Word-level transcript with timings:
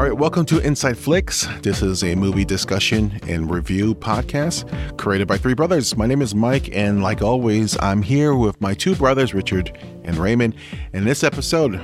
All 0.00 0.06
right, 0.06 0.16
welcome 0.16 0.46
to 0.46 0.60
Inside 0.60 0.96
Flicks. 0.96 1.46
This 1.60 1.82
is 1.82 2.02
a 2.02 2.14
movie 2.14 2.46
discussion 2.46 3.20
and 3.28 3.50
review 3.50 3.94
podcast 3.94 4.96
created 4.96 5.28
by 5.28 5.36
three 5.36 5.52
brothers. 5.52 5.94
My 5.94 6.06
name 6.06 6.22
is 6.22 6.34
Mike, 6.34 6.74
and 6.74 7.02
like 7.02 7.20
always, 7.20 7.78
I'm 7.82 8.00
here 8.00 8.34
with 8.34 8.58
my 8.62 8.72
two 8.72 8.94
brothers, 8.94 9.34
Richard 9.34 9.78
and 10.04 10.16
Raymond. 10.16 10.54
In 10.94 11.04
this 11.04 11.22
episode, 11.22 11.78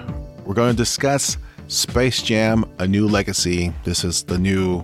we're 0.46 0.54
going 0.54 0.70
to 0.70 0.76
discuss 0.76 1.36
Space 1.68 2.22
Jam 2.22 2.64
A 2.78 2.86
New 2.86 3.06
Legacy. 3.06 3.74
This 3.84 4.02
is 4.02 4.22
the 4.22 4.38
new, 4.38 4.82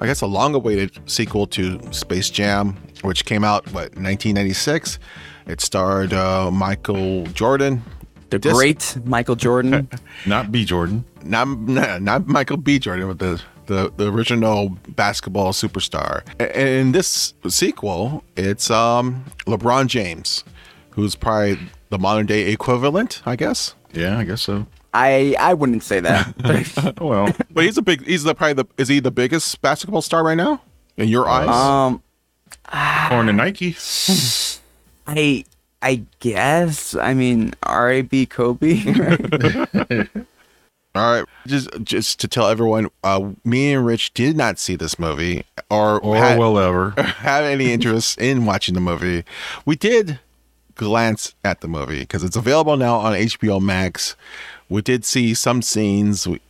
I 0.00 0.06
guess, 0.06 0.22
a 0.22 0.26
long 0.26 0.56
awaited 0.56 0.98
sequel 1.08 1.46
to 1.46 1.80
Space 1.92 2.28
Jam, 2.28 2.76
which 3.02 3.24
came 3.24 3.44
out, 3.44 3.66
what, 3.66 3.94
1996? 3.94 4.98
It 5.46 5.60
starred 5.60 6.12
uh, 6.12 6.50
Michael 6.50 7.24
Jordan, 7.26 7.84
The 8.34 8.48
Dis- 8.50 8.52
great 8.58 8.96
Michael 9.04 9.36
Jordan. 9.36 9.88
Not 10.26 10.50
B. 10.52 10.64
Jordan. 10.64 11.04
not 11.22 11.46
not, 11.48 12.02
not 12.02 12.26
Michael 12.26 12.56
B. 12.56 12.78
Jordan, 12.78 13.08
but 13.08 13.18
the, 13.18 13.42
the 13.66 13.92
the 13.96 14.12
original 14.12 14.70
basketball 14.88 15.52
superstar. 15.52 16.22
A- 16.40 16.78
In 16.80 16.92
this 16.92 17.34
sequel, 17.48 18.22
it's 18.36 18.70
um 18.70 19.24
LeBron 19.46 19.86
James, 19.86 20.44
who's 20.90 21.14
probably 21.16 21.58
the 21.90 21.98
modern 21.98 22.26
day 22.26 22.50
equivalent, 22.52 23.22
I 23.24 23.36
guess. 23.36 23.74
Yeah, 23.92 24.18
I 24.18 24.24
guess 24.24 24.42
so. 24.42 24.66
I 24.92 25.34
I 25.38 25.54
wouldn't 25.54 25.82
say 25.82 26.00
that. 26.00 26.94
Well, 27.00 27.32
But 27.50 27.64
he's 27.64 27.78
a 27.78 27.82
big. 27.82 28.04
He's 28.06 28.22
the 28.24 28.34
probably 28.34 28.54
the. 28.54 28.66
Is 28.76 28.88
he 28.88 29.00
the 29.00 29.10
biggest 29.10 29.60
basketball 29.62 30.02
star 30.02 30.22
right 30.24 30.36
now 30.36 30.60
in 30.96 31.08
your 31.08 31.28
eyes? 31.28 31.48
um, 31.48 32.02
according 32.66 33.26
to 33.26 33.32
Nike. 33.32 33.76
I 35.06 35.44
I 35.84 36.02
guess. 36.20 36.94
I 36.94 37.12
mean, 37.14 37.52
R.A.B. 37.62 38.26
Kobe. 38.26 38.82
All 40.96 41.12
right, 41.20 41.24
just 41.46 41.68
just 41.82 42.20
to 42.20 42.28
tell 42.28 42.46
everyone, 42.48 42.88
uh, 43.02 43.30
me 43.44 43.72
and 43.72 43.84
Rich 43.84 44.14
did 44.14 44.36
not 44.36 44.60
see 44.60 44.76
this 44.76 44.96
movie 44.96 45.44
or 45.68 45.98
Or 46.00 46.16
had- 46.16 46.38
will 46.38 46.56
ever. 46.58 46.90
have 47.00 47.44
any 47.44 47.72
interest 47.72 48.16
in 48.18 48.46
watching 48.46 48.74
the 48.74 48.80
movie. 48.80 49.24
We 49.66 49.74
did 49.74 50.20
glance 50.76 51.34
at 51.44 51.60
the 51.62 51.68
movie 51.68 52.00
because 52.00 52.22
it's 52.22 52.36
available 52.36 52.76
now 52.76 52.96
on 52.96 53.12
HBO 53.12 53.60
Max. 53.60 54.14
We 54.68 54.82
did 54.82 55.04
see 55.04 55.34
some 55.34 55.62
scenes, 55.62 56.28
we- 56.28 56.40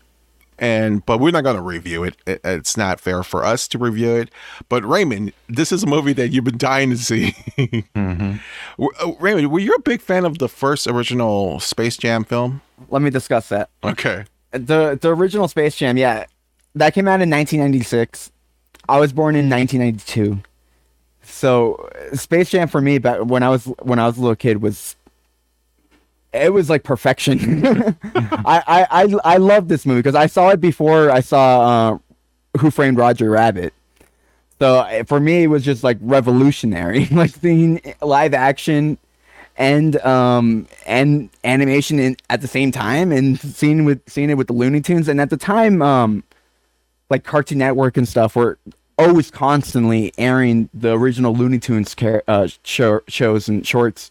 and 0.59 1.05
but 1.07 1.19
we're 1.19 1.31
not 1.31 1.45
going 1.45 1.57
to 1.57 1.63
review 1.63 2.05
it. 2.05 2.17
it. 2.27 2.41
It's 2.45 2.77
not 2.77 3.01
fair 3.01 3.23
for 3.23 3.45
us 3.45 3.67
to 3.69 3.79
review 3.79 4.17
it. 4.17 4.31
But 4.69 4.85
Raymond, 4.85 5.33
this 5.49 5.73
is 5.73 5.83
a 5.83 5.87
movie 5.87 6.13
that 6.15 6.29
you've 6.29 6.45
been 6.45 6.59
dying 6.59 6.91
to 6.91 6.99
see. 6.99 7.33
Mm-hmm. 7.57 8.37
Uh, 8.77 9.13
Raymond, 9.21 9.53
were 9.53 9.61
you 9.61 9.73
a 9.73 9.81
big 9.81 10.01
fan 10.01 10.25
of 10.25 10.39
the 10.39 10.49
first 10.49 10.89
original 10.89 11.61
Space 11.61 11.97
Jam 11.97 12.25
film? 12.25 12.61
Let 12.89 13.03
me 13.03 13.11
discuss 13.11 13.49
that. 13.51 13.71
Okay. 13.85 14.25
The 14.51 14.99
the 15.01 15.15
original 15.15 15.47
Space 15.47 15.77
Jam, 15.77 15.97
yeah, 15.97 16.27
that 16.75 16.93
came 16.93 17.07
out 17.07 17.23
in 17.23 17.31
1996. 17.31 18.33
I 18.89 18.99
was 18.99 19.13
born 19.13 19.37
in 19.37 19.49
1992. 19.49 20.43
So 21.23 21.89
Space 22.15 22.51
Jam 22.51 22.67
for 22.67 22.81
me, 22.81 22.99
back 22.99 23.21
when 23.21 23.43
I 23.43 23.49
was 23.49 23.65
when 23.83 23.99
I 24.01 24.07
was 24.07 24.19
a 24.19 24.21
little 24.21 24.37
kid, 24.37 24.61
was 24.61 24.97
it 26.35 26.53
was 26.53 26.69
like 26.69 26.83
perfection. 26.83 27.65
I, 28.15 28.63
I 28.67 28.87
I 28.91 29.15
I 29.25 29.37
love 29.37 29.69
this 29.69 29.87
movie 29.87 30.01
because 30.01 30.15
I 30.15 30.27
saw 30.27 30.51
it 30.51 30.61
before 30.61 31.11
I 31.11 31.21
saw 31.21 31.61
uh, 31.95 31.99
Who 32.59 32.71
Framed 32.71 32.99
Roger 32.99 33.31
Rabbit. 33.31 33.73
So 34.59 34.79
uh, 34.79 35.05
for 35.05 35.21
me, 35.21 35.45
it 35.45 35.47
was 35.49 35.65
just 35.65 35.85
like 35.85 35.99
revolutionary, 36.01 37.07
like 37.11 37.31
seeing 37.31 37.81
live 38.01 38.35
action 38.35 38.99
and 39.57 39.97
um 39.99 40.67
and 40.85 41.31
animation 41.45 41.99
in 42.01 42.17
at 42.31 42.41
the 42.41 42.49
same 42.49 42.73
time, 42.73 43.13
and 43.13 43.39
seeing 43.39 43.85
with 43.85 44.03
seeing 44.09 44.31
it 44.31 44.35
with 44.35 44.49
the 44.49 44.53
Looney 44.53 44.81
Tunes. 44.81 45.09
And 45.09 45.21
at 45.21 45.31
the 45.31 45.37
time, 45.37 45.83
um, 45.83 46.25
like 47.11 47.25
Cartoon 47.25 47.59
Network 47.59 47.97
and 47.97 48.09
stuff 48.09 48.37
were 48.37 48.59
always 48.99 49.31
constantly 49.31 50.13
airing 50.19 50.69
the 50.73 50.97
original 50.97 51.35
Looney 51.35 51.59
Tunes 51.59 51.95
car- 51.95 52.23
uh, 52.29 52.49
show, 52.63 53.01
shows 53.09 53.49
and 53.49 53.67
shorts 53.67 54.11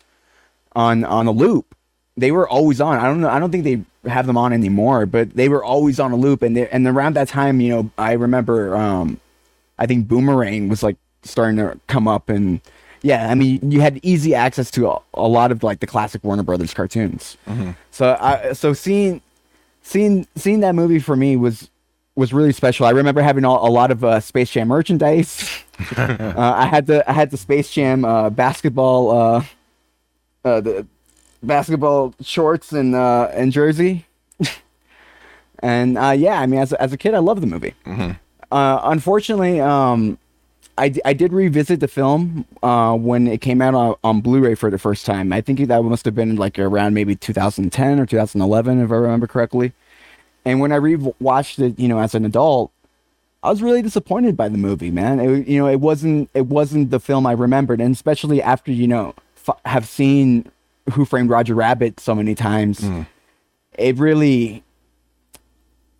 on 0.75 1.03
on 1.03 1.27
a 1.27 1.31
loop. 1.31 1.75
They 2.15 2.31
were 2.31 2.47
always 2.47 2.79
on. 2.79 2.99
I 2.99 3.03
don't 3.03 3.21
know. 3.21 3.29
I 3.29 3.39
don't 3.39 3.51
think 3.51 3.63
they 3.63 4.09
have 4.09 4.27
them 4.27 4.37
on 4.37 4.53
anymore, 4.53 5.05
but 5.05 5.31
they 5.31 5.49
were 5.49 5.63
always 5.63 5.99
on 5.99 6.11
a 6.11 6.15
loop. 6.15 6.41
And 6.41 6.55
they, 6.55 6.69
and 6.69 6.85
around 6.85 7.15
that 7.15 7.27
time, 7.27 7.59
you 7.59 7.69
know, 7.69 7.91
I 7.97 8.13
remember. 8.13 8.75
Um, 8.75 9.19
I 9.79 9.87
think 9.87 10.07
Boomerang 10.07 10.69
was 10.69 10.83
like 10.83 10.97
starting 11.23 11.57
to 11.57 11.79
come 11.87 12.07
up, 12.07 12.29
and 12.29 12.61
yeah, 13.01 13.29
I 13.29 13.35
mean, 13.35 13.71
you 13.71 13.81
had 13.81 13.99
easy 14.03 14.35
access 14.35 14.69
to 14.71 14.89
a, 14.89 14.99
a 15.15 15.27
lot 15.27 15.51
of 15.51 15.63
like 15.63 15.79
the 15.79 15.87
classic 15.87 16.23
Warner 16.23 16.43
Brothers 16.43 16.73
cartoons. 16.73 17.37
So 17.91 18.17
I 18.19 18.53
so 18.53 18.73
seeing 18.73 19.21
seeing 19.81 20.27
seeing 20.35 20.59
that 20.61 20.75
movie 20.75 20.99
for 20.99 21.15
me 21.15 21.35
was 21.35 21.69
was 22.15 22.33
really 22.33 22.53
special. 22.53 22.85
I 22.85 22.91
remember 22.91 23.21
having 23.21 23.43
all, 23.43 23.67
a 23.67 23.71
lot 23.71 23.91
of 23.91 24.03
uh, 24.03 24.19
Space 24.19 24.51
Jam 24.51 24.67
merchandise. 24.67 25.49
uh, 25.97 26.33
I 26.37 26.65
had 26.67 26.85
the 26.85 27.09
I 27.09 27.13
had 27.13 27.31
the 27.31 27.37
Space 27.37 27.71
Jam 27.71 28.05
uh, 28.05 28.29
basketball 28.29 29.11
uh, 29.11 29.45
uh, 30.45 30.61
the 30.61 30.87
basketball 31.43 32.15
shorts 32.21 32.71
and 32.71 32.95
uh, 32.95 33.29
and 33.33 33.51
jersey. 33.51 34.05
and 35.59 35.97
uh, 35.97 36.11
yeah, 36.11 36.39
I 36.39 36.45
mean, 36.45 36.59
as 36.59 36.71
a, 36.71 36.81
as 36.81 36.93
a 36.93 36.97
kid, 36.97 37.13
I 37.13 37.19
loved 37.19 37.41
the 37.41 37.47
movie. 37.47 37.73
Uh, 38.51 38.79
unfortunately, 38.83 39.59
um, 39.59 40.17
I, 40.77 40.93
I 41.05 41.13
did 41.13 41.33
revisit 41.33 41.79
the 41.79 41.87
film 41.87 42.45
uh, 42.61 42.95
when 42.95 43.27
it 43.27 43.41
came 43.41 43.61
out 43.61 43.73
on, 43.75 43.95
on 44.03 44.21
Blu-ray 44.21 44.55
for 44.55 44.69
the 44.71 44.79
first 44.79 45.05
time. 45.05 45.31
I 45.33 45.41
think 45.41 45.59
that 45.59 45.83
must 45.83 46.05
have 46.05 46.15
been 46.15 46.35
like 46.35 46.57
around 46.57 46.93
maybe 46.93 47.15
2010 47.15 47.99
or 47.99 48.05
2011, 48.05 48.81
if 48.83 48.91
I 48.91 48.95
remember 48.95 49.27
correctly. 49.27 49.73
And 50.45 50.59
when 50.59 50.71
I 50.71 50.77
rewatched 50.77 51.59
it, 51.59 51.79
you 51.79 51.87
know, 51.87 51.99
as 51.99 52.15
an 52.15 52.25
adult, 52.25 52.71
I 53.43 53.49
was 53.49 53.61
really 53.61 53.81
disappointed 53.81 54.35
by 54.37 54.49
the 54.49 54.57
movie, 54.57 54.91
man. 54.91 55.19
It, 55.19 55.47
you 55.47 55.59
know, 55.59 55.67
it 55.67 55.79
wasn't 55.79 56.29
it 56.33 56.47
wasn't 56.47 56.91
the 56.91 56.99
film 56.99 57.25
I 57.25 57.33
remembered, 57.33 57.81
and 57.81 57.93
especially 57.93 58.41
after 58.41 58.71
you 58.71 58.87
know 58.87 59.15
f- 59.47 59.59
have 59.65 59.85
seen 59.85 60.49
Who 60.91 61.05
Framed 61.05 61.29
Roger 61.29 61.55
Rabbit 61.55 61.99
so 61.99 62.13
many 62.13 62.35
times, 62.35 62.83
it 63.77 63.97
really, 63.97 64.63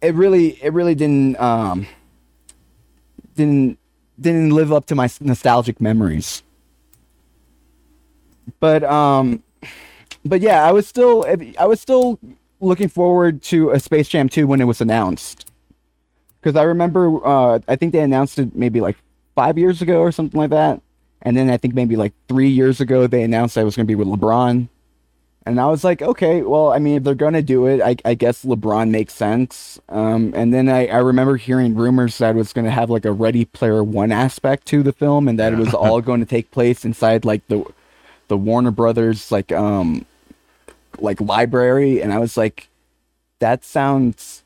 it 0.02 0.14
really, 0.14 0.62
it 0.62 0.74
really 0.74 0.94
didn't 0.94 1.40
um 1.40 1.88
didn't 3.36 3.80
didn't 4.20 4.52
live 4.52 4.72
up 4.72 4.86
to 4.88 4.96
my 4.96 5.10
nostalgic 5.22 5.80
memories. 5.80 6.44
But 8.60 8.84
um, 8.84 9.42
but 10.26 10.42
yeah, 10.42 10.68
I 10.68 10.72
was 10.72 10.88
still 10.88 11.26
I 11.58 11.66
was 11.66 11.80
still 11.80 12.20
looking 12.60 12.90
forward 12.90 13.42
to 13.44 13.72
a 13.72 13.80
Space 13.80 14.08
Jam 14.08 14.30
2 14.30 14.48
when 14.48 14.62
it 14.62 14.66
was 14.66 14.82
announced. 14.82 15.52
Because 16.42 16.56
I 16.56 16.64
remember, 16.64 17.26
uh, 17.26 17.60
I 17.68 17.76
think 17.76 17.94
they 17.94 18.00
announced 18.00 18.38
it 18.40 18.56
maybe 18.56 18.82
like 18.82 18.98
five 19.36 19.58
years 19.58 19.82
ago 19.82 20.00
or 20.00 20.12
something 20.12 20.40
like 20.40 20.50
that. 20.50 20.82
And 21.22 21.38
then 21.38 21.50
I 21.50 21.58
think 21.58 21.74
maybe 21.74 21.96
like 21.96 22.14
three 22.28 22.50
years 22.50 22.82
ago, 22.82 23.08
they 23.08 23.24
announced 23.24 23.56
it 23.56 23.64
was 23.64 23.76
going 23.76 23.86
to 23.86 23.88
be 23.88 23.96
with 23.96 24.08
LeBron. 24.08 24.68
And 25.46 25.60
I 25.60 25.66
was 25.68 25.84
like, 25.84 26.02
okay, 26.02 26.42
well, 26.42 26.72
I 26.72 26.80
mean, 26.80 26.96
if 26.98 27.04
they're 27.04 27.16
going 27.16 27.34
to 27.34 27.42
do 27.42 27.66
it, 27.68 27.82
I, 27.82 27.98
I 28.06 28.14
guess 28.14 28.46
LeBron 28.46 28.90
makes 28.92 29.14
sense. 29.14 29.78
Um, 29.90 30.32
and 30.36 30.54
then 30.54 30.70
I, 30.70 30.88
I 30.88 31.00
remember 31.00 31.36
hearing 31.36 31.76
rumors 31.76 32.18
that 32.20 32.36
it 32.36 32.38
was 32.38 32.54
going 32.54 32.64
to 32.66 32.72
have 32.72 32.90
like 32.90 33.04
a 33.04 33.12
Ready 33.12 33.44
Player 33.44 33.84
One 33.84 34.12
aspect 34.14 34.66
to 34.68 34.84
the 34.84 34.94
film 34.94 35.28
and 35.28 35.38
that 35.40 35.52
it 35.52 35.60
was 35.60 35.74
all 35.74 36.00
going 36.02 36.22
to 36.22 36.26
take 36.26 36.50
place 36.52 36.86
inside 36.86 37.26
like 37.26 37.46
the 37.50 37.66
the 38.30 38.38
Warner 38.38 38.72
Brothers 38.72 39.32
like 39.34 39.52
um 39.52 40.06
like 41.00 41.20
library 41.20 42.02
and 42.02 42.14
I 42.14 42.20
was 42.20 42.38
like 42.38 42.70
that 43.40 43.66
sounds 43.66 44.44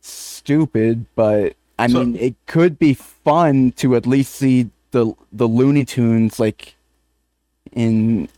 stupid 0.00 1.06
but 1.14 1.54
I 1.78 1.86
So- 1.86 2.04
mean 2.04 2.16
it 2.16 2.34
could 2.46 2.78
be 2.78 2.92
fun 2.94 3.72
to 3.76 3.96
at 3.96 4.06
least 4.06 4.34
see 4.34 4.68
the 4.90 5.14
the 5.32 5.48
Looney 5.48 5.84
Tunes 5.86 6.38
like 6.38 6.74
in 7.72 8.28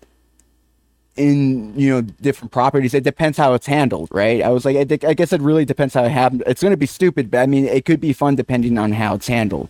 in 1.17 1.79
you 1.79 1.91
know 1.91 2.01
different 2.03 2.53
properties. 2.53 2.95
It 2.95 3.05
depends 3.05 3.39
how 3.39 3.55
it's 3.55 3.67
handled 3.67 4.09
right? 4.13 4.43
I 4.43 4.51
was 4.51 4.65
like 4.65 4.77
i, 4.77 4.85
think, 4.85 5.05
I 5.05 5.15
guess 5.15 5.33
it 5.33 5.41
really 5.41 5.65
depends 5.65 5.95
how 5.95 6.05
it 6.05 6.11
happened. 6.11 6.43
It's 6.47 6.63
going 6.63 6.73
to 6.73 6.77
be 6.77 6.87
stupid 6.87 7.31
but 7.31 7.39
i 7.39 7.47
mean 7.47 7.67
it 7.67 7.85
could 7.85 8.01
be 8.01 8.13
fun 8.13 8.37
depending 8.37 8.79
on 8.79 8.93
how 8.93 9.15
it's 9.15 9.29
handled. 9.29 9.69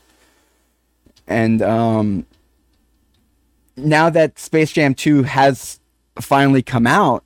And 1.27 1.63
um 1.63 2.27
now 3.77 4.11
that 4.11 4.39
space 4.39 4.73
jam 4.73 4.95
2 4.95 5.25
has 5.25 5.81
finally 6.21 6.63
come 6.63 6.87
out 6.87 7.23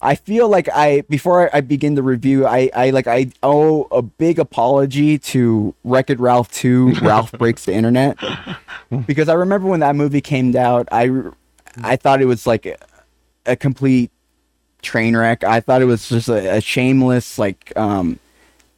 i 0.00 0.14
feel 0.14 0.48
like 0.48 0.68
i 0.72 1.02
before 1.08 1.54
i 1.54 1.60
begin 1.60 1.94
the 1.96 2.02
review 2.02 2.46
i 2.46 2.70
i 2.74 2.90
like 2.90 3.06
i 3.08 3.26
owe 3.42 3.82
a 3.90 4.00
big 4.00 4.38
apology 4.38 5.18
to 5.18 5.74
wreck 5.82 6.08
it 6.08 6.20
ralph 6.20 6.50
2 6.52 6.94
ralph 7.02 7.32
breaks 7.32 7.64
the 7.64 7.72
internet. 7.72 8.16
Because 9.06 9.28
i 9.28 9.34
remember 9.34 9.68
when 9.68 9.80
that 9.80 9.94
movie 9.94 10.20
came 10.20 10.56
out 10.56 10.88
i 10.90 11.10
i 11.82 11.96
thought 11.96 12.20
it 12.20 12.26
was 12.26 12.46
like 12.46 12.66
a, 12.66 12.76
a 13.46 13.56
complete 13.56 14.10
train 14.82 15.16
wreck. 15.16 15.44
I 15.44 15.60
thought 15.60 15.82
it 15.82 15.86
was 15.86 16.08
just 16.08 16.28
a, 16.28 16.56
a 16.56 16.60
shameless 16.60 17.38
like 17.38 17.72
um 17.76 18.18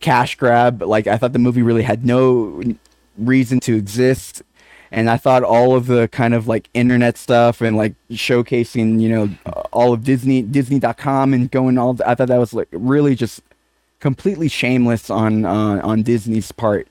cash 0.00 0.37
grab. 0.37 0.83
Like 0.83 1.06
i 1.06 1.17
thought 1.17 1.33
the 1.33 1.39
movie 1.39 1.62
really 1.62 1.83
had 1.83 2.05
no 2.05 2.62
reason 3.19 3.61
to 3.61 3.77
exist. 3.77 4.43
And 4.91 5.09
I 5.09 5.17
thought 5.17 5.43
all 5.43 5.75
of 5.75 5.87
the 5.87 6.06
kind 6.09 6.35
of 6.35 6.47
like 6.47 6.69
internet 6.75 7.17
stuff 7.17 7.62
and 7.62 7.79
like 7.79 7.94
showcasing, 8.11 9.00
you 9.00 9.09
know, 9.09 9.31
all 9.73 9.95
of 9.95 10.05
Disney, 10.05 10.43
Disney.com 10.43 11.33
and 11.33 11.50
going 11.50 11.79
all, 11.79 11.99
I 12.05 12.15
thought 12.15 12.29
that 12.29 12.37
was 12.37 12.53
like 12.53 12.69
really 12.73 13.15
just 13.15 13.41
completely 14.00 14.49
shameless 14.49 15.09
on 15.09 15.47
uh, 15.47 15.81
on 15.83 16.03
Disney's 16.03 16.53
part. 16.53 16.88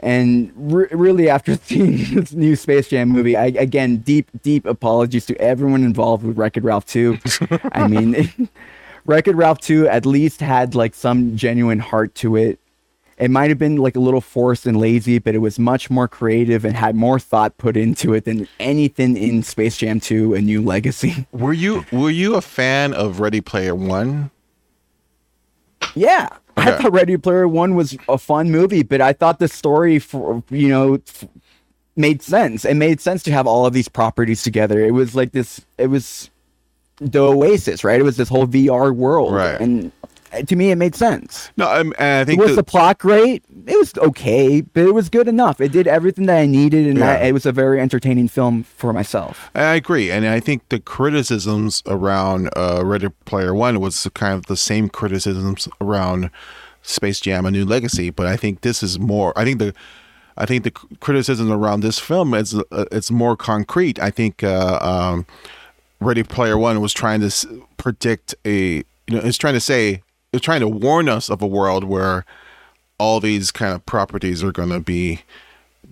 And 0.00 0.52
re- 0.56 0.88
really, 0.90 1.28
after 1.28 1.56
seeing 1.62 1.96
this 2.14 2.32
new 2.32 2.56
Space 2.56 2.88
Jam 2.88 3.08
movie, 3.08 3.36
I, 3.36 3.46
again, 3.46 3.98
deep, 3.98 4.30
deep 4.42 4.66
apologies 4.66 5.26
to 5.26 5.36
everyone 5.40 5.84
involved 5.84 6.24
with 6.24 6.36
Wreck 6.36 6.56
It 6.56 6.64
Ralph 6.64 6.86
2. 6.86 7.18
I 7.72 7.88
mean, 7.88 8.48
Wreck 9.06 9.28
It 9.28 9.36
Ralph 9.36 9.60
2 9.60 9.88
at 9.88 10.06
least 10.06 10.40
had 10.40 10.74
like 10.74 10.94
some 10.94 11.36
genuine 11.36 11.78
heart 11.78 12.14
to 12.16 12.36
it. 12.36 12.58
It 13.16 13.30
might 13.30 13.48
have 13.48 13.60
been 13.60 13.76
like 13.76 13.94
a 13.94 14.00
little 14.00 14.20
forced 14.20 14.66
and 14.66 14.76
lazy, 14.76 15.20
but 15.20 15.36
it 15.36 15.38
was 15.38 15.56
much 15.56 15.88
more 15.88 16.08
creative 16.08 16.64
and 16.64 16.74
had 16.74 16.96
more 16.96 17.20
thought 17.20 17.56
put 17.58 17.76
into 17.76 18.12
it 18.12 18.24
than 18.24 18.48
anything 18.58 19.16
in 19.16 19.44
Space 19.44 19.76
Jam 19.76 20.00
2: 20.00 20.34
A 20.34 20.40
New 20.40 20.60
Legacy. 20.60 21.24
Were 21.30 21.52
you 21.52 21.84
were 21.92 22.10
you 22.10 22.34
a 22.34 22.40
fan 22.40 22.92
of 22.92 23.20
Ready 23.20 23.40
Player 23.40 23.72
One? 23.72 24.32
Yeah, 25.94 26.28
I 26.56 26.72
thought 26.72 26.92
Ready 26.92 27.16
Player 27.16 27.48
One 27.48 27.74
was 27.74 27.96
a 28.08 28.18
fun 28.18 28.50
movie, 28.50 28.82
but 28.82 29.00
I 29.00 29.12
thought 29.12 29.38
the 29.38 29.48
story 29.48 29.98
for 29.98 30.42
you 30.50 30.68
know 30.68 30.94
f- 30.94 31.24
made 31.96 32.22
sense. 32.22 32.64
It 32.64 32.74
made 32.74 33.00
sense 33.00 33.22
to 33.24 33.32
have 33.32 33.46
all 33.46 33.66
of 33.66 33.72
these 33.72 33.88
properties 33.88 34.42
together. 34.42 34.80
It 34.84 34.92
was 34.92 35.14
like 35.14 35.32
this. 35.32 35.60
It 35.78 35.88
was 35.88 36.30
the 37.00 37.20
Oasis, 37.20 37.82
right? 37.84 37.98
It 38.00 38.04
was 38.04 38.16
this 38.16 38.28
whole 38.28 38.46
VR 38.46 38.94
world, 38.94 39.34
Right. 39.34 39.60
And 39.60 39.90
to 40.42 40.56
me, 40.56 40.70
it 40.70 40.76
made 40.76 40.94
sense. 40.94 41.50
No, 41.56 41.68
um, 41.72 41.92
I 41.98 42.24
think 42.24 42.40
was 42.40 42.50
the- 42.50 42.56
the 42.56 42.64
plot 42.64 42.98
great? 42.98 43.42
It 43.66 43.78
was 43.78 43.92
okay, 43.98 44.60
but 44.60 44.84
it 44.84 44.94
was 44.94 45.08
good 45.08 45.28
enough. 45.28 45.60
It 45.60 45.72
did 45.72 45.86
everything 45.86 46.26
that 46.26 46.38
I 46.38 46.46
needed, 46.46 46.86
and 46.86 47.02
I, 47.02 47.14
it 47.28 47.32
was 47.32 47.46
a 47.46 47.52
very 47.52 47.80
entertaining 47.80 48.28
film 48.28 48.62
for 48.64 48.92
myself. 48.92 49.50
I 49.54 49.74
agree, 49.74 50.10
and 50.10 50.26
I 50.26 50.40
think 50.40 50.68
the 50.68 50.80
criticisms 50.80 51.82
around 51.86 52.50
uh, 52.56 52.82
Ready 52.84 53.08
Player 53.24 53.54
One 53.54 53.80
was 53.80 54.06
kind 54.14 54.34
of 54.34 54.46
the 54.46 54.56
same 54.56 54.88
criticisms 54.88 55.68
around 55.80 56.30
Space 56.82 57.20
Jam: 57.20 57.46
A 57.46 57.50
New 57.50 57.64
Legacy. 57.64 58.10
But 58.10 58.26
I 58.26 58.36
think 58.36 58.60
this 58.60 58.82
is 58.82 58.98
more. 58.98 59.32
I 59.36 59.44
think 59.44 59.58
the, 59.58 59.72
I 60.36 60.44
think 60.46 60.64
the 60.64 60.70
criticism 61.00 61.50
around 61.50 61.80
this 61.80 61.98
film 61.98 62.34
is 62.34 62.54
uh, 62.54 62.84
it's 62.92 63.10
more 63.10 63.36
concrete. 63.36 63.98
I 63.98 64.10
think 64.10 64.42
uh, 64.44 64.78
um, 64.82 65.26
Ready 66.00 66.22
Player 66.22 66.58
One 66.58 66.80
was 66.80 66.92
trying 66.92 67.20
to 67.20 67.26
s- 67.26 67.46
predict 67.78 68.34
a, 68.44 68.76
you 68.76 68.84
know, 69.10 69.20
it's 69.20 69.38
trying 69.38 69.54
to 69.54 69.60
say, 69.60 70.02
trying 70.38 70.60
to 70.60 70.68
warn 70.68 71.08
us 71.08 71.28
of 71.30 71.42
a 71.42 71.46
world 71.46 71.84
where 71.84 72.24
all 72.98 73.20
these 73.20 73.50
kind 73.50 73.74
of 73.74 73.84
properties 73.86 74.42
are 74.42 74.52
going 74.52 74.70
to 74.70 74.80
be 74.80 75.22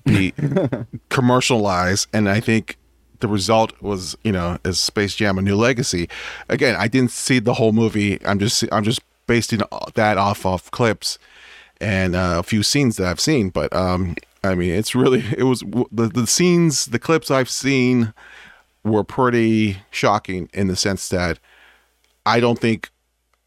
be 0.04 0.32
commercialized. 1.08 2.08
And 2.12 2.28
i 2.28 2.40
think 2.40 2.76
the 3.20 3.28
result 3.28 3.80
was 3.80 4.16
you 4.24 4.32
know 4.32 4.58
is 4.64 4.80
space 4.80 5.14
jam 5.14 5.38
a 5.38 5.42
new 5.42 5.56
legacy. 5.56 6.08
Again 6.48 6.76
i 6.76 6.88
didn't 6.88 7.10
see 7.10 7.38
the 7.38 7.54
whole 7.54 7.72
movie. 7.72 8.24
I'm 8.26 8.38
just 8.38 8.64
i'm 8.72 8.84
just 8.84 9.00
basing 9.26 9.62
that 9.94 10.18
off 10.18 10.44
of 10.44 10.70
clips 10.70 11.18
and 11.80 12.14
uh, 12.16 12.36
a 12.38 12.42
few 12.42 12.62
scenes 12.62 12.96
that 12.96 13.06
i've 13.06 13.20
seen. 13.20 13.50
But 13.50 13.72
um 13.74 14.16
i 14.44 14.54
mean 14.54 14.70
it's 14.70 14.94
really 14.94 15.24
it 15.36 15.44
was 15.44 15.60
the, 15.60 16.08
the 16.08 16.26
scenes 16.26 16.86
the 16.86 16.98
clips 16.98 17.30
i've 17.30 17.50
seen 17.50 18.12
were 18.84 19.04
pretty 19.04 19.78
shocking 19.90 20.48
in 20.52 20.66
the 20.66 20.74
sense 20.74 21.08
that 21.10 21.38
i 22.26 22.40
don't 22.40 22.58
think 22.58 22.90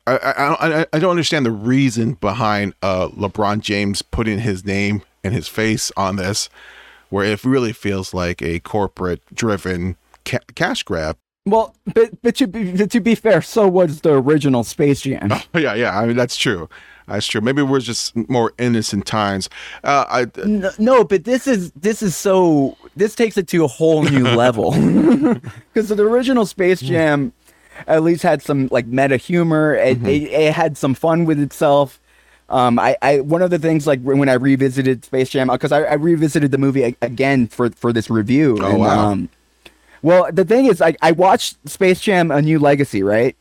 I, 0.07 0.17
I, 0.17 0.81
I- 0.81 0.85
I 0.93 0.99
don't 0.99 1.11
understand 1.11 1.45
the 1.45 1.51
reason 1.51 2.13
behind 2.13 2.73
uh, 2.81 3.09
LeBron 3.09 3.59
James 3.61 4.01
putting 4.01 4.39
his 4.39 4.63
name 4.65 5.01
and 5.23 5.33
his 5.33 5.47
face 5.47 5.91
on 5.97 6.15
this, 6.17 6.49
where 7.09 7.25
it 7.25 7.43
really 7.43 7.73
feels 7.73 8.13
like 8.13 8.41
a 8.41 8.59
corporate 8.59 9.21
driven 9.33 9.95
ca- 10.25 10.39
cash 10.53 10.83
grab. 10.83 11.17
Well, 11.47 11.75
but 11.93 12.21
but 12.23 12.35
to 12.37 12.47
be 12.47 12.71
but 12.75 12.89
to 12.91 12.99
be 12.99 13.13
fair, 13.13 13.41
so 13.41 13.67
was 13.67 14.01
the 14.01 14.13
original 14.13 14.63
Space 14.63 15.01
Jam. 15.01 15.29
yeah, 15.53 15.75
yeah, 15.75 15.97
I 15.99 16.05
mean 16.07 16.15
that's 16.15 16.37
true. 16.37 16.67
That's 17.07 17.27
true. 17.27 17.39
Maybe 17.39 17.61
we're 17.61 17.81
just 17.81 18.15
more 18.15 18.51
innocent 18.57 19.05
times. 19.05 19.47
Uh, 19.83 20.05
I, 20.09 20.41
No, 20.43 20.71
no, 20.79 21.03
but 21.03 21.23
this 21.23 21.45
is 21.45 21.71
this 21.73 22.01
is 22.01 22.15
so 22.17 22.75
this 22.95 23.13
takes 23.13 23.37
it 23.37 23.47
to 23.49 23.63
a 23.63 23.67
whole 23.67 24.01
new 24.03 24.23
level 24.35 24.71
because 25.73 25.89
the 25.89 26.01
original 26.03 26.47
Space 26.47 26.79
Jam 26.81 27.31
at 27.87 28.03
least 28.03 28.23
had 28.23 28.41
some 28.41 28.67
like 28.71 28.85
meta 28.87 29.17
humor. 29.17 29.75
It, 29.75 30.01
it, 30.05 30.23
it 30.31 30.53
had 30.53 30.77
some 30.77 30.93
fun 30.93 31.25
with 31.25 31.39
itself. 31.39 31.99
Um, 32.47 32.77
I, 32.77 32.95
I 33.01 33.19
one 33.21 33.41
of 33.41 33.49
the 33.49 33.57
things 33.59 33.87
like 33.87 34.01
when 34.01 34.29
I 34.29 34.33
revisited 34.33 35.03
Space 35.03 35.29
Jam 35.29 35.47
because 35.47 35.71
I, 35.71 35.81
I 35.83 35.93
revisited 35.95 36.51
the 36.51 36.57
movie 36.59 36.83
a- 36.83 36.95
again 37.01 37.47
for 37.47 37.69
for 37.71 37.91
this 37.91 38.09
review. 38.09 38.57
Oh, 38.61 38.77
wow. 38.77 39.09
Um, 39.09 39.29
well, 40.03 40.29
the 40.31 40.45
thing 40.45 40.67
is, 40.67 40.79
like, 40.79 40.97
I 41.01 41.11
watched 41.11 41.57
Space 41.67 41.99
Jam: 41.99 42.29
A 42.29 42.41
New 42.41 42.59
Legacy, 42.59 43.01
right? 43.01 43.35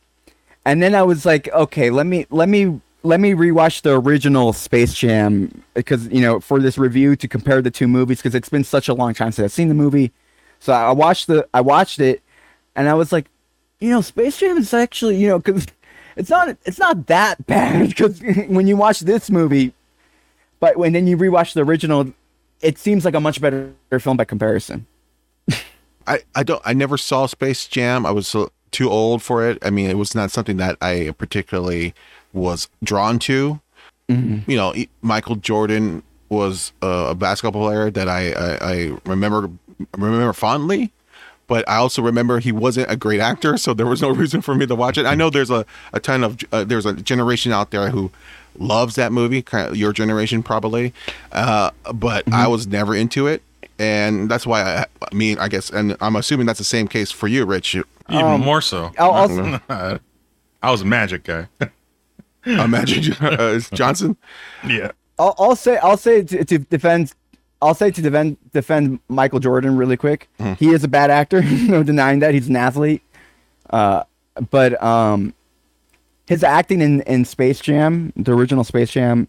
And 0.65 0.81
then 0.81 0.95
I 0.95 1.03
was 1.03 1.25
like, 1.25 1.47
okay, 1.53 1.91
let 1.91 2.07
me 2.07 2.25
let 2.31 2.49
me 2.49 2.81
let 3.03 3.19
me 3.19 3.33
rewatch 3.33 3.83
the 3.83 3.99
original 3.99 4.51
Space 4.51 4.95
Jam 4.95 5.63
because 5.75 6.07
you 6.07 6.21
know 6.21 6.39
for 6.39 6.59
this 6.59 6.79
review 6.79 7.15
to 7.17 7.27
compare 7.27 7.61
the 7.61 7.69
two 7.69 7.87
movies 7.87 8.17
because 8.17 8.33
it's 8.33 8.49
been 8.49 8.63
such 8.63 8.87
a 8.87 8.95
long 8.95 9.13
time 9.13 9.31
since 9.31 9.45
I've 9.45 9.51
seen 9.51 9.67
the 9.67 9.75
movie. 9.75 10.11
So 10.59 10.73
I 10.73 10.91
watched 10.91 11.27
the 11.27 11.47
I 11.53 11.61
watched 11.61 11.99
it, 11.99 12.23
and 12.75 12.89
I 12.89 12.95
was 12.95 13.11
like, 13.11 13.27
you 13.85 13.91
know, 13.91 14.01
Space 14.01 14.39
Jam 14.39 14.57
is 14.57 14.73
actually 14.73 15.17
you 15.17 15.27
know 15.27 15.37
because 15.37 15.67
it's 16.15 16.29
not 16.29 16.57
it's 16.65 16.79
not 16.79 17.05
that 17.05 17.45
bad 17.45 17.89
because 17.89 18.19
when 18.47 18.65
you 18.65 18.75
watch 18.75 19.01
this 19.01 19.29
movie, 19.29 19.73
but 20.59 20.75
when 20.75 20.93
then 20.93 21.05
you 21.05 21.15
rewatch 21.15 21.53
the 21.53 21.61
original, 21.61 22.11
it 22.61 22.79
seems 22.79 23.05
like 23.05 23.13
a 23.13 23.19
much 23.19 23.39
better 23.39 23.73
film 23.99 24.17
by 24.17 24.25
comparison. 24.25 24.87
I, 26.07 26.21
I 26.33 26.41
don't 26.41 26.61
I 26.65 26.73
never 26.73 26.97
saw 26.97 27.27
Space 27.27 27.67
Jam. 27.67 28.07
I 28.07 28.11
was 28.11 28.35
too 28.71 28.89
old 28.89 29.21
for 29.21 29.47
it. 29.47 29.59
I 29.61 29.69
mean, 29.69 29.89
it 29.91 29.97
was 29.99 30.15
not 30.15 30.31
something 30.31 30.57
that 30.57 30.77
I 30.81 31.13
particularly 31.19 31.93
was 32.33 32.67
drawn 32.83 33.19
to. 33.19 33.61
You 34.47 34.55
know, 34.57 34.73
Michael 35.01 35.35
Jordan 35.35 36.01
was 36.29 36.73
uh, 36.81 37.07
a 37.09 37.15
basketball 37.15 37.67
player 37.67 37.91
that 37.91 38.09
I, 38.09 38.31
I 38.31 38.57
I 38.61 38.97
remember 39.05 39.49
remember 39.95 40.33
fondly, 40.33 40.91
but 41.47 41.67
I 41.69 41.75
also 41.77 42.01
remember 42.01 42.39
he 42.39 42.51
wasn't 42.51 42.89
a 42.91 42.95
great 42.95 43.19
actor, 43.19 43.57
so 43.57 43.73
there 43.73 43.85
was 43.85 44.01
no 44.01 44.09
reason 44.21 44.41
for 44.41 44.55
me 44.55 44.65
to 44.67 44.75
watch 44.75 44.97
it. 44.97 45.05
I 45.05 45.15
know 45.15 45.29
there's 45.29 45.49
a, 45.51 45.65
a 45.93 45.99
ton 45.99 46.23
of 46.23 46.37
uh, 46.51 46.63
there's 46.63 46.85
a 46.85 46.93
generation 46.93 47.51
out 47.51 47.71
there 47.71 47.89
who 47.89 48.11
loves 48.57 48.95
that 48.95 49.11
movie, 49.11 49.41
kind 49.41 49.67
of 49.69 49.75
your 49.77 49.91
generation 49.93 50.41
probably, 50.43 50.93
uh, 51.31 51.71
but 51.93 52.23
I 52.31 52.47
was 52.47 52.67
never 52.67 52.95
into 52.95 53.27
it, 53.27 53.41
and 53.77 54.29
that's 54.29 54.47
why 54.47 54.61
I, 54.61 54.85
I 55.11 55.13
mean 55.15 55.37
I 55.39 55.47
guess, 55.49 55.69
and 55.69 55.95
I'm 56.01 56.15
assuming 56.15 56.45
that's 56.45 56.59
the 56.59 56.65
same 56.65 56.87
case 56.87 57.11
for 57.11 57.27
you, 57.27 57.45
Rich. 57.45 57.73
You- 57.73 57.85
Even 58.09 58.39
more 58.41 58.61
so. 58.61 58.91
I'll 58.97 59.11
also, 59.11 59.59
I 60.63 60.71
was 60.71 60.81
a 60.81 60.85
magic 60.85 61.23
guy. 61.23 61.47
Imagine 62.45 63.13
uh, 63.21 63.59
Johnson. 63.73 64.17
yeah. 64.67 64.91
I'll, 65.17 65.33
I'll 65.39 65.55
say 65.55 65.77
I'll 65.77 65.97
say 65.97 66.23
to, 66.23 66.43
to 66.45 66.57
defend 66.59 67.13
I'll 67.65 67.73
say 67.75 67.91
to 67.91 68.01
defend 68.01 68.37
defend 68.51 68.99
Michael 69.09 69.39
Jordan 69.39 69.75
really 69.77 69.97
quick. 69.97 70.29
He 70.57 70.69
is 70.69 70.83
a 70.83 70.87
bad 70.87 71.09
actor, 71.11 71.41
no 71.67 71.83
denying 71.83 72.19
that. 72.19 72.33
He's 72.33 72.47
an 72.47 72.55
athlete. 72.55 73.01
Uh, 73.69 74.03
but 74.49 74.81
um, 74.83 75.33
his 76.27 76.43
acting 76.43 76.81
in, 76.81 77.01
in 77.01 77.25
Space 77.25 77.59
Jam, 77.59 78.11
the 78.15 78.33
original 78.33 78.63
Space 78.63 78.91
Jam, 78.91 79.27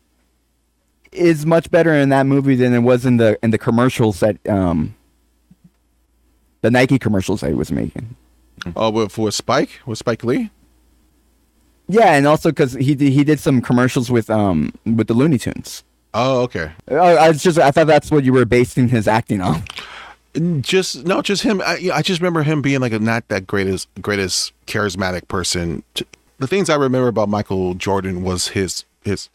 is 1.12 1.46
much 1.46 1.70
better 1.70 1.94
in 1.94 2.08
that 2.10 2.26
movie 2.26 2.54
than 2.56 2.74
it 2.74 2.80
was 2.80 3.06
in 3.06 3.16
the 3.16 3.38
in 3.42 3.50
the 3.50 3.58
commercials 3.58 4.20
that 4.20 4.36
um 4.48 4.94
the 6.62 6.70
Nike 6.70 6.98
commercials 6.98 7.40
that 7.40 7.48
he 7.48 7.54
was 7.54 7.70
making. 7.70 8.16
Oh, 8.74 8.90
with, 8.90 9.12
for 9.12 9.30
Spike 9.30 9.80
with 9.86 9.98
Spike 9.98 10.24
Lee. 10.24 10.50
Yeah, 11.88 12.14
and 12.14 12.26
also 12.26 12.50
because 12.50 12.72
he 12.72 12.94
did, 12.96 13.12
he 13.12 13.22
did 13.22 13.38
some 13.38 13.60
commercials 13.60 14.10
with 14.10 14.28
um 14.28 14.72
with 14.84 15.06
the 15.06 15.14
Looney 15.14 15.38
Tunes. 15.38 15.84
Oh, 16.18 16.40
okay. 16.44 16.72
Oh, 16.88 16.96
I 16.96 17.28
was 17.28 17.42
just 17.42 17.58
I 17.58 17.70
thought 17.70 17.86
that's 17.86 18.10
what 18.10 18.24
you 18.24 18.32
were 18.32 18.46
basing 18.46 18.88
his 18.88 19.06
acting 19.06 19.40
on. 19.42 19.62
just 20.62 21.04
no, 21.04 21.20
just 21.22 21.42
him. 21.42 21.60
I, 21.60 21.90
I 21.92 22.02
just 22.02 22.20
remember 22.20 22.42
him 22.42 22.62
being 22.62 22.80
like 22.80 22.92
a 22.92 22.98
not 22.98 23.28
that 23.28 23.46
greatest 23.46 23.88
greatest 24.00 24.52
charismatic 24.66 25.28
person. 25.28 25.82
The 26.38 26.46
things 26.46 26.68
I 26.70 26.76
remember 26.76 27.08
about 27.08 27.28
Michael 27.28 27.74
Jordan 27.74 28.22
was 28.22 28.48
his 28.48 28.84
his 29.04 29.28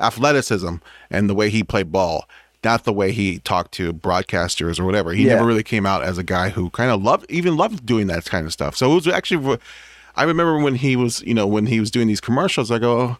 athleticism 0.00 0.76
and 1.10 1.28
the 1.28 1.34
way 1.34 1.50
he 1.50 1.62
played 1.62 1.92
ball, 1.92 2.28
not 2.64 2.84
the 2.84 2.92
way 2.92 3.12
he 3.12 3.38
talked 3.40 3.72
to 3.72 3.92
broadcasters 3.92 4.80
or 4.80 4.84
whatever. 4.84 5.12
He 5.12 5.26
Yeah. 5.26 5.34
never 5.34 5.46
really 5.46 5.62
came 5.62 5.86
out 5.86 6.02
as 6.02 6.18
a 6.18 6.22
guy 6.22 6.50
who 6.50 6.70
kind 6.70 6.90
of 6.90 7.02
loved 7.02 7.26
even 7.30 7.56
loved 7.56 7.84
doing 7.84 8.06
that 8.08 8.24
kind 8.24 8.46
of 8.46 8.52
stuff. 8.52 8.76
So 8.76 8.90
it 8.92 8.94
was 8.94 9.08
actually. 9.08 9.58
I 10.16 10.24
remember 10.24 10.58
when 10.58 10.74
he 10.74 10.96
was, 10.96 11.22
you 11.22 11.34
know, 11.34 11.46
when 11.46 11.66
he 11.66 11.78
was 11.78 11.92
doing 11.92 12.08
these 12.08 12.20
commercials. 12.20 12.72
I 12.72 12.78
go, 12.80 13.18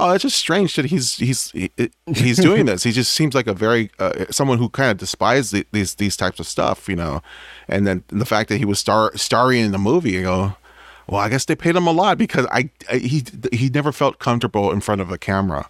oh, 0.00 0.12
it's 0.12 0.22
just 0.22 0.36
strange 0.36 0.74
that 0.76 0.86
he's 0.86 1.16
he's 1.16 1.50
he, 1.52 1.70
he's 2.06 2.38
doing 2.38 2.66
this. 2.66 2.82
He 2.82 2.92
just 2.92 3.12
seems 3.12 3.34
like 3.34 3.46
a 3.46 3.54
very 3.54 3.90
uh, 3.98 4.26
someone 4.30 4.58
who 4.58 4.68
kind 4.68 4.90
of 4.90 4.98
despises 4.98 5.50
the, 5.50 5.66
these 5.72 5.94
these 5.96 6.16
types 6.16 6.40
of 6.40 6.46
stuff, 6.46 6.88
you 6.88 6.96
know. 6.96 7.22
And 7.68 7.86
then 7.86 8.04
the 8.08 8.26
fact 8.26 8.48
that 8.48 8.58
he 8.58 8.64
was 8.64 8.78
star 8.78 9.16
starring 9.16 9.64
in 9.66 9.72
the 9.72 9.78
movie, 9.78 10.12
you 10.12 10.22
go, 10.22 10.56
well, 11.06 11.20
I 11.20 11.28
guess 11.28 11.44
they 11.44 11.56
paid 11.56 11.76
him 11.76 11.86
a 11.86 11.92
lot 11.92 12.18
because 12.18 12.46
I, 12.50 12.70
I 12.90 12.98
he 12.98 13.24
he 13.52 13.68
never 13.68 13.92
felt 13.92 14.18
comfortable 14.18 14.72
in 14.72 14.80
front 14.80 15.00
of 15.00 15.10
a 15.10 15.18
camera. 15.18 15.68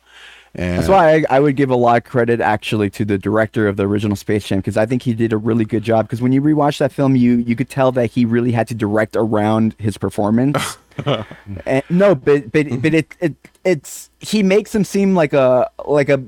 And 0.55 0.79
That's 0.79 0.89
why 0.89 1.15
I, 1.15 1.25
I 1.31 1.41
would 1.41 1.55
give 1.55 1.71
a 1.71 1.77
lot 1.77 1.99
of 1.99 2.05
credit 2.05 2.41
actually 2.41 2.91
to 2.91 3.05
the 3.05 3.17
director 3.19 3.69
of 3.69 3.77
the 3.77 3.87
original 3.87 4.17
Space 4.17 4.47
Jam 4.49 4.59
because 4.59 4.77
I 4.77 4.85
think 4.85 5.03
he 5.03 5.15
did 5.15 5.33
a 5.33 5.37
really 5.37 5.65
good 5.65 5.85
job. 5.85 6.07
Because 6.07 6.21
when 6.21 6.33
you 6.33 6.43
rewatch 6.43 6.79
that 6.79 6.91
film, 6.93 7.15
you 7.15 7.37
you 7.37 7.55
could 7.55 7.71
tell 7.71 7.93
that 7.93 8.11
he 8.11 8.25
really 8.25 8.51
had 8.51 8.67
to 8.69 8.75
direct 8.75 9.15
around 9.15 9.77
his 9.79 9.97
performance. 9.97 10.77
and, 11.67 11.83
no, 11.89 12.15
but 12.17 12.51
but 12.51 12.67
but 12.83 12.95
it, 12.95 13.15
it 13.21 13.35
it's 13.65 14.11
he 14.19 14.43
makes 14.43 14.75
him 14.75 14.83
seem 14.83 15.15
like 15.15 15.33
a 15.33 15.71
like 15.87 16.09
a 16.09 16.21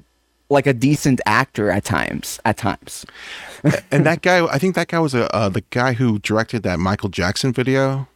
like 0.48 0.68
a 0.68 0.72
decent 0.72 1.20
actor 1.26 1.68
at 1.70 1.82
times. 1.84 2.38
At 2.44 2.56
times, 2.58 3.04
and 3.90 4.06
that 4.06 4.22
guy, 4.22 4.46
I 4.46 4.58
think 4.58 4.76
that 4.76 4.86
guy 4.86 5.00
was 5.00 5.14
a 5.14 5.34
uh, 5.34 5.48
the 5.48 5.64
guy 5.70 5.94
who 5.94 6.20
directed 6.20 6.62
that 6.62 6.78
Michael 6.78 7.08
Jackson 7.08 7.52
video. 7.52 8.06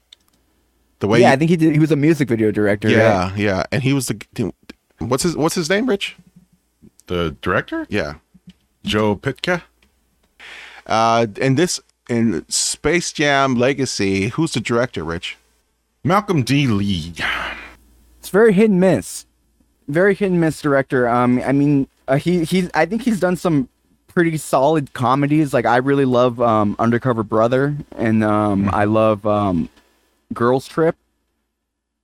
The 1.00 1.08
way, 1.08 1.20
yeah, 1.20 1.28
he- 1.28 1.32
I 1.32 1.36
think 1.36 1.50
he 1.50 1.56
did. 1.56 1.72
He 1.74 1.78
was 1.78 1.90
a 1.90 1.96
music 1.96 2.28
video 2.28 2.50
director. 2.50 2.88
right? 2.88 2.96
yeah, 2.96 3.34
yeah, 3.36 3.64
and 3.72 3.82
he 3.82 3.92
was 3.92 4.06
the 4.06 4.52
what's 4.98 5.22
his 5.22 5.36
what's 5.36 5.54
his 5.54 5.68
name, 5.70 5.86
Rich? 5.88 6.16
The 7.06 7.36
director, 7.40 7.86
Yeah, 7.88 8.14
Joe 8.84 9.14
Pytka. 9.16 9.62
uh, 10.86 11.26
and 11.40 11.56
this 11.56 11.80
in 12.08 12.44
Space 12.48 13.12
Jam 13.12 13.54
Legacy, 13.54 14.28
who's 14.28 14.52
the 14.52 14.60
director, 14.60 15.04
Rich? 15.04 15.36
Malcolm 16.04 16.42
D. 16.42 16.66
Lee. 16.66 17.14
It's 18.20 18.28
very 18.28 18.52
hit 18.52 18.70
and 18.70 18.80
miss. 18.80 19.26
Very 19.88 20.14
hit 20.14 20.30
and 20.30 20.40
miss 20.40 20.60
director. 20.60 21.08
Um, 21.08 21.40
I 21.44 21.52
mean, 21.52 21.88
uh, 22.08 22.16
he 22.16 22.44
he's. 22.44 22.70
I 22.74 22.86
think 22.86 23.02
he's 23.02 23.20
done 23.20 23.36
some 23.36 23.68
pretty 24.08 24.36
solid 24.36 24.92
comedies. 24.94 25.52
Like 25.54 25.64
I 25.66 25.76
really 25.76 26.04
love 26.04 26.40
um, 26.40 26.74
Undercover 26.78 27.22
Brother, 27.22 27.76
and 27.96 28.24
um, 28.24 28.68
I 28.72 28.84
love 28.84 29.24
um, 29.26 29.68
Girls 30.32 30.66
Trip. 30.66 30.96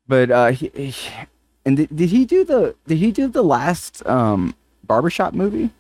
But 0.08 0.30
uh, 0.30 0.48
he, 0.48 0.70
he 0.74 0.94
and 1.64 1.76
did, 1.76 1.94
did 1.94 2.08
he 2.10 2.24
do 2.24 2.44
the 2.44 2.74
did 2.86 2.98
he 2.98 3.12
do 3.12 3.28
the 3.28 3.42
last 3.42 4.04
um 4.06 4.54
barbershop 4.84 5.34
movie? 5.34 5.70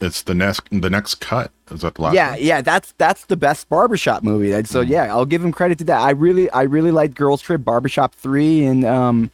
It's 0.00 0.22
the 0.22 0.34
next 0.34 0.62
the 0.70 0.90
next 0.90 1.16
cut. 1.16 1.50
Is 1.70 1.82
that 1.82 1.94
the 1.94 2.02
last? 2.02 2.14
yeah, 2.14 2.32
one? 2.32 2.38
yeah, 2.40 2.60
that's 2.62 2.92
that's 2.98 3.24
the 3.26 3.36
best 3.36 3.68
barbershop 3.68 4.22
movie. 4.22 4.52
And 4.52 4.68
so 4.68 4.80
yeah, 4.80 5.04
I'll 5.04 5.26
give 5.26 5.44
him 5.44 5.52
credit 5.52 5.78
to 5.78 5.84
that. 5.84 6.00
I 6.00 6.10
really 6.10 6.50
I 6.50 6.62
really 6.62 6.90
liked 6.90 7.14
Girls 7.14 7.42
Trip, 7.42 7.62
Barbershop 7.62 8.14
Three, 8.14 8.64
and 8.64 8.84
um 8.84 9.30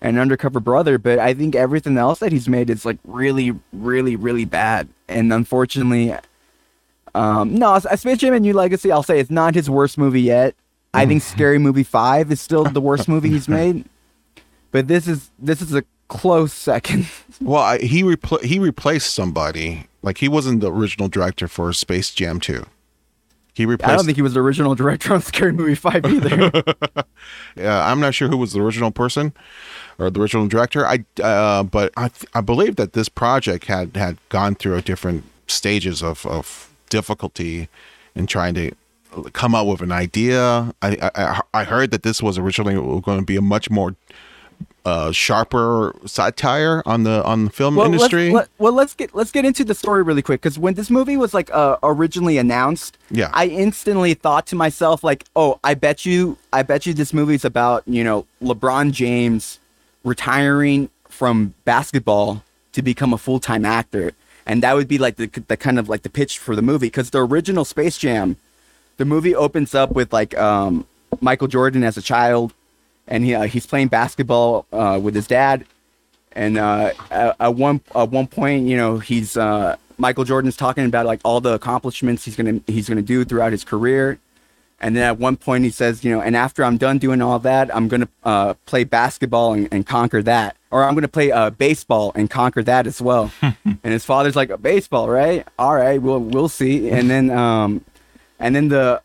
and 0.00 0.18
Undercover 0.18 0.60
Brother, 0.60 0.98
but 0.98 1.18
I 1.18 1.34
think 1.34 1.54
everything 1.54 1.96
else 1.96 2.18
that 2.20 2.30
he's 2.30 2.48
made 2.48 2.70
is 2.70 2.84
like 2.84 2.98
really, 3.04 3.52
really, 3.72 4.14
really 4.14 4.44
bad. 4.44 4.88
And 5.08 5.32
unfortunately, 5.32 6.14
um 7.14 7.54
no, 7.54 7.78
Space 7.78 8.18
Jam: 8.18 8.34
and 8.34 8.42
New 8.42 8.52
Legacy, 8.52 8.92
I'll 8.92 9.02
say 9.02 9.18
it's 9.18 9.30
not 9.30 9.54
his 9.54 9.70
worst 9.70 9.98
movie 9.98 10.22
yet. 10.22 10.54
I 10.94 11.04
think 11.04 11.22
Scary 11.22 11.58
Movie 11.58 11.82
Five 11.82 12.32
is 12.32 12.40
still 12.40 12.64
the 12.64 12.80
worst 12.80 13.06
movie 13.08 13.28
he's 13.28 13.48
made, 13.48 13.84
but 14.76 14.88
this 14.88 15.08
is 15.08 15.30
this 15.38 15.62
is 15.62 15.74
a 15.74 15.82
close 16.08 16.52
second. 16.52 17.06
Well, 17.40 17.62
I, 17.62 17.78
he 17.78 18.02
repl- 18.02 18.42
he 18.42 18.58
replaced 18.58 19.12
somebody. 19.14 19.86
Like 20.02 20.18
he 20.18 20.28
wasn't 20.28 20.62
the 20.62 20.72
original 20.72 21.08
director 21.08 21.48
for 21.48 21.70
Space 21.74 22.14
Jam 22.14 22.40
2. 22.40 22.64
He 23.52 23.66
replaced. 23.66 23.92
I 23.92 23.96
don't 23.96 24.06
think 24.06 24.16
he 24.16 24.22
was 24.22 24.32
the 24.32 24.40
original 24.40 24.74
director 24.74 25.12
on 25.12 25.20
Scary 25.20 25.52
Movie 25.52 25.74
Five 25.74 26.04
either. 26.06 26.50
Yeah, 27.56 27.90
I'm 27.90 28.00
not 28.00 28.14
sure 28.14 28.28
who 28.28 28.36
was 28.36 28.52
the 28.52 28.60
original 28.60 28.90
person 28.90 29.32
or 29.98 30.10
the 30.10 30.20
original 30.20 30.46
director. 30.46 30.86
I 30.86 31.04
uh, 31.22 31.62
but 31.62 31.92
I 31.96 32.08
th- 32.08 32.30
I 32.34 32.40
believe 32.42 32.76
that 32.76 32.92
this 32.92 33.08
project 33.08 33.64
had 33.66 33.96
had 33.96 34.16
gone 34.28 34.54
through 34.54 34.76
a 34.76 34.82
different 34.82 35.24
stages 35.46 36.02
of 36.02 36.24
of 36.26 36.70
difficulty 36.90 37.68
in 38.14 38.26
trying 38.26 38.54
to 38.54 38.72
come 39.32 39.54
up 39.54 39.66
with 39.66 39.80
an 39.82 39.92
idea. 39.92 40.74
I 40.82 41.10
I, 41.14 41.40
I 41.52 41.64
heard 41.64 41.90
that 41.90 42.02
this 42.02 42.22
was 42.22 42.38
originally 42.38 42.74
going 43.00 43.20
to 43.20 43.24
be 43.26 43.36
a 43.36 43.42
much 43.42 43.70
more 43.70 43.94
uh, 44.86 45.10
sharper 45.10 45.94
satire 46.06 46.80
on 46.86 47.02
the 47.02 47.22
on 47.24 47.46
the 47.46 47.50
film 47.50 47.74
well, 47.74 47.86
industry. 47.86 48.30
Let's, 48.30 48.48
let, 48.48 48.48
well, 48.58 48.72
let's 48.72 48.94
get 48.94 49.14
let's 49.16 49.32
get 49.32 49.44
into 49.44 49.64
the 49.64 49.74
story 49.74 50.02
really 50.04 50.22
quick 50.22 50.40
because 50.40 50.60
when 50.60 50.74
this 50.74 50.90
movie 50.90 51.16
was 51.16 51.34
like 51.34 51.52
uh, 51.52 51.76
originally 51.82 52.38
announced, 52.38 52.96
Yeah. 53.10 53.30
I 53.34 53.46
instantly 53.48 54.14
thought 54.14 54.46
to 54.46 54.56
myself 54.56 55.02
like, 55.02 55.24
oh, 55.34 55.58
I 55.64 55.74
bet 55.74 56.06
you, 56.06 56.38
I 56.52 56.62
bet 56.62 56.86
you 56.86 56.94
this 56.94 57.12
movie's 57.12 57.44
about 57.44 57.82
you 57.86 58.04
know 58.04 58.26
LeBron 58.40 58.92
James 58.92 59.58
retiring 60.04 60.88
from 61.08 61.54
basketball 61.64 62.44
to 62.72 62.80
become 62.80 63.12
a 63.12 63.18
full 63.18 63.40
time 63.40 63.64
actor, 63.64 64.12
and 64.46 64.62
that 64.62 64.76
would 64.76 64.86
be 64.86 64.98
like 64.98 65.16
the 65.16 65.26
the 65.48 65.56
kind 65.56 65.80
of 65.80 65.88
like 65.88 66.02
the 66.02 66.10
pitch 66.10 66.38
for 66.38 66.54
the 66.54 66.62
movie 66.62 66.86
because 66.86 67.10
the 67.10 67.26
original 67.26 67.64
Space 67.64 67.98
Jam, 67.98 68.36
the 68.98 69.04
movie 69.04 69.34
opens 69.34 69.74
up 69.74 69.90
with 69.90 70.12
like 70.12 70.38
um, 70.38 70.86
Michael 71.20 71.48
Jordan 71.48 71.82
as 71.82 71.96
a 71.96 72.02
child, 72.02 72.54
and 73.08 73.24
he 73.24 73.34
uh, 73.34 73.44
he's 73.44 73.66
playing 73.66 73.88
basketball 73.88 74.66
uh, 74.72 74.98
with 75.02 75.14
his 75.14 75.26
dad, 75.26 75.64
and 76.32 76.58
uh, 76.58 76.92
at, 77.10 77.36
at 77.40 77.54
one 77.54 77.80
at 77.94 78.10
one 78.10 78.26
point, 78.26 78.66
you 78.66 78.76
know, 78.76 78.98
he's 78.98 79.36
uh, 79.36 79.76
Michael 79.98 80.24
Jordan's 80.24 80.56
talking 80.56 80.84
about 80.84 81.06
like 81.06 81.20
all 81.24 81.40
the 81.40 81.54
accomplishments 81.54 82.24
he's 82.24 82.36
gonna 82.36 82.60
he's 82.66 82.88
gonna 82.88 83.02
do 83.02 83.24
throughout 83.24 83.52
his 83.52 83.64
career, 83.64 84.18
and 84.80 84.96
then 84.96 85.02
at 85.02 85.18
one 85.18 85.36
point 85.36 85.64
he 85.64 85.70
says, 85.70 86.04
you 86.04 86.10
know, 86.10 86.20
and 86.20 86.36
after 86.36 86.64
I'm 86.64 86.76
done 86.76 86.98
doing 86.98 87.22
all 87.22 87.38
that, 87.40 87.74
I'm 87.74 87.88
gonna 87.88 88.08
uh, 88.24 88.54
play 88.66 88.84
basketball 88.84 89.54
and, 89.54 89.68
and 89.72 89.86
conquer 89.86 90.22
that, 90.22 90.56
or 90.70 90.84
I'm 90.84 90.94
gonna 90.94 91.08
play 91.08 91.32
uh, 91.32 91.50
baseball 91.50 92.12
and 92.14 92.28
conquer 92.28 92.62
that 92.64 92.86
as 92.86 93.00
well. 93.00 93.30
and 93.42 93.80
his 93.82 94.04
father's 94.04 94.36
like, 94.36 94.60
baseball, 94.60 95.08
right? 95.08 95.46
All 95.58 95.74
right, 95.74 96.00
we'll 96.00 96.20
we'll 96.20 96.48
see. 96.48 96.90
And 96.90 97.08
then 97.08 97.30
um, 97.30 97.84
and 98.38 98.54
then 98.54 98.68
the 98.68 99.00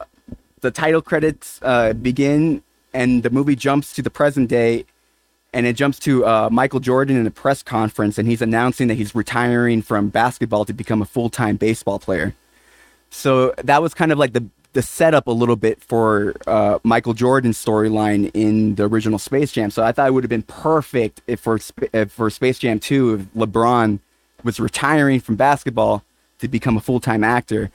the 0.61 0.71
title 0.71 1.01
credits 1.01 1.59
uh, 1.61 1.93
begin, 1.93 2.63
and 2.93 3.23
the 3.23 3.29
movie 3.29 3.55
jumps 3.55 3.93
to 3.93 4.01
the 4.01 4.09
present 4.09 4.49
day, 4.49 4.85
and 5.53 5.65
it 5.65 5.73
jumps 5.75 5.99
to 5.99 6.25
uh, 6.25 6.49
Michael 6.51 6.79
Jordan 6.79 7.17
in 7.17 7.27
a 7.27 7.31
press 7.31 7.63
conference, 7.63 8.17
and 8.17 8.27
he's 8.27 8.41
announcing 8.41 8.87
that 8.87 8.95
he's 8.95 9.13
retiring 9.13 9.81
from 9.81 10.09
basketball 10.09 10.65
to 10.65 10.73
become 10.73 11.01
a 11.01 11.05
full 11.05 11.29
time 11.29 11.57
baseball 11.57 11.99
player. 11.99 12.33
So 13.09 13.53
that 13.57 13.81
was 13.81 13.93
kind 13.93 14.11
of 14.11 14.17
like 14.17 14.33
the 14.33 14.45
the 14.73 14.81
setup 14.81 15.27
a 15.27 15.31
little 15.31 15.57
bit 15.57 15.81
for 15.81 16.33
uh, 16.47 16.79
Michael 16.83 17.13
Jordan's 17.13 17.63
storyline 17.63 18.31
in 18.33 18.75
the 18.75 18.87
original 18.87 19.19
Space 19.19 19.51
Jam. 19.51 19.69
So 19.69 19.83
I 19.83 19.91
thought 19.91 20.07
it 20.07 20.13
would 20.13 20.23
have 20.23 20.29
been 20.29 20.43
perfect 20.43 21.21
if 21.27 21.41
for 21.41 21.59
if 21.93 22.11
for 22.11 22.29
Space 22.29 22.59
Jam 22.59 22.79
Two, 22.79 23.15
if 23.15 23.21
LeBron 23.33 23.99
was 24.43 24.59
retiring 24.59 25.19
from 25.19 25.35
basketball 25.35 26.03
to 26.39 26.47
become 26.47 26.77
a 26.77 26.81
full 26.81 26.99
time 26.99 27.23
actor. 27.23 27.71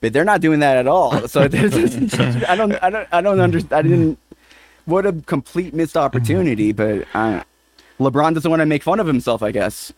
But 0.00 0.12
they're 0.12 0.24
not 0.24 0.42
doing 0.42 0.60
that 0.60 0.76
at 0.76 0.86
all. 0.86 1.26
So 1.28 1.42
I 1.44 1.48
don't, 1.48 2.74
I 2.82 2.90
don't, 2.90 3.08
I 3.10 3.20
don't 3.22 3.40
understand. 3.40 3.72
I 3.72 3.82
didn't. 3.82 4.18
What 4.86 5.06
a 5.06 5.12
complete 5.12 5.74
missed 5.74 5.96
opportunity. 5.96 6.72
But 6.72 7.06
uh, 7.14 7.42
LeBron 7.98 8.34
doesn't 8.34 8.50
want 8.50 8.60
to 8.60 8.66
make 8.66 8.82
fun 8.82 9.00
of 9.00 9.06
himself. 9.06 9.42
I 9.42 9.50
guess 9.50 9.92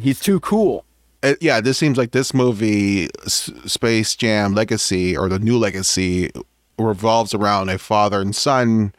he's 0.00 0.20
too 0.20 0.40
cool. 0.40 0.84
Uh, 1.22 1.34
yeah, 1.40 1.60
this 1.60 1.78
seems 1.78 1.96
like 1.96 2.10
this 2.10 2.34
movie, 2.34 3.08
S- 3.24 3.50
Space 3.66 4.16
Jam 4.16 4.54
Legacy, 4.54 5.16
or 5.16 5.28
the 5.28 5.38
new 5.38 5.56
Legacy, 5.56 6.30
revolves 6.78 7.32
around 7.32 7.68
a 7.68 7.78
father 7.78 8.20
and 8.20 8.34
son 8.34 8.92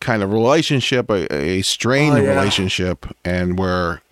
kind 0.00 0.22
of 0.24 0.32
relationship, 0.32 1.08
a, 1.10 1.32
a 1.32 1.62
strained 1.62 2.16
Oh, 2.16 2.22
yeah. 2.22 2.30
relationship, 2.30 3.06
and 3.24 3.58
where, 3.58 4.02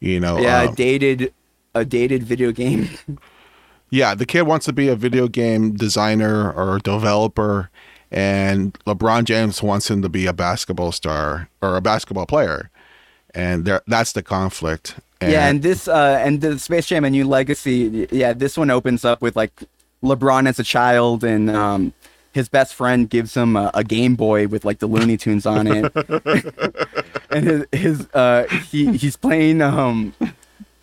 you 0.00 0.18
know, 0.18 0.38
Yeah, 0.40 0.62
a 0.62 0.74
dated, 0.74 1.32
a 1.76 1.84
dated 1.84 2.24
video 2.24 2.50
game. 2.50 2.88
yeah, 3.90 4.14
the 4.16 4.26
kid 4.26 4.42
wants 4.42 4.66
to 4.66 4.72
be 4.72 4.88
a 4.88 4.96
video 4.96 5.28
game 5.28 5.74
designer 5.76 6.50
or 6.50 6.78
developer, 6.80 7.70
and 8.12 8.74
LeBron 8.84 9.24
James 9.24 9.62
wants 9.62 9.90
him 9.90 10.02
to 10.02 10.08
be 10.08 10.26
a 10.26 10.32
basketball 10.34 10.92
star 10.92 11.48
or 11.62 11.76
a 11.76 11.80
basketball 11.80 12.26
player, 12.26 12.70
and 13.34 13.64
there 13.64 13.82
that's 13.86 14.12
the 14.12 14.22
conflict. 14.22 14.96
yeah, 15.22 15.48
and 15.48 15.62
this 15.62 15.88
uh 15.88 16.20
and 16.22 16.40
the 16.42 16.58
Space 16.58 16.86
Jam: 16.86 17.04
A 17.04 17.10
New 17.10 17.26
Legacy. 17.26 18.06
Yeah, 18.12 18.34
this 18.34 18.56
one 18.56 18.70
opens 18.70 19.04
up 19.04 19.22
with 19.22 19.34
like 19.34 19.62
LeBron 20.02 20.46
as 20.46 20.58
a 20.58 20.64
child, 20.64 21.24
and 21.24 21.48
um, 21.50 21.94
his 22.32 22.48
best 22.50 22.74
friend 22.74 23.08
gives 23.08 23.34
him 23.34 23.56
a, 23.56 23.70
a 23.72 23.82
Game 23.82 24.14
Boy 24.14 24.46
with 24.46 24.64
like 24.64 24.80
the 24.80 24.86
Looney 24.86 25.16
Tunes 25.16 25.46
on 25.46 25.66
it, 25.66 25.92
and 27.30 27.46
his, 27.46 27.66
his 27.72 28.08
uh 28.12 28.44
he 28.70 28.96
he's 28.98 29.16
playing 29.16 29.62
um 29.62 30.12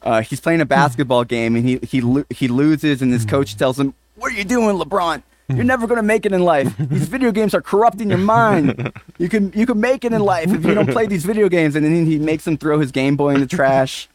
uh 0.02 0.22
he's 0.22 0.40
playing 0.40 0.62
a 0.62 0.66
basketball 0.66 1.24
game, 1.26 1.56
and 1.56 1.64
he 1.68 1.80
he 1.84 2.24
he 2.32 2.48
loses, 2.48 3.04
and 3.04 3.14
his 3.14 3.26
coach 3.26 3.56
tells 3.56 3.80
him, 3.80 3.94
"What 4.16 4.32
are 4.32 4.36
you 4.36 4.46
doing, 4.46 4.78
LeBron?" 4.78 5.22
You're 5.50 5.64
never 5.64 5.88
gonna 5.88 6.04
make 6.04 6.26
it 6.26 6.32
in 6.32 6.42
life. 6.44 6.76
These 6.78 7.08
video 7.16 7.32
games 7.32 7.54
are 7.54 7.62
corrupting 7.62 8.10
your 8.10 8.20
mind. 8.20 8.94
You 9.18 9.30
can 9.30 9.52
you 9.56 9.66
can 9.66 9.80
make 9.82 10.06
it 10.06 10.14
in 10.14 10.22
life 10.22 10.52
if 10.52 10.64
you 10.64 10.74
don't 10.76 10.90
play 10.92 11.08
these 11.08 11.26
video 11.26 11.50
games. 11.50 11.76
And 11.76 11.84
then 11.84 12.06
he 12.06 12.20
makes 12.20 12.46
him 12.46 12.58
throw 12.58 12.80
his 12.80 12.92
Game 12.92 13.16
Boy 13.16 13.34
in 13.34 13.40
the 13.42 13.48
trash. 13.48 14.08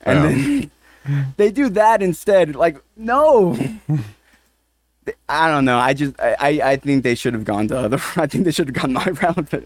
And 0.00 0.70
then 1.04 1.32
they 1.36 1.50
do 1.52 1.68
that 1.70 2.02
instead. 2.02 2.56
Like, 2.56 2.82
no. 2.96 3.56
I 5.28 5.48
don't 5.50 5.64
know. 5.64 5.78
I 5.78 5.94
just 5.94 6.18
I, 6.20 6.36
I 6.38 6.70
I 6.72 6.76
think 6.76 7.02
they 7.04 7.14
should 7.14 7.34
have 7.34 7.44
gone 7.44 7.68
the 7.68 7.78
other. 7.78 8.00
I 8.16 8.26
think 8.26 8.44
they 8.44 8.52
should 8.52 8.68
have 8.68 8.76
gone 8.76 8.92
my 8.92 9.04
route. 9.04 9.50
But 9.50 9.64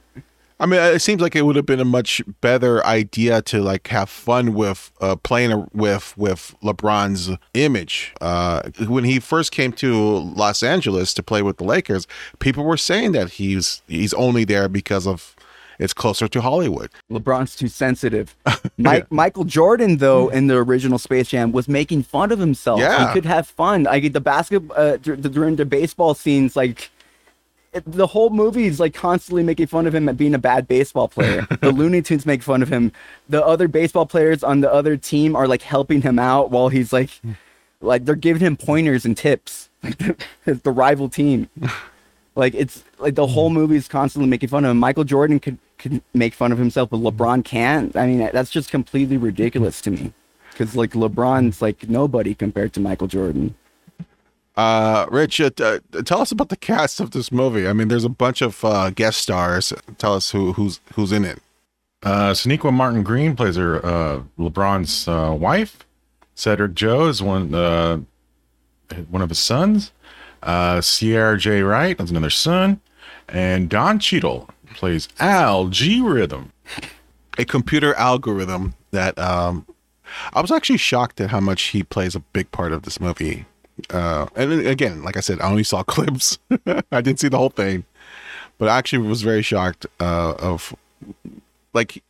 I 0.59 0.67
mean, 0.67 0.81
it 0.81 1.01
seems 1.01 1.21
like 1.21 1.37
it 1.37 1.43
would 1.43 1.57
have 1.57 1.67
been 1.67 1.81
a 1.81 1.85
much 1.85 2.23
better 2.41 2.85
idea 2.87 3.43
to 3.43 3.61
like 3.61 3.89
have 3.89 4.09
fun 4.09 4.55
with 4.55 4.91
uh, 5.01 5.17
playing 5.17 5.69
with 5.75 6.17
with 6.17 6.55
LeBron's 6.63 7.37
image. 7.53 8.15
Uh, 8.21 8.63
when 8.87 9.05
he 9.05 9.21
first 9.21 9.53
came 9.53 9.73
to 9.75 9.95
Los 10.19 10.63
Angeles 10.63 11.13
to 11.15 11.23
play 11.23 11.43
with 11.43 11.59
the 11.59 11.65
Lakers, 11.65 12.07
people 12.39 12.65
were 12.65 12.79
saying 12.79 13.13
that 13.13 13.33
he's 13.33 13.83
he's 13.87 14.15
only 14.15 14.45
there 14.45 14.69
because 14.69 15.07
of 15.07 15.37
it's 15.79 15.93
closer 15.93 16.29
to 16.29 16.41
Hollywood. 16.41 16.91
LeBron's 17.11 17.55
too 17.55 17.69
sensitive. 17.69 18.35
Mike, 18.79 19.11
Michael 19.13 19.45
Jordan, 19.45 19.99
though, 19.99 20.29
in 20.29 20.47
the 20.47 20.57
original 20.57 20.99
Space 20.99 21.29
Jam, 21.29 21.53
was 21.53 21.69
making 21.69 22.03
fun 22.03 22.33
of 22.33 22.39
himself. 22.39 22.81
Yeah. 22.81 23.07
He 23.07 23.13
could 23.13 23.27
have 23.27 23.47
fun. 23.47 23.85
Like 23.85 24.13
the 24.13 24.21
basketball, 24.21 24.77
uh, 24.77 24.97
during 24.97 25.57
the 25.57 25.67
baseball 25.67 26.15
scenes, 26.15 26.57
like 26.57 26.91
the 27.85 28.07
whole 28.07 28.31
movie 28.31 28.67
is 28.67 28.81
like 28.81 28.95
constantly 28.95 29.43
making 29.43 29.67
fun 29.67 29.87
of 29.87 29.95
him 29.95 30.09
at 30.09 30.17
being 30.17 30.35
a 30.35 30.39
bad 30.39 30.69
baseball 30.69 31.09
player. 31.09 31.47
the 31.61 31.73
Looney 31.73 32.03
Tunes 32.03 32.27
make 32.27 32.43
fun 32.43 32.63
of 32.63 32.69
him. 32.69 32.93
The 33.29 33.45
other 33.45 33.69
baseball 33.69 34.07
players 34.07 34.43
on 34.43 34.61
the 34.61 34.73
other 34.73 34.97
team 34.97 35.37
are 35.37 35.47
like 35.49 35.63
helping 35.63 36.03
him 36.03 36.19
out 36.19 36.51
while 36.51 36.69
he's 36.69 36.93
like, 36.93 37.11
hmm. 37.19 37.33
like 37.81 38.05
they're 38.05 38.15
giving 38.15 38.41
him 38.41 38.57
pointers 38.57 39.05
and 39.05 39.17
tips. 39.17 39.69
Like 39.83 39.99
the, 39.99 40.55
the 40.55 40.73
rival 40.73 41.09
team. 41.09 41.49
Like 42.39 42.55
it's 42.55 42.85
like 42.99 43.15
the 43.15 43.27
whole 43.27 43.49
hmm. 43.49 43.55
movie 43.55 43.77
is 43.77 43.89
constantly 43.89 44.29
making 44.29 44.51
fun 44.51 44.65
of 44.67 44.71
him. 44.71 44.79
Michael 44.79 45.05
Jordan 45.05 45.41
could 45.41 45.57
could 45.79 46.03
make 46.15 46.35
fun 46.35 46.53
of 46.53 46.59
himself, 46.59 46.91
but 46.91 47.01
LeBron 47.01 47.45
can't. 47.45 47.97
I 47.97 48.07
mean, 48.07 48.19
that's 48.33 48.51
just 48.51 48.71
completely 48.71 49.17
ridiculous 49.17 49.81
to 49.83 49.91
me. 49.91 50.13
Because 50.51 50.77
like 50.77 50.91
LeBron's 50.93 51.63
like 51.63 51.89
nobody 51.89 52.35
compared 52.35 52.73
to 52.75 52.81
Michael 52.81 53.07
Jordan. 53.07 53.55
Uh, 54.57 55.07
Rich, 55.11 55.41
uh, 55.41 55.51
uh, 55.61 55.79
tell 56.05 56.21
us 56.21 56.33
about 56.33 56.49
the 56.49 56.57
cast 56.57 56.99
of 56.99 57.11
this 57.11 57.31
movie. 57.31 57.69
I 57.69 57.75
mean, 57.75 57.89
there's 57.89 58.05
a 58.05 58.09
bunch 58.09 58.41
of 58.41 58.65
uh, 58.65 58.91
guest 58.91 59.19
stars. 59.21 59.73
Tell 59.99 60.15
us 60.15 60.31
who 60.31 60.55
who's 60.55 60.81
who's 60.95 61.13
in 61.13 61.25
it. 61.25 61.41
Uh, 62.03 62.33
Sonequa 62.33 62.73
Martin 62.73 63.03
Green 63.03 63.37
plays 63.37 63.57
her 63.57 63.85
uh, 63.85 64.23
LeBron's 64.39 65.09
uh, 65.09 65.35
wife. 65.39 65.81
Cedric 66.35 66.75
Joe 66.75 67.07
is 67.09 67.23
one 67.23 67.55
uh, 67.55 67.99
one 69.11 69.23
of 69.23 69.29
his 69.29 69.39
sons. 69.39 69.93
Uh, 70.43 70.77
Ceyair 70.81 71.39
J. 71.39 71.63
Wright 71.63 72.01
is 72.01 72.11
another 72.11 72.31
son, 72.31 72.81
and 73.29 73.69
Don 73.69 73.99
Cheadle 73.99 74.49
plays 74.75 75.09
Al 75.19 75.69
G 75.69 76.01
Rhythm. 76.01 76.53
A 77.39 77.45
computer 77.45 77.93
algorithm 77.95 78.75
that 78.93 79.19
um, 79.19 79.67
I 80.33 80.41
was 80.41 80.51
actually 80.51 80.79
shocked 80.79 81.21
at 81.21 81.31
how 81.31 81.41
much 81.41 81.65
he 81.65 81.83
plays 81.83 82.15
a 82.15 82.21
big 82.21 82.51
part 82.51 82.73
of 82.73 82.83
this 82.83 82.99
movie. 83.01 83.45
Uh, 83.91 84.27
and 84.35 84.67
again, 84.67 85.03
like 85.03 85.17
I 85.17 85.21
said, 85.21 85.41
I 85.41 85.49
only 85.49 85.65
saw 85.65 85.83
clips. 85.85 86.39
I 86.67 87.01
didn't 87.01 87.21
see 87.21 87.29
the 87.29 87.39
whole 87.39 87.51
thing, 87.51 87.85
but 88.59 88.69
I 88.69 88.79
actually 88.79 89.07
was 89.07 89.23
very 89.23 89.43
shocked 89.43 89.87
uh, 90.01 90.35
of 90.39 90.75
like 91.73 92.03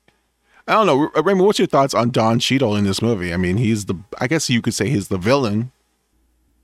I 0.69 0.73
don't 0.73 0.87
know, 0.87 1.11
Raymond. 1.23 1.47
What's 1.47 1.59
your 1.59 1.69
thoughts 1.69 1.95
on 1.95 2.11
Don 2.11 2.41
Cheadle 2.41 2.75
in 2.75 2.85
this 2.85 3.01
movie? 3.01 3.33
I 3.33 3.37
mean, 3.37 3.57
he's 3.57 3.85
the 3.85 3.97
I 4.21 4.27
guess 4.27 4.51
you 4.51 4.61
could 4.63 4.75
say 4.75 4.89
he's 4.89 5.09
the 5.09 5.19
villain. 5.19 5.71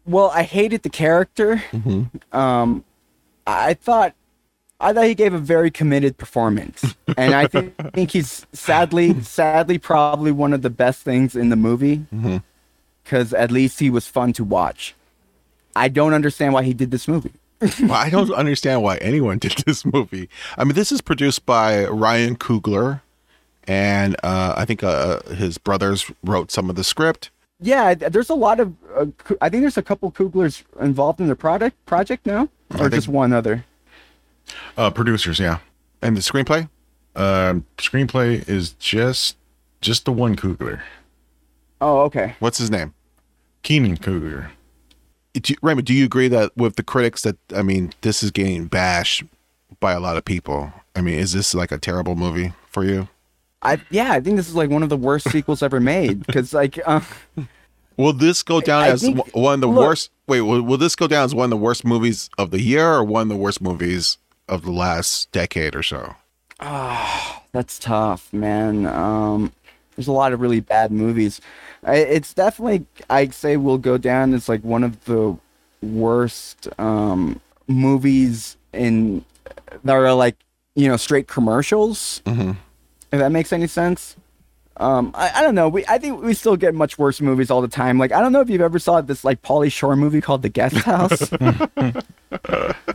Well, 0.05 0.31
I 0.31 0.43
hated 0.43 0.83
the 0.83 0.91
character. 0.91 1.63
Um, 2.33 2.85
I 3.47 3.75
thought, 3.75 4.15
I 4.81 4.93
thought 4.93 5.05
he 5.05 5.15
gave 5.15 5.33
a 5.33 5.39
very 5.39 5.71
committed 5.71 6.19
performance, 6.19 6.97
and 7.17 7.35
I 7.35 7.47
think, 7.47 7.77
think 7.93 8.11
he's 8.11 8.45
sadly, 8.53 9.21
sadly, 9.23 9.79
probably 9.79 10.33
one 10.33 10.53
of 10.53 10.63
the 10.63 10.71
best 10.71 11.03
things 11.03 11.37
in 11.37 11.51
the 11.51 11.57
movie. 11.57 12.05
Because 13.03 13.33
at 13.35 13.51
least 13.51 13.81
he 13.81 13.91
was 13.91 14.07
fun 14.07 14.33
to 14.35 14.45
watch. 14.45 14.95
I 15.75 15.89
don't 15.89 16.13
understand 16.15 16.53
why 16.53 16.63
he 16.63 16.75
did 16.75 16.91
this 16.91 17.09
movie. 17.09 17.33
well, 17.83 17.93
I 17.93 18.11
don't 18.11 18.33
understand 18.33 18.83
why 18.83 18.97
anyone 18.97 19.39
did 19.39 19.63
this 19.67 19.85
movie. 19.85 20.29
I 20.59 20.65
mean, 20.65 20.75
this 20.75 20.93
is 20.93 21.01
produced 21.01 21.47
by 21.47 21.85
Ryan 21.87 22.37
Coogler, 22.37 23.01
and 23.65 24.17
uh, 24.23 24.55
I 24.57 24.65
think 24.65 24.83
uh, 24.83 25.21
his 25.35 25.59
brothers 25.59 26.11
wrote 26.25 26.51
some 26.51 26.69
of 26.69 26.77
the 26.77 26.85
script. 26.85 27.31
Yeah, 27.61 27.95
there's 27.95 28.31
a 28.31 28.35
lot 28.35 28.59
of. 28.59 28.75
Uh, 28.97 29.07
I 29.41 29.49
think 29.49 29.63
there's 29.63 29.77
a 29.77 29.83
couple 29.83 30.11
Cooglers 30.11 30.65
involved 30.81 31.21
in 31.21 31.29
the 31.29 31.37
product 31.37 31.85
project 31.87 32.27
now, 32.27 32.49
or 32.73 32.79
think- 32.79 32.95
just 32.95 33.09
one 33.09 33.33
other. 33.33 33.65
Uh, 34.77 34.91
producers, 34.91 35.39
yeah. 35.39 35.59
And 36.03 36.17
the 36.17 36.21
screenplay? 36.21 36.69
Um, 37.15 37.65
screenplay 37.79 38.47
is 38.49 38.73
just 38.73 39.37
just 39.81 40.05
the 40.05 40.13
one 40.13 40.35
Coogler, 40.35 40.81
Oh, 41.83 42.01
okay. 42.03 42.37
What's 42.39 42.59
his 42.59 42.71
name? 42.71 42.95
Keenan 43.63 43.97
Coogler. 43.97 44.51
Do, 45.35 45.55
Raymond, 45.63 45.87
do 45.87 45.93
you 45.95 46.05
agree 46.05 46.29
that 46.29 46.57
with 46.57 46.77
the 46.77 46.83
critics 46.83 47.23
that 47.23 47.37
I 47.55 47.63
mean, 47.63 47.93
this 48.03 48.23
is 48.23 48.31
getting 48.31 48.67
bashed 48.67 49.25
by 49.81 49.93
a 49.93 50.01
lot 50.01 50.17
of 50.17 50.25
people? 50.25 50.73
I 50.95 51.01
mean, 51.01 51.19
is 51.19 51.33
this 51.33 51.55
like 51.55 51.73
a 51.73 51.79
terrible 51.79 52.15
movie 52.15 52.53
for 52.69 52.85
you? 52.85 53.09
I 53.63 53.81
yeah, 53.91 54.13
I 54.13 54.21
think 54.21 54.37
this 54.37 54.49
is 54.49 54.55
like 54.55 54.71
one 54.71 54.83
of 54.83 54.89
the 54.91 54.97
worst 54.97 55.31
sequels 55.31 55.63
ever 55.63 55.81
made 55.81 56.25
because 56.27 56.53
like. 56.55 56.79
Uh, 56.87 57.01
Will 57.99 58.13
this 58.15 58.43
go 58.43 58.61
down 58.61 58.83
I 58.85 58.89
as 58.89 59.03
think- 59.03 59.35
one 59.35 59.55
of 59.55 59.61
the 59.61 59.69
look- 59.69 59.87
worst? 59.89 60.11
Wait, 60.27 60.41
will, 60.43 60.63
will 60.63 60.79
this 60.79 60.97
go 60.97 61.07
down 61.07 61.25
as 61.25 61.35
one 61.35 61.45
of 61.45 61.51
the 61.51 61.57
worst 61.57 61.85
movies 61.85 62.31
of 62.39 62.51
the 62.53 62.61
year, 62.61 62.89
or 62.95 63.05
one 63.05 63.23
of 63.23 63.29
the 63.29 63.37
worst 63.37 63.61
movies 63.61 64.19
of 64.49 64.63
the 64.63 64.71
last 64.71 65.31
decade 65.33 65.75
or 65.77 65.83
so? 65.83 66.15
Ah, 66.61 67.43
That's 67.53 67.79
tough, 67.79 68.33
man. 68.33 68.87
Um, 68.87 69.53
there's 70.03 70.09
a 70.09 70.13
lot 70.13 70.33
of 70.33 70.41
really 70.41 70.59
bad 70.59 70.91
movies. 70.91 71.41
I, 71.85 71.97
it's 71.97 72.35
definitely, 72.35 72.85
I'd 73.09 73.33
say, 73.33 73.57
will 73.57 73.79
go 73.79 73.99
down 73.99 74.35
as 74.35 74.49
like 74.49 74.65
one 74.65 74.83
of 74.83 75.05
the 75.05 75.37
worst 75.81 76.69
um, 76.81 77.41
movies 77.69 78.57
in 78.73 79.25
that 79.85 79.95
are 79.95 80.13
like 80.13 80.35
you 80.75 80.89
know 80.89 80.97
straight 80.97 81.29
commercials. 81.29 82.21
Mhm. 82.25 82.57
If 83.13 83.21
that 83.21 83.31
makes 83.31 83.53
any 83.53 83.69
sense. 83.69 84.17
Um, 84.79 85.13
I, 85.15 85.31
I 85.37 85.43
don't 85.43 85.55
know. 85.55 85.69
We 85.69 85.85
I 85.87 85.99
think 85.99 86.21
we 86.21 86.35
still 86.35 86.57
get 86.57 86.75
much 86.75 86.99
worse 86.99 87.21
movies 87.21 87.49
all 87.49 87.61
the 87.61 87.69
time. 87.69 87.99
Like 87.99 88.11
I 88.11 88.21
don't 88.21 88.33
know 88.33 88.41
if 88.41 88.51
you've 88.51 88.61
ever 88.61 88.81
saw 88.81 89.01
this 89.03 89.23
like 89.23 89.41
Pauly 89.43 89.71
Shore 89.71 89.95
movie 89.95 90.21
called 90.21 90.43
The 90.43 90.49
Guest 90.49 90.79
House. 90.79 91.31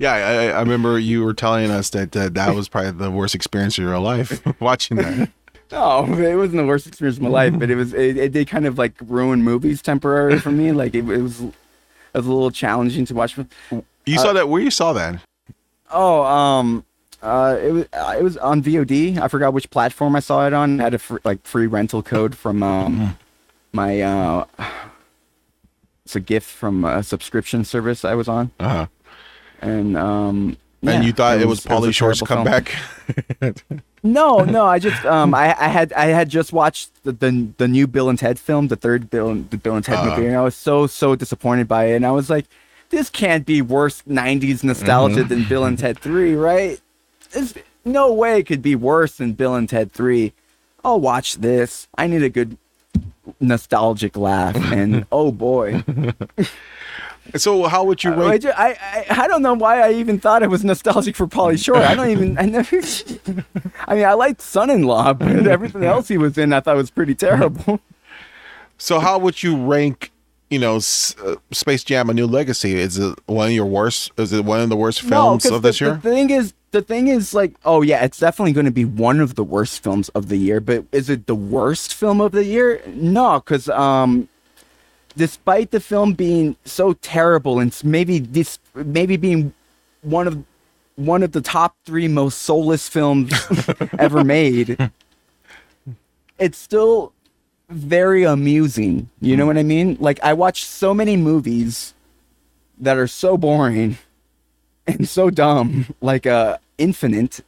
Yeah, 0.00 0.14
I, 0.14 0.46
I 0.46 0.60
remember 0.60 0.98
you 0.98 1.22
were 1.22 1.34
telling 1.34 1.70
us 1.70 1.90
that 1.90 2.16
uh, 2.16 2.30
that 2.30 2.54
was 2.54 2.70
probably 2.70 2.92
the 2.92 3.10
worst 3.10 3.34
experience 3.34 3.76
of 3.76 3.84
your 3.84 3.98
life 3.98 4.40
watching 4.60 4.96
that. 4.96 5.28
No, 5.72 6.04
it 6.18 6.34
wasn't 6.36 6.56
the 6.58 6.66
worst 6.66 6.86
experience 6.86 7.16
of 7.18 7.22
my 7.22 7.28
life, 7.28 7.58
but 7.58 7.70
it 7.70 7.76
was. 7.76 7.94
It, 7.94 8.16
it 8.16 8.32
did 8.32 8.48
kind 8.48 8.66
of 8.66 8.78
like 8.78 8.94
ruin 9.00 9.42
movies 9.42 9.82
temporarily 9.82 10.38
for 10.40 10.50
me. 10.50 10.72
Like 10.72 10.94
it, 10.94 11.08
it 11.08 11.22
was, 11.22 11.40
it 11.40 11.52
was 12.14 12.26
a 12.26 12.32
little 12.32 12.50
challenging 12.50 13.04
to 13.06 13.14
watch. 13.14 13.36
You 14.06 14.18
saw 14.18 14.32
that? 14.32 14.48
Where 14.48 14.60
you 14.62 14.70
saw 14.70 14.92
that? 14.94 15.20
Oh, 15.92 16.22
um, 16.24 16.84
uh, 17.22 17.56
it 17.62 17.70
was 17.72 17.84
uh, 17.92 18.16
it 18.18 18.22
was 18.22 18.36
on 18.38 18.62
VOD. 18.62 19.18
I 19.18 19.28
forgot 19.28 19.52
which 19.52 19.70
platform 19.70 20.16
I 20.16 20.20
saw 20.20 20.46
it 20.46 20.52
on. 20.52 20.80
I 20.80 20.84
had 20.84 20.94
a 20.94 20.98
fr- 20.98 21.18
like 21.24 21.44
free 21.46 21.66
rental 21.66 22.02
code 22.02 22.34
from 22.36 22.62
um 22.62 23.16
my 23.72 24.00
uh, 24.00 24.44
it's 26.04 26.16
a 26.16 26.20
gift 26.20 26.48
from 26.48 26.84
a 26.84 27.02
subscription 27.02 27.64
service 27.64 28.04
I 28.04 28.14
was 28.14 28.26
on, 28.28 28.50
Uh 28.58 28.68
huh. 28.68 28.86
and 29.60 29.96
um. 29.96 30.56
and 30.82 30.90
yeah, 30.90 31.00
you 31.02 31.12
thought 31.12 31.38
it 31.40 31.46
was, 31.46 31.64
a 31.64 31.68
Pauly 31.68 31.94
Shore's 31.94 32.20
comeback? 32.22 32.72
No, 34.02 34.38
no, 34.38 34.64
I 34.66 34.78
just 34.78 35.04
um 35.04 35.34
I, 35.34 35.54
I 35.58 35.68
had 35.68 35.92
I 35.92 36.06
had 36.06 36.28
just 36.30 36.52
watched 36.52 36.90
the, 37.04 37.12
the 37.12 37.48
the 37.58 37.68
new 37.68 37.86
Bill 37.86 38.08
and 38.08 38.18
Ted 38.18 38.38
film, 38.38 38.68
the 38.68 38.76
third 38.76 39.10
Bill 39.10 39.28
and 39.28 39.50
the 39.50 39.58
Bill 39.58 39.76
and 39.76 39.84
Ted 39.84 39.98
Uh. 39.98 40.04
movie, 40.16 40.26
and 40.26 40.36
I 40.36 40.42
was 40.42 40.54
so 40.54 40.86
so 40.86 41.14
disappointed 41.14 41.68
by 41.68 41.86
it. 41.86 41.96
And 41.96 42.06
I 42.06 42.10
was 42.12 42.30
like, 42.30 42.46
this 42.88 43.10
can't 43.10 43.44
be 43.44 43.60
worse 43.60 44.02
'90s 44.08 44.64
nostalgia 44.64 45.24
than 45.24 45.44
Bill 45.44 45.64
and 45.64 45.78
Ted 45.78 45.98
Three, 45.98 46.34
right? 46.34 46.80
There's 47.32 47.54
no 47.84 48.12
way 48.12 48.38
it 48.38 48.44
could 48.46 48.62
be 48.62 48.74
worse 48.74 49.16
than 49.16 49.32
Bill 49.34 49.54
and 49.54 49.68
Ted 49.68 49.92
Three. 49.92 50.32
I'll 50.82 51.00
watch 51.00 51.36
this. 51.36 51.86
I 51.98 52.06
need 52.06 52.22
a 52.22 52.30
good 52.30 52.56
nostalgic 53.38 54.16
laugh, 54.16 54.56
and 54.72 55.04
oh 55.12 55.30
boy, 55.30 55.84
so 57.36 57.64
how 57.64 57.84
would 57.84 58.02
you 58.04 58.12
I, 58.12 58.16
rank? 58.16 58.42
ju- 58.42 58.52
I, 58.56 58.76
I 59.10 59.22
I 59.24 59.28
don't 59.28 59.42
know 59.42 59.54
why 59.54 59.80
I 59.80 59.92
even 59.92 60.18
thought 60.20 60.42
it 60.42 60.50
was 60.50 60.64
nostalgic 60.64 61.16
for 61.16 61.26
Pauly 61.26 61.62
Shore. 61.62 61.76
I 61.76 61.94
don't 61.94 62.10
even. 62.10 62.38
I 62.38 62.42
never. 62.46 62.76
I 63.88 63.94
mean, 63.94 64.04
I 64.04 64.12
liked 64.14 64.40
Son-in-Law, 64.40 65.14
but 65.14 65.46
everything 65.46 65.84
else 65.84 66.08
he 66.08 66.18
was 66.18 66.36
in, 66.38 66.52
I 66.52 66.60
thought 66.60 66.76
was 66.76 66.90
pretty 66.90 67.14
terrible. 67.14 67.80
So 68.78 68.98
how 69.00 69.18
would 69.18 69.42
you 69.42 69.56
rank? 69.56 70.10
You 70.48 70.58
know, 70.58 70.76
S- 70.76 71.14
uh, 71.24 71.36
Space 71.52 71.84
Jam: 71.84 72.10
A 72.10 72.14
New 72.14 72.26
Legacy. 72.26 72.74
Is 72.74 72.98
it 72.98 73.18
one 73.26 73.48
of 73.48 73.52
your 73.52 73.66
worst? 73.66 74.10
Is 74.16 74.32
it 74.32 74.44
one 74.44 74.60
of 74.60 74.68
the 74.68 74.76
worst 74.76 75.02
films 75.02 75.44
'cause 75.44 75.52
of 75.52 75.62
this 75.62 75.78
the, 75.78 75.84
year? 75.84 75.94
The 75.94 76.10
thing 76.10 76.30
is, 76.30 76.54
the 76.72 76.82
thing 76.82 77.06
is, 77.06 77.32
like, 77.34 77.54
oh 77.64 77.82
yeah, 77.82 78.02
it's 78.04 78.18
definitely 78.18 78.52
going 78.52 78.64
to 78.66 78.72
be 78.72 78.84
one 78.84 79.20
of 79.20 79.36
the 79.36 79.44
worst 79.44 79.80
films 79.80 80.08
of 80.08 80.28
the 80.28 80.36
year. 80.36 80.60
But 80.60 80.86
is 80.90 81.08
it 81.08 81.26
the 81.28 81.36
worst 81.36 81.94
film 81.94 82.20
of 82.20 82.32
the 82.32 82.44
year? 82.44 82.82
No, 82.88 83.38
because 83.38 83.68
um, 83.68 84.28
despite 85.16 85.70
the 85.70 85.80
film 85.80 86.12
being 86.12 86.56
so 86.64 86.92
terrible 86.94 87.58
and 87.58 87.78
maybe 87.84 88.18
this 88.18 88.58
maybe 88.74 89.16
being 89.16 89.52
one 90.02 90.26
of 90.26 90.42
one 90.96 91.22
of 91.22 91.32
the 91.32 91.40
top 91.40 91.74
three 91.84 92.08
most 92.08 92.42
soulless 92.42 92.88
films 92.88 93.32
ever 93.98 94.22
made, 94.22 94.90
it's 96.38 96.58
still 96.58 97.12
very 97.68 98.24
amusing. 98.24 99.08
You 99.20 99.36
know 99.36 99.46
what 99.46 99.56
I 99.56 99.62
mean? 99.62 99.96
Like 100.00 100.20
I 100.22 100.32
watch 100.32 100.64
so 100.64 100.92
many 100.92 101.16
movies 101.16 101.94
that 102.78 102.96
are 102.96 103.06
so 103.06 103.36
boring 103.36 103.98
and 104.86 105.08
so 105.08 105.30
dumb, 105.30 105.94
like 106.00 106.26
uh 106.26 106.58
Infinite 106.78 107.40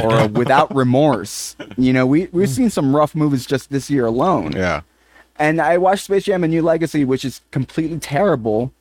or 0.00 0.12
uh, 0.12 0.28
Without 0.32 0.74
Remorse. 0.74 1.56
You 1.76 1.92
know, 1.92 2.06
we 2.06 2.26
we've 2.32 2.48
seen 2.48 2.70
some 2.70 2.94
rough 2.94 3.14
movies 3.14 3.46
just 3.46 3.70
this 3.70 3.90
year 3.90 4.06
alone. 4.06 4.52
yeah. 4.52 4.82
And 5.38 5.60
I 5.60 5.78
watched 5.78 6.04
Space 6.04 6.24
Jam: 6.24 6.44
A 6.44 6.48
New 6.48 6.62
Legacy, 6.62 7.04
which 7.04 7.24
is 7.24 7.40
completely 7.50 7.98
terrible, 7.98 8.72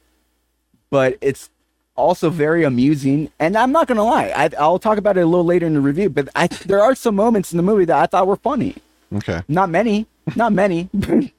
but 0.90 1.18
it's 1.22 1.50
also 1.96 2.30
very 2.30 2.64
amusing. 2.64 3.32
And 3.40 3.58
I'm 3.58 3.72
not 3.72 3.88
gonna 3.88 4.04
lie, 4.04 4.32
I, 4.36 4.50
I'll 4.58 4.80
talk 4.80 4.98
about 4.98 5.18
it 5.18 5.22
a 5.22 5.26
little 5.26 5.46
later 5.46 5.66
in 5.66 5.74
the 5.74 5.82
review. 5.82 6.10
But 6.10 6.30
I, 6.36 6.48
there 6.48 6.82
are 6.82 6.96
some 6.96 7.16
moments 7.16 7.52
in 7.52 7.58
the 7.58 7.64
movie 7.64 7.86
that 7.86 7.98
I 7.98 8.06
thought 8.06 8.28
were 8.28 8.38
funny. 8.38 8.76
Okay. 9.14 9.42
Not 9.48 9.70
many, 9.70 10.06
not 10.36 10.54
many, 10.54 10.90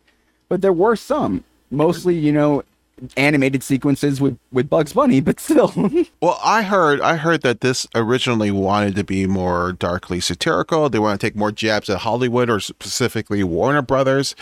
but 0.49 0.61
there 0.61 0.73
were 0.73 0.97
some. 0.97 1.45
Mostly, 1.71 2.17
you 2.17 2.33
know, 2.33 2.63
animated 3.17 3.63
sequences 3.63 4.21
with 4.21 4.39
with 4.53 4.69
Bugs 4.69 4.93
Bunny, 4.93 5.21
but 5.21 5.41
still. 5.41 5.73
Well, 6.21 6.39
I 6.45 6.63
heard 6.63 7.01
I 7.01 7.17
heard 7.17 7.43
that 7.43 7.61
this 7.61 7.87
originally 7.95 8.51
wanted 8.51 8.97
to 8.97 9.05
be 9.05 9.27
more 9.27 9.73
darkly 9.73 10.21
satirical. 10.21 10.89
They 10.89 10.99
want 10.99 11.21
to 11.21 11.27
take 11.27 11.37
more 11.37 11.53
jabs 11.53 11.89
at 11.89 11.99
Hollywood 11.99 12.51
or 12.51 12.61
specifically 12.61 13.45
Warner 13.45 13.83
Brothers. 13.83 14.35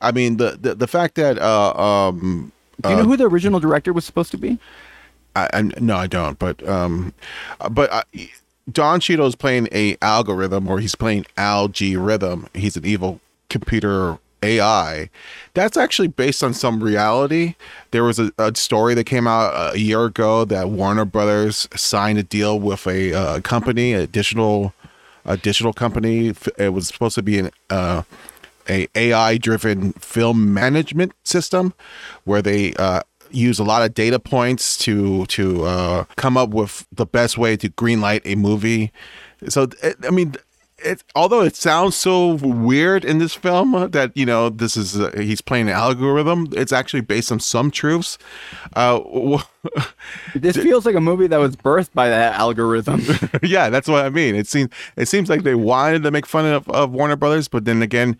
I 0.00 0.12
mean, 0.12 0.38
the 0.38 0.58
the, 0.60 0.74
the 0.74 0.86
fact 0.86 1.16
that 1.16 1.38
uh, 1.38 1.72
um, 1.74 2.52
Do 2.82 2.90
you 2.90 2.96
know 2.96 3.04
who 3.04 3.16
the 3.16 3.26
original 3.26 3.60
director 3.60 3.92
was 3.92 4.04
supposed 4.04 4.30
to 4.30 4.38
be? 4.38 4.58
I, 5.36 5.48
I 5.52 5.62
no, 5.62 5.96
I 5.96 6.06
don't. 6.06 6.38
But 6.38 6.66
um, 6.66 7.12
uh, 7.60 7.68
but 7.68 7.92
uh, 7.92 8.02
Don 8.70 9.00
Cheadle 9.00 9.26
is 9.26 9.36
playing 9.36 9.68
a 9.72 9.96
algorithm, 10.02 10.68
or 10.68 10.80
he's 10.80 10.94
playing 10.94 11.26
algorithm. 11.36 12.48
He's 12.54 12.76
an 12.76 12.84
evil 12.84 13.20
computer 13.48 14.18
AI. 14.42 15.10
That's 15.54 15.76
actually 15.76 16.08
based 16.08 16.42
on 16.42 16.54
some 16.54 16.82
reality. 16.82 17.54
There 17.90 18.04
was 18.04 18.18
a, 18.18 18.32
a 18.38 18.54
story 18.54 18.94
that 18.94 19.04
came 19.04 19.26
out 19.26 19.74
a 19.74 19.78
year 19.78 20.04
ago 20.04 20.44
that 20.44 20.70
Warner 20.70 21.04
Brothers 21.04 21.68
signed 21.74 22.18
a 22.18 22.22
deal 22.22 22.58
with 22.58 22.86
a 22.86 23.12
uh, 23.12 23.40
company, 23.40 23.92
a 23.92 24.06
digital, 24.06 24.72
a 25.24 25.36
digital 25.36 25.72
company. 25.72 26.34
It 26.56 26.72
was 26.72 26.88
supposed 26.88 27.16
to 27.16 27.22
be 27.22 27.38
an 27.38 27.50
uh, 27.70 28.02
a 28.68 28.86
AI 28.94 29.38
driven 29.38 29.92
film 29.94 30.52
management 30.52 31.12
system 31.24 31.72
where 32.24 32.42
they 32.42 32.74
uh, 32.74 33.00
use 33.30 33.58
a 33.58 33.64
lot 33.64 33.82
of 33.82 33.94
data 33.94 34.18
points 34.18 34.76
to 34.78 35.26
to 35.26 35.64
uh, 35.64 36.04
come 36.16 36.36
up 36.36 36.50
with 36.50 36.86
the 36.92 37.06
best 37.06 37.38
way 37.38 37.56
to 37.56 37.68
greenlight 37.70 38.20
a 38.24 38.34
movie. 38.34 38.92
So 39.48 39.68
I 40.04 40.10
mean, 40.10 40.34
it 40.78 41.02
although 41.14 41.42
it 41.42 41.56
sounds 41.56 41.96
so 41.96 42.34
weird 42.34 43.04
in 43.04 43.18
this 43.18 43.34
film 43.34 43.90
that 43.90 44.16
you 44.16 44.24
know 44.26 44.48
this 44.48 44.76
is 44.76 44.98
uh, 44.98 45.10
he's 45.16 45.40
playing 45.40 45.68
an 45.68 45.74
algorithm, 45.74 46.48
it's 46.52 46.72
actually 46.72 47.00
based 47.02 47.32
on 47.32 47.40
some 47.40 47.70
truths. 47.70 48.18
Uh, 48.74 49.00
This 50.34 50.56
feels 50.56 50.86
like 50.86 50.94
a 50.94 51.00
movie 51.00 51.26
that 51.26 51.38
was 51.38 51.56
birthed 51.56 51.92
by 51.92 52.08
that 52.08 52.34
algorithm. 52.38 53.02
yeah, 53.42 53.68
that's 53.70 53.88
what 53.88 54.04
I 54.04 54.08
mean. 54.08 54.34
It 54.34 54.46
seems 54.46 54.70
it 54.96 55.08
seems 55.08 55.28
like 55.28 55.42
they 55.42 55.54
wanted 55.54 56.02
to 56.04 56.10
make 56.10 56.26
fun 56.26 56.46
of, 56.46 56.68
of 56.70 56.90
Warner 56.92 57.16
Brothers, 57.16 57.48
but 57.48 57.64
then 57.64 57.82
again, 57.82 58.16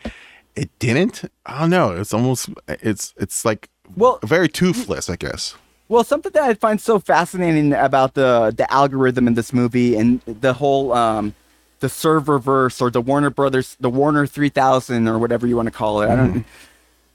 it 0.57 0.71
didn't. 0.79 1.25
I 1.47 1.61
don't 1.61 1.71
know. 1.71 1.93
It's 1.93 2.13
almost 2.13 2.51
it's 2.69 3.15
it's 3.17 3.45
like 3.45 3.69
Well- 3.97 4.19
very 4.25 4.49
toothless, 4.49 5.09
I 5.09 5.17
guess. 5.17 5.55
Well, 5.91 6.05
something 6.05 6.33
that 6.33 6.43
I 6.43 6.53
find 6.53 6.79
so 6.81 6.99
fascinating 6.99 7.73
about 7.73 8.13
the 8.15 8.53
the 8.55 8.71
algorithm 8.71 9.27
in 9.27 9.35
this 9.35 9.53
movie 9.53 9.97
and 9.97 10.21
the 10.27 10.53
whole 10.53 10.93
um, 10.93 11.35
the 11.81 11.89
server 11.89 12.39
verse 12.39 12.81
or 12.81 12.91
the 12.91 13.01
Warner 13.01 13.31
Brothers, 13.31 13.77
the 13.81 13.91
Warner 13.91 14.27
three 14.27 14.49
thousand 14.49 15.09
or 15.09 15.19
whatever 15.19 15.47
you 15.47 15.57
want 15.57 15.67
to 15.67 15.73
call 15.73 16.03
it. 16.03 16.11
I 16.11 16.17
don't. 16.17 16.45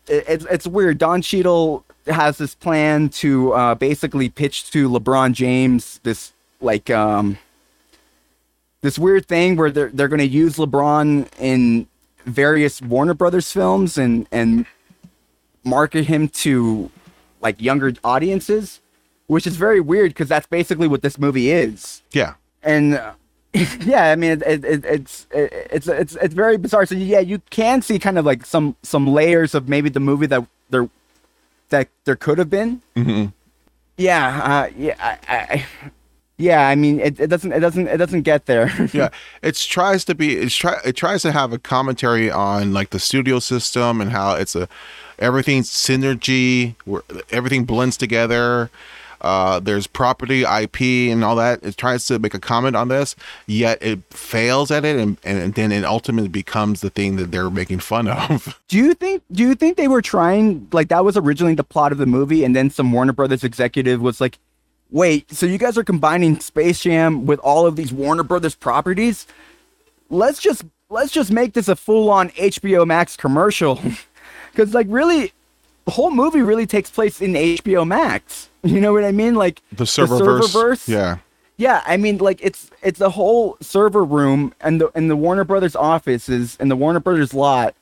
It, 0.07 0.25
it's 0.27 0.45
it's 0.45 0.67
weird. 0.67 0.97
Don 0.97 1.21
Cheadle 1.21 1.85
has 2.07 2.37
this 2.37 2.55
plan 2.55 3.09
to 3.09 3.53
uh, 3.53 3.75
basically 3.75 4.29
pitch 4.29 4.71
to 4.71 4.89
LeBron 4.89 5.33
James 5.33 5.99
this 6.03 6.33
like 6.61 6.89
um, 6.89 7.37
this 8.81 8.99
weird 8.99 9.27
thing 9.27 9.55
where 9.55 9.71
they're 9.71 9.89
they're 9.89 10.07
going 10.07 10.19
to 10.19 10.27
use 10.27 10.57
LeBron 10.57 11.27
in 11.39 11.87
various 12.25 12.81
Warner 12.81 13.13
Brothers 13.13 13.51
films 13.51 13.97
and 13.97 14.27
and 14.31 14.65
market 15.63 16.05
him 16.05 16.27
to 16.27 16.89
like 17.41 17.61
younger 17.61 17.93
audiences, 18.03 18.81
which 19.27 19.47
is 19.47 19.55
very 19.55 19.79
weird 19.79 20.11
because 20.11 20.29
that's 20.29 20.47
basically 20.47 20.87
what 20.87 21.01
this 21.01 21.17
movie 21.17 21.51
is. 21.51 22.01
Yeah. 22.11 22.35
And 22.61 23.01
yeah, 23.85 24.11
I 24.11 24.15
mean, 24.15 24.31
it, 24.31 24.41
it, 24.65 24.85
it's 24.85 25.27
it, 25.31 25.53
it's 25.71 25.87
it's 25.87 26.15
it's 26.15 26.33
very 26.33 26.57
bizarre. 26.57 26.85
So 26.85 26.95
yeah, 26.95 27.19
you 27.19 27.39
can 27.51 27.81
see 27.81 27.99
kind 27.99 28.17
of 28.17 28.25
like 28.25 28.45
some 28.45 28.75
some 28.81 29.05
layers 29.07 29.53
of 29.53 29.69
maybe 29.69 29.89
the 29.89 29.99
movie 29.99 30.25
that 30.25 30.45
there 30.71 30.89
that 31.69 31.89
there 32.05 32.15
could 32.15 32.39
have 32.39 32.49
been. 32.49 32.81
hmm 32.95 33.25
Yeah, 33.97 34.41
uh, 34.43 34.69
yeah, 34.75 34.95
I, 34.99 35.17
I, 35.35 35.65
yeah. 36.37 36.67
I 36.67 36.73
mean, 36.75 36.99
it, 36.99 37.19
it 37.19 37.27
doesn't 37.27 37.51
it 37.51 37.59
doesn't 37.59 37.87
it 37.87 37.97
doesn't 37.97 38.23
get 38.23 38.47
there. 38.47 38.71
yeah 38.93 39.09
it 39.43 39.55
tries 39.55 40.03
to 40.05 40.15
be 40.15 40.35
it's 40.35 40.55
try 40.55 40.79
it 40.83 40.95
tries 40.95 41.21
to 41.21 41.31
have 41.31 41.53
a 41.53 41.59
commentary 41.59 42.31
on 42.31 42.73
like 42.73 42.89
the 42.89 42.99
studio 42.99 43.37
system 43.37 44.01
and 44.01 44.11
how 44.11 44.33
it's 44.33 44.55
a 44.55 44.67
everything's 45.19 45.69
synergy 45.69 46.75
where 46.85 47.03
everything 47.29 47.65
blends 47.65 47.97
together 47.97 48.71
uh 49.23 49.59
there's 49.59 49.87
property 49.87 50.43
ip 50.43 50.81
and 50.81 51.23
all 51.23 51.35
that 51.35 51.63
it 51.63 51.77
tries 51.77 52.05
to 52.05 52.19
make 52.19 52.33
a 52.33 52.39
comment 52.39 52.75
on 52.75 52.87
this 52.87 53.15
yet 53.47 53.81
it 53.81 53.99
fails 54.11 54.71
at 54.71 54.85
it 54.85 54.97
and, 54.97 55.17
and 55.23 55.53
then 55.53 55.71
it 55.71 55.83
ultimately 55.83 56.29
becomes 56.29 56.81
the 56.81 56.89
thing 56.89 57.15
that 57.15 57.31
they're 57.31 57.49
making 57.49 57.79
fun 57.79 58.07
of 58.07 58.59
Do 58.67 58.77
you 58.77 58.93
think 58.93 59.23
do 59.31 59.43
you 59.43 59.55
think 59.55 59.77
they 59.77 59.87
were 59.87 60.01
trying 60.01 60.67
like 60.71 60.87
that 60.89 61.05
was 61.05 61.17
originally 61.17 61.55
the 61.55 61.63
plot 61.63 61.91
of 61.91 61.97
the 61.97 62.05
movie 62.05 62.43
and 62.43 62.55
then 62.55 62.69
some 62.69 62.91
Warner 62.91 63.13
Brothers 63.13 63.43
executive 63.43 64.01
was 64.01 64.19
like, 64.19 64.39
"Wait, 64.89 65.31
so 65.31 65.45
you 65.45 65.57
guys 65.57 65.77
are 65.77 65.83
combining 65.83 66.39
Space 66.39 66.81
Jam 66.81 67.25
with 67.25 67.39
all 67.39 67.65
of 67.65 67.75
these 67.75 67.93
Warner 67.93 68.23
Brothers 68.23 68.55
properties? 68.55 69.27
Let's 70.09 70.39
just 70.39 70.63
let's 70.89 71.11
just 71.11 71.31
make 71.31 71.53
this 71.53 71.67
a 71.67 71.75
full-on 71.75 72.29
HBO 72.29 72.85
Max 72.85 73.15
commercial." 73.15 73.79
Cuz 74.55 74.73
like 74.73 74.87
really 74.89 75.33
the 75.85 75.91
whole 75.91 76.11
movie 76.11 76.41
really 76.41 76.65
takes 76.65 76.89
place 76.89 77.21
in 77.21 77.33
HBO 77.33 77.85
Max. 77.87 78.49
You 78.63 78.79
know 78.79 78.93
what 78.93 79.03
I 79.03 79.11
mean? 79.11 79.35
Like 79.35 79.61
the 79.73 79.83
serververse 79.83 80.43
serververse? 80.43 80.87
yeah 80.87 81.17
Yeah, 81.57 81.83
I 81.85 81.97
mean, 81.97 82.17
like 82.19 82.39
it's 82.41 82.71
it's 82.81 83.01
a 83.01 83.09
whole 83.09 83.57
server 83.59 84.05
room 84.05 84.53
and 84.61 84.79
the 84.79 84.89
and 84.95 85.09
the 85.09 85.17
Warner 85.17 85.43
Brothers 85.43 85.75
offices 85.75 86.57
and 86.59 86.71
the 86.71 86.75
Warner 86.75 87.01
Brothers 87.01 87.33
lot 87.33 87.75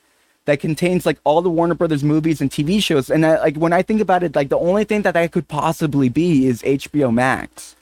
that 0.46 0.60
contains 0.60 1.06
like 1.06 1.20
all 1.24 1.42
the 1.42 1.50
Warner 1.50 1.76
Brothers 1.76 2.04
movies 2.04 2.42
and 2.42 2.50
TV 2.50 2.82
shows. 2.82 3.10
And 3.12 3.26
I, 3.26 3.40
like 3.40 3.58
when 3.58 3.74
I 3.74 3.82
think 3.84 4.02
about 4.02 4.24
it, 4.24 4.36
like 4.36 4.50
the 4.50 4.58
only 4.58 4.84
thing 4.86 5.04
that 5.04 5.14
that 5.14 5.32
could 5.32 5.48
possibly 5.48 6.10
be 6.10 6.48
is 6.48 6.62
HBO 6.64 7.14
Max. 7.14 7.76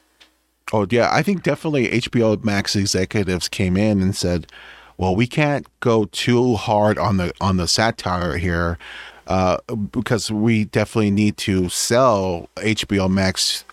Oh 0.72 0.86
yeah, 0.90 1.10
I 1.12 1.24
think 1.24 1.44
definitely 1.44 1.88
HBO 1.88 2.44
Max 2.44 2.76
executives 2.76 3.48
came 3.48 3.76
in 3.78 4.02
and 4.02 4.16
said, 4.16 4.46
"Well, 4.98 5.16
we 5.16 5.26
can't 5.26 5.66
go 5.80 6.06
too 6.12 6.56
hard 6.56 6.98
on 7.00 7.18
the 7.18 7.34
on 7.40 7.58
the 7.58 7.68
satire 7.68 8.38
here, 8.38 8.78
uh, 9.30 9.58
because 9.92 10.32
we 10.32 10.66
definitely 10.66 11.12
need 11.12 11.38
to 11.38 11.70
sell 11.70 12.50
HBO 12.56 13.10
Max, 13.10 13.64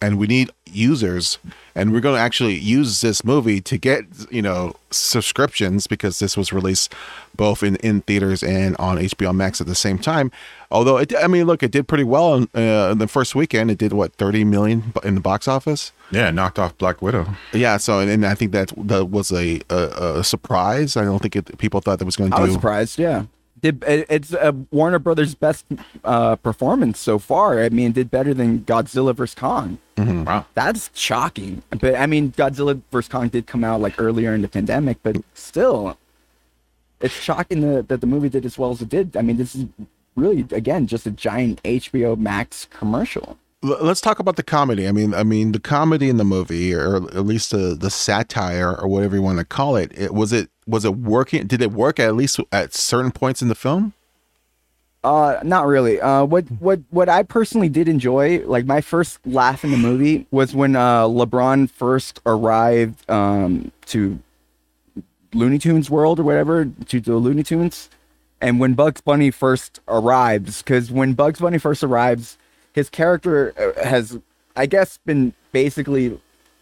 and 0.00 0.18
we 0.18 0.26
need 0.26 0.50
users, 0.64 1.38
and 1.74 1.92
we're 1.92 2.00
going 2.00 2.16
to 2.16 2.20
actually 2.20 2.54
use 2.54 3.02
this 3.02 3.22
movie 3.24 3.60
to 3.60 3.76
get 3.78 4.04
you 4.30 4.42
know 4.42 4.74
subscriptions 4.90 5.86
because 5.86 6.18
this 6.18 6.36
was 6.36 6.52
released 6.52 6.94
both 7.36 7.62
in 7.62 7.76
in 7.76 8.00
theaters 8.02 8.42
and 8.42 8.74
on 8.78 8.96
HBO 8.96 9.34
Max 9.34 9.60
at 9.60 9.66
the 9.66 9.74
same 9.74 9.98
time. 9.98 10.32
Although 10.70 10.96
it, 10.96 11.14
I 11.22 11.26
mean, 11.26 11.46
look, 11.46 11.62
it 11.62 11.70
did 11.70 11.86
pretty 11.86 12.04
well 12.04 12.34
in, 12.34 12.48
uh, 12.54 12.88
in 12.92 12.98
the 12.98 13.06
first 13.06 13.34
weekend. 13.34 13.70
It 13.70 13.78
did 13.78 13.92
what 13.92 14.14
thirty 14.14 14.44
million 14.44 14.92
in 15.04 15.14
the 15.14 15.20
box 15.20 15.46
office." 15.46 15.92
Yeah, 16.10 16.30
knocked 16.30 16.58
off 16.58 16.76
Black 16.78 17.02
Widow. 17.02 17.26
Yeah, 17.52 17.76
so 17.76 18.00
and, 18.00 18.10
and 18.10 18.24
I 18.24 18.34
think 18.34 18.52
that 18.52 18.72
that 18.76 19.10
was 19.10 19.30
a 19.30 19.60
a, 19.68 20.18
a 20.20 20.24
surprise. 20.24 20.96
I 20.96 21.04
don't 21.04 21.20
think 21.20 21.36
it, 21.36 21.58
people 21.58 21.80
thought 21.80 21.98
that 21.98 22.06
was 22.06 22.16
going 22.16 22.30
to 22.30 22.36
I 22.36 22.40
was 22.40 22.50
do. 22.50 22.54
surprised. 22.54 22.98
Yeah, 22.98 23.24
did 23.70 23.84
it's 23.86 24.32
uh, 24.34 24.52
Warner 24.70 24.98
Brothers' 24.98 25.34
best 25.34 25.64
uh, 26.04 26.36
performance 26.36 26.98
so 26.98 27.18
far. 27.18 27.62
I 27.62 27.68
mean, 27.68 27.88
it 27.88 27.94
did 27.94 28.10
better 28.10 28.34
than 28.34 28.60
Godzilla 28.60 29.14
vs 29.14 29.34
Kong. 29.34 29.78
Wow. 29.96 30.46
That's 30.54 30.90
shocking. 30.94 31.62
But 31.70 31.96
I 31.96 32.06
mean, 32.06 32.32
Godzilla 32.32 32.80
vs 32.90 33.08
Kong 33.08 33.28
did 33.28 33.46
come 33.46 33.64
out 33.64 33.80
like 33.80 34.00
earlier 34.00 34.34
in 34.34 34.42
the 34.42 34.48
pandemic, 34.48 34.98
but 35.02 35.16
still, 35.34 35.98
it's 37.00 37.14
shocking 37.14 37.60
that, 37.60 37.88
that 37.88 38.00
the 38.00 38.06
movie 38.06 38.28
did 38.28 38.44
as 38.44 38.58
well 38.58 38.70
as 38.70 38.80
it 38.82 38.88
did. 38.88 39.16
I 39.16 39.22
mean, 39.22 39.36
this 39.36 39.54
is 39.54 39.66
really 40.16 40.46
again 40.50 40.86
just 40.86 41.06
a 41.06 41.10
giant 41.10 41.62
HBO 41.62 42.16
Max 42.18 42.66
commercial. 42.70 43.38
Let's 43.62 44.00
talk 44.00 44.18
about 44.18 44.36
the 44.36 44.42
comedy. 44.42 44.86
I 44.86 44.92
mean, 44.92 45.14
I 45.14 45.24
mean 45.24 45.52
the 45.52 45.60
comedy 45.60 46.08
in 46.08 46.18
the 46.18 46.24
movie, 46.24 46.74
or 46.74 46.96
at 46.96 47.26
least 47.26 47.50
the 47.50 47.74
the 47.74 47.90
satire, 47.90 48.74
or 48.74 48.86
whatever 48.86 49.16
you 49.16 49.22
want 49.22 49.38
to 49.38 49.44
call 49.44 49.76
it. 49.76 49.92
It 49.96 50.14
was 50.14 50.32
it 50.32 50.50
was 50.66 50.84
it 50.84 50.96
working? 50.96 51.46
Did 51.46 51.62
it 51.62 51.72
work 51.72 52.00
at 52.00 52.14
least 52.14 52.40
at 52.52 52.74
certain 52.74 53.12
points 53.12 53.42
in 53.42 53.48
the 53.48 53.54
film? 53.54 53.92
Uh, 55.04 55.38
not 55.44 55.66
really. 55.66 56.00
Uh, 56.00 56.24
what 56.24 56.44
what 56.58 56.80
what 56.90 57.08
I 57.08 57.22
personally 57.22 57.68
did 57.68 57.88
enjoy, 57.88 58.44
like 58.46 58.66
my 58.66 58.80
first 58.80 59.24
laugh 59.24 59.62
in 59.62 59.70
the 59.70 59.76
movie, 59.76 60.26
was 60.32 60.54
when 60.54 60.74
uh 60.74 61.04
LeBron 61.04 61.70
first 61.70 62.20
arrived 62.26 63.08
um 63.08 63.70
to 63.86 64.18
Looney 65.32 65.58
Tunes 65.58 65.88
World 65.88 66.18
or 66.18 66.24
whatever 66.24 66.64
to 66.64 67.00
the 67.00 67.14
Looney 67.14 67.44
Tunes, 67.44 67.88
and 68.40 68.58
when 68.58 68.74
Bugs 68.74 69.00
Bunny 69.00 69.30
first 69.30 69.80
arrives, 69.86 70.62
because 70.62 70.90
when 70.90 71.12
Bugs 71.12 71.38
Bunny 71.38 71.58
first 71.58 71.84
arrives, 71.84 72.36
his 72.72 72.90
character 72.90 73.54
uh, 73.58 73.84
has, 73.84 74.18
I 74.56 74.66
guess, 74.66 74.98
been 75.06 75.34
basically 75.52 76.18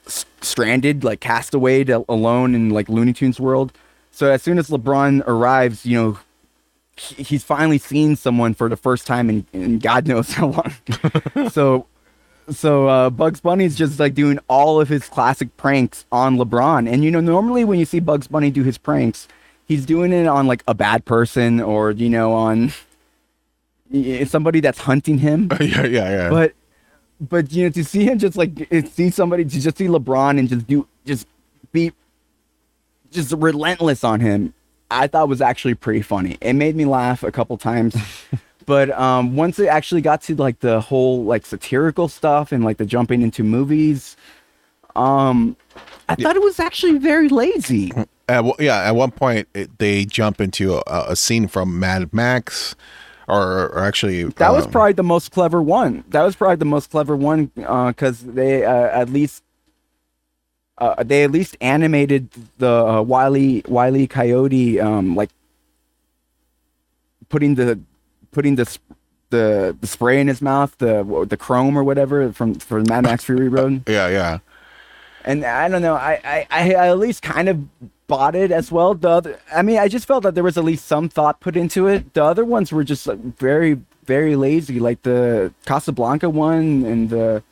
stranded, 0.07 1.03
like 1.03 1.21
cast 1.21 1.55
away 1.55 1.85
to, 1.85 2.05
alone 2.09 2.55
in 2.55 2.71
like 2.71 2.88
Looney 2.88 3.12
Tunes 3.12 3.40
World. 3.40 3.73
So 4.14 4.31
as 4.31 4.42
soon 4.44 4.59
as 4.59 4.68
LeBron 4.70 5.24
arrives, 5.27 5.85
you 5.85 6.00
know, 6.00 6.18
he- 6.96 7.24
he's 7.24 7.42
finally 7.42 7.79
seen 7.79 8.14
someone 8.14 8.55
for 8.55 8.68
the 8.68 8.77
first 8.77 9.09
time 9.09 9.29
in, 9.29 9.44
in 9.53 9.81
God 9.81 10.07
knows 10.07 10.31
how 10.31 10.46
long. 10.46 11.50
so 11.50 11.87
so 12.48 12.87
uh, 12.87 13.11
Bugs 13.11 13.40
Bunny's 13.40 13.74
just 13.74 13.98
like 13.98 14.14
doing 14.14 14.38
all 14.48 14.81
of 14.81 14.88
his 14.88 15.09
classic 15.09 15.57
pranks 15.57 16.05
on 16.12 16.37
LeBron. 16.37 16.88
And 16.88 17.03
you 17.03 17.11
know, 17.11 17.18
normally 17.20 17.64
when 17.64 17.81
you 17.81 17.85
see 17.85 17.98
Bugs 17.98 18.29
Bunny 18.29 18.53
do 18.53 18.62
his 18.62 18.79
pranks, 18.79 19.27
he's 19.66 19.85
doing 19.85 20.12
it 20.12 20.29
on 20.29 20.46
like 20.46 20.62
a 20.68 20.74
bad 20.74 21.05
person 21.07 21.61
or 21.61 21.90
you 21.90 22.09
know 22.09 22.33
on 22.35 22.72
somebody 24.27 24.61
that's 24.61 24.79
hunting 24.79 25.18
him. 25.18 25.50
yeah, 25.61 25.87
yeah, 25.87 26.11
yeah. 26.11 26.31
But 26.31 26.53
but 27.20 27.50
you 27.53 27.64
know 27.64 27.70
to 27.70 27.85
see 27.85 28.05
him 28.05 28.18
just 28.20 28.37
like 28.37 28.68
see 28.92 29.11
somebody 29.11 29.44
to 29.44 29.61
just 29.61 29.77
see 29.77 29.87
LeBron 29.88 30.38
and 30.38 30.48
just 30.48 30.68
do 30.68 30.87
just 31.05 31.27
be 31.72 31.90
just 33.14 33.33
relentless 33.33 34.05
on 34.05 34.20
him, 34.20 34.53
I 34.90 35.07
thought 35.07 35.29
was 35.29 35.40
actually 35.40 35.74
pretty 35.74 36.03
funny. 36.03 36.37
It 36.40 36.53
made 36.55 36.77
me 36.77 36.85
laugh 36.85 37.22
a 37.22 37.33
couple 37.33 37.57
times. 37.57 37.96
but 38.66 38.90
um 38.92 39.37
once 39.37 39.59
it 39.59 39.66
actually 39.66 40.00
got 40.00 40.22
to 40.22 40.35
like 40.35 40.61
the 40.61 40.81
whole 40.81 41.24
like 41.24 41.44
satirical 41.46 42.09
stuff 42.09 42.50
and 42.53 42.64
like 42.64 42.79
the 42.79 42.87
jumping 42.87 43.22
into 43.22 43.42
movies, 43.42 44.16
um 44.96 45.57
I 46.09 46.14
thought 46.16 46.37
it 46.37 46.42
was 46.42 46.61
actually 46.61 46.98
very 46.98 47.29
lazy. 47.29 47.92
At, 48.29 48.44
one- 48.44 48.57
yeah, 48.59 48.83
at 48.83 48.92
one 48.92 49.11
point 49.11 49.48
it, 49.55 49.79
they 49.79 50.05
jump 50.05 50.40
into 50.40 50.77
a, 50.87 51.07
a 51.11 51.16
scene 51.16 51.48
from 51.48 51.79
Mad 51.79 52.12
Max, 52.12 52.74
or, 53.29 53.68
or 53.70 53.79
actually 53.79 54.24
That 54.24 54.53
was 54.53 54.66
um, 54.66 54.72
probably 54.72 54.92
the 54.92 55.03
most 55.03 55.31
clever 55.31 55.62
one. 55.62 56.05
That 56.09 56.22
was 56.22 56.37
probably 56.37 56.57
the 56.57 56.64
most 56.66 56.90
clever 56.90 57.16
one 57.16 57.46
because 57.55 58.20
they 58.20 58.64
uh, 58.64 58.70
at 59.00 59.09
least 59.11 59.42
uh, 60.78 61.02
they 61.02 61.24
at 61.24 61.30
least 61.30 61.56
animated 61.60 62.28
the 62.58 62.70
uh, 62.70 63.02
Wiley 63.02 63.62
Wiley 63.68 64.06
Coyote 64.06 64.80
um, 64.80 65.14
like 65.14 65.30
putting 67.28 67.54
the 67.54 67.78
putting 68.32 68.56
the 68.56 68.66
sp- 68.66 68.82
the 69.30 69.76
the 69.80 69.87
spray 69.87 70.20
in 70.20 70.28
his 70.28 70.42
mouth, 70.42 70.76
the 70.78 71.26
the 71.28 71.37
chrome 71.37 71.76
or 71.76 71.84
whatever 71.84 72.32
from 72.32 72.54
from 72.54 72.84
Mad 72.88 73.04
Max 73.04 73.24
Fury 73.24 73.48
Road. 73.48 73.82
yeah, 73.88 74.08
yeah. 74.08 74.38
And 75.24 75.44
I 75.44 75.68
don't 75.68 75.80
know, 75.80 75.94
I, 75.94 76.20
I, 76.22 76.46
I 76.50 76.88
at 76.88 76.98
least 76.98 77.22
kind 77.22 77.48
of 77.48 77.66
bought 78.06 78.34
it 78.34 78.52
as 78.52 78.70
well. 78.70 78.92
The 78.92 79.08
other, 79.08 79.40
I 79.54 79.62
mean, 79.62 79.78
I 79.78 79.88
just 79.88 80.06
felt 80.06 80.22
that 80.24 80.34
there 80.34 80.44
was 80.44 80.58
at 80.58 80.64
least 80.64 80.84
some 80.84 81.08
thought 81.08 81.40
put 81.40 81.56
into 81.56 81.87
it. 81.87 82.12
The 82.12 82.22
other 82.22 82.44
ones 82.44 82.70
were 82.70 82.84
just 82.84 83.06
like, 83.06 83.18
very, 83.38 83.80
very 84.04 84.37
lazy, 84.37 84.78
like 84.78 85.02
the 85.02 85.54
Casablanca 85.64 86.28
one 86.28 86.84
and 86.84 87.08
the 87.08 87.42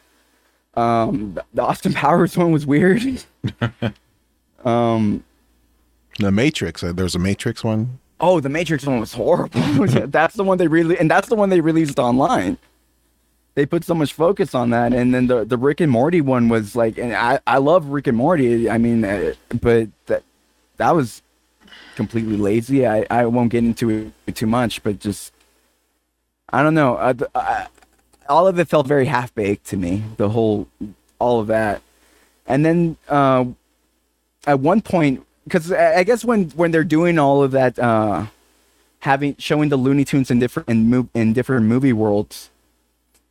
um 0.75 1.39
the 1.55 1.63
Austin 1.63 1.93
Powers 2.03 2.37
one 2.37 2.53
was 2.53 2.67
weird. 2.67 3.03
um, 4.65 5.25
The 6.19 6.31
Matrix. 6.33 6.83
Uh, 6.83 6.93
there's 6.93 7.15
a 7.15 7.19
Matrix 7.19 7.63
one. 7.65 7.99
oh, 8.21 8.41
the 8.41 8.49
Matrix 8.49 8.87
one 8.87 9.01
was 9.01 9.13
horrible. 9.13 9.61
that's 10.07 10.35
the 10.35 10.45
one 10.45 10.59
they 10.59 10.69
really, 10.69 10.99
and 10.99 11.11
that's 11.11 11.29
the 11.29 11.35
one 11.35 11.49
they 11.51 11.61
released 11.61 11.99
online. 11.99 12.57
They 13.55 13.67
put 13.67 13.85
so 13.85 13.95
much 13.95 14.15
focus 14.15 14.55
on 14.55 14.71
that, 14.71 14.95
and 14.95 15.13
then 15.13 15.27
the 15.27 15.45
the 15.45 15.59
Rick 15.59 15.81
and 15.81 15.93
Morty 15.93 16.21
one 16.23 16.49
was 16.49 16.75
like, 16.75 16.97
and 16.97 17.13
I 17.13 17.39
I 17.47 17.59
love 17.59 17.87
Rick 17.89 18.07
and 18.07 18.17
Morty. 18.17 18.71
I 18.71 18.79
mean, 18.79 19.05
uh, 19.05 19.35
but 19.61 19.89
that 20.07 20.23
that 20.79 20.95
was 20.97 21.21
completely 21.97 22.39
lazy. 22.39 22.87
I 22.87 23.05
I 23.11 23.27
won't 23.27 23.51
get 23.51 23.63
into 23.65 24.11
it 24.27 24.37
too 24.37 24.47
much, 24.47 24.83
but 24.83 25.01
just 25.01 25.35
I 26.49 26.63
don't 26.63 26.75
know. 26.75 26.97
I, 26.97 27.15
I, 27.35 27.67
all 28.33 28.47
of 28.47 28.59
it 28.59 28.67
felt 28.69 28.87
very 28.87 29.05
half 29.05 29.35
baked 29.35 29.67
to 29.67 29.77
me. 29.77 30.03
The 30.17 30.31
whole, 30.31 30.67
all 31.19 31.41
of 31.41 31.49
that, 31.49 31.83
and 32.47 32.65
then 32.65 32.97
uh, 33.09 33.45
at 34.47 34.59
one 34.59 34.81
point, 34.81 35.25
because 35.45 35.71
I 35.71 36.03
guess 36.03 36.25
when 36.25 36.51
when 36.51 36.71
they're 36.71 36.83
doing 36.83 37.19
all 37.19 37.43
of 37.43 37.53
that, 37.53 37.79
uh, 37.79 38.27
having 39.01 39.37
showing 39.39 39.69
the 39.69 39.77
Looney 39.77 40.05
Tunes 40.05 40.31
in 40.31 40.39
different 40.39 40.69
in, 40.69 41.09
in 41.15 41.33
different 41.33 41.67
movie 41.67 41.93
worlds, 41.93 42.51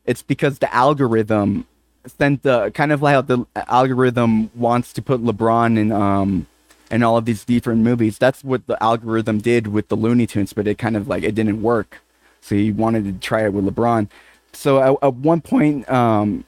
it's 0.06 0.22
because 0.22 0.60
the 0.60 0.72
algorithm 0.72 1.66
sent 2.06 2.42
the 2.42 2.70
kind 2.70 2.92
of 2.92 3.02
like 3.02 3.14
how 3.14 3.22
the 3.22 3.46
algorithm 3.68 4.50
wants 4.54 4.92
to 4.92 5.02
put 5.02 5.22
LeBron 5.22 5.78
in 5.78 5.92
um 5.92 6.46
in 6.90 7.02
all 7.02 7.16
of 7.16 7.24
these 7.24 7.44
different 7.44 7.80
movies. 7.80 8.18
That's 8.18 8.44
what 8.44 8.66
the 8.66 8.80
algorithm 8.82 9.40
did 9.40 9.66
with 9.66 9.88
the 9.88 9.96
Looney 9.96 10.26
Tunes, 10.26 10.52
but 10.52 10.66
it 10.66 10.78
kind 10.78 10.96
of 10.96 11.08
like 11.08 11.24
it 11.24 11.34
didn't 11.34 11.60
work. 11.62 12.02
So 12.40 12.54
he 12.54 12.70
wanted 12.70 13.04
to 13.04 13.12
try 13.26 13.44
it 13.44 13.52
with 13.52 13.64
LeBron. 13.64 14.08
So 14.52 14.80
at, 14.80 14.96
at 15.06 15.14
one 15.14 15.40
point, 15.40 15.88
um, 15.90 16.44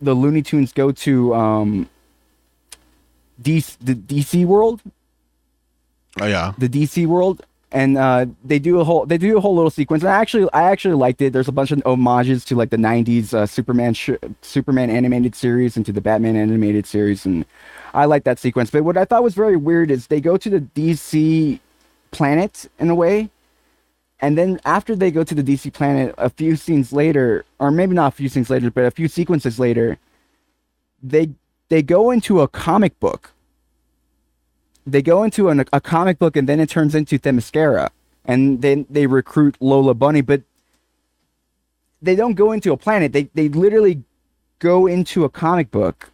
the 0.00 0.14
Looney 0.14 0.42
Tunes 0.42 0.72
go 0.72 0.92
to 0.92 1.34
um, 1.34 1.88
DC, 3.42 3.76
the 3.80 3.94
DC 3.94 4.44
world, 4.46 4.80
Oh 6.20 6.26
yeah. 6.26 6.52
the 6.58 6.68
DC 6.68 7.06
world, 7.06 7.44
and 7.70 7.96
uh, 7.96 8.26
they 8.44 8.58
do 8.58 8.80
a 8.80 8.84
whole 8.84 9.06
they 9.06 9.16
do 9.16 9.36
a 9.38 9.40
whole 9.40 9.54
little 9.54 9.70
sequence. 9.70 10.02
And 10.02 10.12
I 10.12 10.20
actually 10.20 10.48
I 10.52 10.64
actually 10.70 10.94
liked 10.94 11.22
it. 11.22 11.32
There's 11.32 11.48
a 11.48 11.52
bunch 11.52 11.70
of 11.72 11.82
homages 11.84 12.44
to 12.46 12.54
like 12.54 12.70
the 12.70 12.76
'90s 12.76 13.32
uh, 13.32 13.46
Superman 13.46 13.94
sh- 13.94 14.10
Superman 14.42 14.90
animated 14.90 15.34
series 15.34 15.76
and 15.76 15.86
to 15.86 15.92
the 15.92 16.00
Batman 16.02 16.36
animated 16.36 16.86
series, 16.86 17.24
and 17.24 17.46
I 17.94 18.04
like 18.04 18.24
that 18.24 18.38
sequence. 18.38 18.70
But 18.70 18.84
what 18.84 18.96
I 18.98 19.04
thought 19.06 19.22
was 19.22 19.34
very 19.34 19.56
weird 19.56 19.90
is 19.90 20.08
they 20.08 20.20
go 20.20 20.36
to 20.36 20.50
the 20.50 20.60
DC 20.60 21.60
planet 22.10 22.68
in 22.78 22.90
a 22.90 22.94
way, 22.94 23.30
and 24.22 24.38
then 24.38 24.58
after 24.64 24.96
they 24.96 25.10
go 25.10 25.24
to 25.24 25.34
the 25.34 25.42
DC 25.42 25.70
planet, 25.74 26.14
a 26.16 26.30
few 26.30 26.56
scenes 26.56 26.92
later, 26.92 27.44
or 27.58 27.70
maybe 27.70 27.94
not 27.94 28.14
a 28.14 28.16
few 28.16 28.30
scenes 28.30 28.48
later, 28.48 28.70
but 28.70 28.84
a 28.84 28.90
few 28.90 29.08
sequences 29.08 29.58
later, 29.58 29.98
they 31.02 31.28
they 31.68 31.82
go 31.82 32.10
into 32.10 32.40
a 32.40 32.48
comic 32.48 32.98
book 33.00 33.32
they 34.86 35.02
go 35.02 35.22
into 35.22 35.48
an, 35.48 35.64
a 35.72 35.80
comic 35.80 36.18
book 36.18 36.36
and 36.36 36.48
then 36.48 36.60
it 36.60 36.68
turns 36.68 36.94
into 36.94 37.18
Themyscira 37.18 37.90
and 38.24 38.62
then 38.62 38.86
they 38.90 39.06
recruit 39.06 39.56
Lola 39.60 39.94
Bunny, 39.94 40.20
but 40.20 40.42
they 42.00 42.16
don't 42.16 42.34
go 42.34 42.52
into 42.52 42.72
a 42.72 42.76
planet. 42.76 43.12
They 43.12 43.28
they 43.34 43.48
literally 43.48 44.02
go 44.58 44.86
into 44.86 45.24
a 45.24 45.28
comic 45.28 45.70
book. 45.70 46.10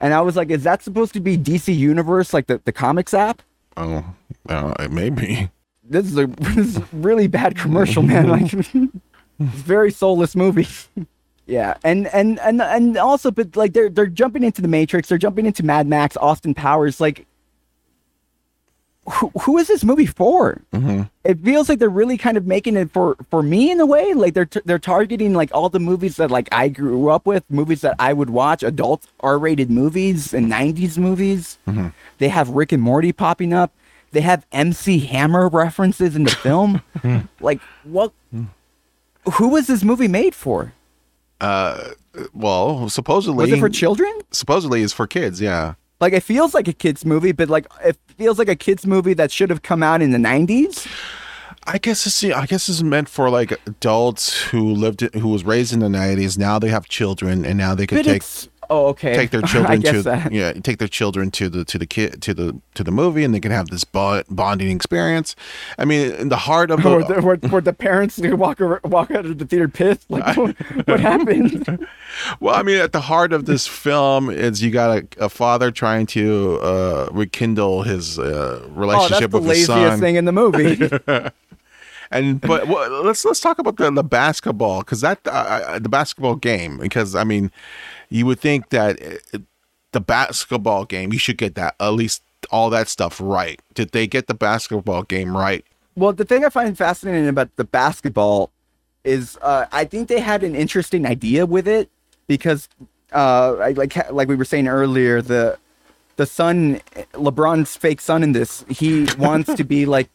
And 0.00 0.14
I 0.14 0.22
was 0.22 0.36
like, 0.36 0.50
is 0.50 0.62
that 0.62 0.82
supposed 0.82 1.12
to 1.12 1.20
be 1.20 1.36
DC 1.36 1.76
Universe, 1.76 2.32
like 2.32 2.46
the, 2.46 2.60
the 2.64 2.72
comics 2.72 3.12
app? 3.12 3.42
Oh, 3.76 4.04
uh, 4.48 4.72
it 4.78 4.90
may 4.90 5.10
be. 5.10 5.50
This 5.90 6.06
is 6.06 6.16
a 6.16 6.26
this 6.38 6.56
is 6.56 6.76
a 6.78 6.86
really 6.92 7.26
bad 7.26 7.56
commercial, 7.56 8.02
man. 8.02 8.28
Like 8.30 8.52
it's 8.52 8.74
a 8.74 8.88
very 9.38 9.90
soulless 9.90 10.34
movie. 10.34 10.68
Yeah, 11.46 11.74
and 11.82 12.06
and 12.08 12.38
and 12.38 12.62
and 12.62 12.96
also, 12.96 13.32
but 13.32 13.56
like 13.56 13.72
they're 13.72 13.88
they're 13.88 14.06
jumping 14.06 14.44
into 14.44 14.62
the 14.62 14.68
Matrix, 14.68 15.08
they're 15.08 15.18
jumping 15.18 15.46
into 15.46 15.64
Mad 15.64 15.88
Max, 15.88 16.16
Austin 16.16 16.54
Powers. 16.54 17.00
Like, 17.00 17.26
who, 19.10 19.32
who 19.40 19.58
is 19.58 19.66
this 19.66 19.82
movie 19.82 20.06
for? 20.06 20.62
Mm-hmm. 20.72 21.02
It 21.24 21.40
feels 21.40 21.68
like 21.68 21.80
they're 21.80 21.88
really 21.88 22.16
kind 22.16 22.36
of 22.36 22.46
making 22.46 22.76
it 22.76 22.92
for 22.92 23.16
for 23.30 23.42
me 23.42 23.72
in 23.72 23.80
a 23.80 23.86
way. 23.86 24.14
Like 24.14 24.34
they're 24.34 24.44
t- 24.44 24.60
they're 24.64 24.78
targeting 24.78 25.34
like 25.34 25.50
all 25.52 25.68
the 25.68 25.80
movies 25.80 26.18
that 26.18 26.30
like 26.30 26.48
I 26.52 26.68
grew 26.68 27.08
up 27.08 27.26
with, 27.26 27.42
movies 27.50 27.80
that 27.80 27.96
I 27.98 28.12
would 28.12 28.30
watch, 28.30 28.62
adult 28.62 29.08
R-rated 29.18 29.72
movies 29.72 30.32
and 30.32 30.46
'90s 30.48 30.98
movies. 30.98 31.58
Mm-hmm. 31.66 31.88
They 32.18 32.28
have 32.28 32.50
Rick 32.50 32.70
and 32.70 32.82
Morty 32.82 33.10
popping 33.10 33.52
up. 33.52 33.72
They 34.12 34.20
have 34.22 34.44
MC 34.52 34.98
Hammer 35.00 35.48
references 35.48 36.16
in 36.16 36.24
the 36.24 36.30
film. 36.46 36.82
like 37.40 37.60
what? 37.84 38.12
Who 39.34 39.48
was 39.48 39.66
this 39.66 39.84
movie 39.84 40.08
made 40.08 40.34
for? 40.34 40.72
Uh, 41.40 41.90
Well, 42.32 42.88
supposedly, 42.88 43.44
Was 43.44 43.52
it 43.52 43.60
for 43.60 43.68
children? 43.68 44.10
supposedly 44.30 44.82
it's 44.82 44.92
for 44.92 45.06
kids. 45.06 45.40
Yeah. 45.40 45.74
Like 46.00 46.12
it 46.14 46.22
feels 46.22 46.54
like 46.54 46.66
a 46.68 46.72
kids 46.72 47.04
movie, 47.04 47.32
but 47.32 47.48
like 47.50 47.66
it 47.84 47.96
feels 48.16 48.38
like 48.38 48.48
a 48.48 48.56
kids 48.56 48.86
movie 48.86 49.14
that 49.14 49.30
should 49.30 49.50
have 49.50 49.62
come 49.62 49.82
out 49.82 50.00
in 50.02 50.10
the 50.12 50.18
'90s. 50.18 50.86
I 51.66 51.76
guess 51.76 52.06
it's 52.06 52.24
I 52.24 52.46
guess 52.46 52.68
it's 52.70 52.82
meant 52.82 53.08
for 53.10 53.28
like 53.28 53.52
adults 53.66 54.40
who 54.44 54.70
lived 54.72 55.02
who 55.14 55.28
was 55.28 55.44
raised 55.44 55.74
in 55.74 55.80
the 55.80 55.90
nineties. 55.90 56.38
Now 56.38 56.58
they 56.58 56.70
have 56.70 56.88
children, 56.88 57.44
and 57.44 57.58
now 57.58 57.74
they 57.74 57.86
can 57.86 57.98
But 57.98 58.06
take 58.06 58.16
it's 58.22 58.48
oh 58.70 58.86
okay. 58.86 59.14
take 59.14 59.30
their 59.30 59.42
children 59.52 59.82
to 59.82 60.02
that. 60.02 60.32
yeah 60.32 60.52
take 60.52 60.78
their 60.78 60.88
children 60.88 61.30
to 61.32 61.48
the 61.50 61.64
to 61.64 61.76
the 61.76 61.86
kid 61.86 62.22
to 62.22 62.32
the 62.32 62.58
to 62.74 62.82
the 62.84 62.90
movie, 62.90 63.24
and 63.24 63.34
they 63.34 63.40
can 63.40 63.50
have 63.52 63.68
this 63.68 63.84
bo- 63.84 64.22
bonding 64.30 64.74
experience. 64.74 65.36
I 65.78 65.84
mean, 65.84 66.12
in 66.14 66.28
the 66.30 66.36
heart 66.38 66.70
of 66.70 66.82
Where 66.84 67.02
the, 67.04 67.14
the, 67.14 67.20
where, 67.20 67.36
where 67.36 67.60
the 67.60 67.72
parents 67.74 68.18
walk 68.22 68.60
ar- 68.60 68.80
walk 68.84 69.10
out 69.10 69.26
of 69.26 69.36
the 69.38 69.44
theater 69.44 69.68
pissed. 69.68 70.10
Like 70.10 70.36
what, 70.36 70.56
what 70.86 71.00
happened? 71.12 71.86
well, 72.40 72.54
I 72.54 72.62
mean, 72.62 72.78
at 72.78 72.92
the 72.92 73.02
heart 73.02 73.32
of 73.32 73.44
this 73.46 73.66
film 73.66 74.30
is 74.30 74.62
you 74.62 74.70
got 74.70 74.98
a, 75.18 75.24
a 75.24 75.28
father 75.28 75.70
trying 75.70 76.06
to 76.06 76.58
uh, 76.62 77.08
rekindle 77.12 77.82
his 77.82 78.18
uh, 78.18 78.22
Oh, 78.22 78.58
that's 78.60 78.76
relationship 78.76 79.30
the 79.32 79.38
with 79.40 79.48
his 79.56 79.68
laziest 79.68 79.90
son. 79.92 80.00
thing 80.00 80.16
in 80.16 80.24
the 80.24 80.32
movie. 80.32 80.88
And 82.12 82.40
but 82.40 82.66
well, 82.66 83.04
let's 83.04 83.24
let's 83.24 83.40
talk 83.40 83.60
about 83.60 83.76
the 83.76 83.88
the 83.92 84.02
basketball 84.02 84.80
because 84.80 85.00
that 85.00 85.20
uh, 85.28 85.30
uh, 85.30 85.78
the 85.78 85.88
basketball 85.88 86.34
game 86.34 86.78
because 86.78 87.14
I 87.14 87.22
mean, 87.22 87.52
you 88.10 88.26
would 88.26 88.40
think 88.40 88.68
that 88.70 89.00
uh, 89.02 89.38
the 89.92 90.00
basketball 90.00 90.84
game 90.84 91.12
you 91.12 91.18
should 91.18 91.38
get 91.38 91.54
that 91.54 91.74
at 91.80 91.90
least 91.90 92.22
all 92.50 92.70
that 92.70 92.88
stuff 92.88 93.20
right. 93.22 93.60
Did 93.74 93.90
they 93.90 94.06
get 94.06 94.26
the 94.26 94.34
basketball 94.34 95.02
game 95.02 95.36
right? 95.36 95.64
well, 95.96 96.12
the 96.12 96.24
thing 96.24 96.44
I 96.44 96.48
find 96.48 96.76
fascinating 96.76 97.28
about 97.28 97.54
the 97.56 97.64
basketball 97.64 98.50
is 99.04 99.38
uh, 99.42 99.66
I 99.72 99.84
think 99.84 100.08
they 100.08 100.20
had 100.20 100.42
an 100.42 100.54
interesting 100.54 101.06
idea 101.06 101.46
with 101.46 101.66
it 101.66 101.90
because, 102.26 102.68
uh, 103.12 103.72
like 103.76 104.10
like 104.10 104.28
we 104.28 104.34
were 104.34 104.44
saying 104.44 104.68
earlier, 104.68 105.20
the 105.20 105.58
the 106.16 106.26
son, 106.26 106.80
LeBron's 107.12 107.76
fake 107.76 108.00
son 108.00 108.22
in 108.22 108.32
this, 108.32 108.64
he 108.68 109.06
wants 109.18 109.54
to 109.54 109.64
be 109.64 109.86
like 109.86 110.08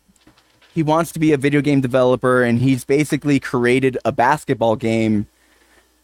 he 0.73 0.83
wants 0.83 1.11
to 1.13 1.19
be 1.19 1.33
a 1.33 1.37
video 1.37 1.61
game 1.61 1.81
developer 1.81 2.43
and 2.43 2.59
he's 2.59 2.83
basically 2.83 3.39
created 3.39 3.97
a 4.05 4.11
basketball 4.11 4.75
game 4.75 5.27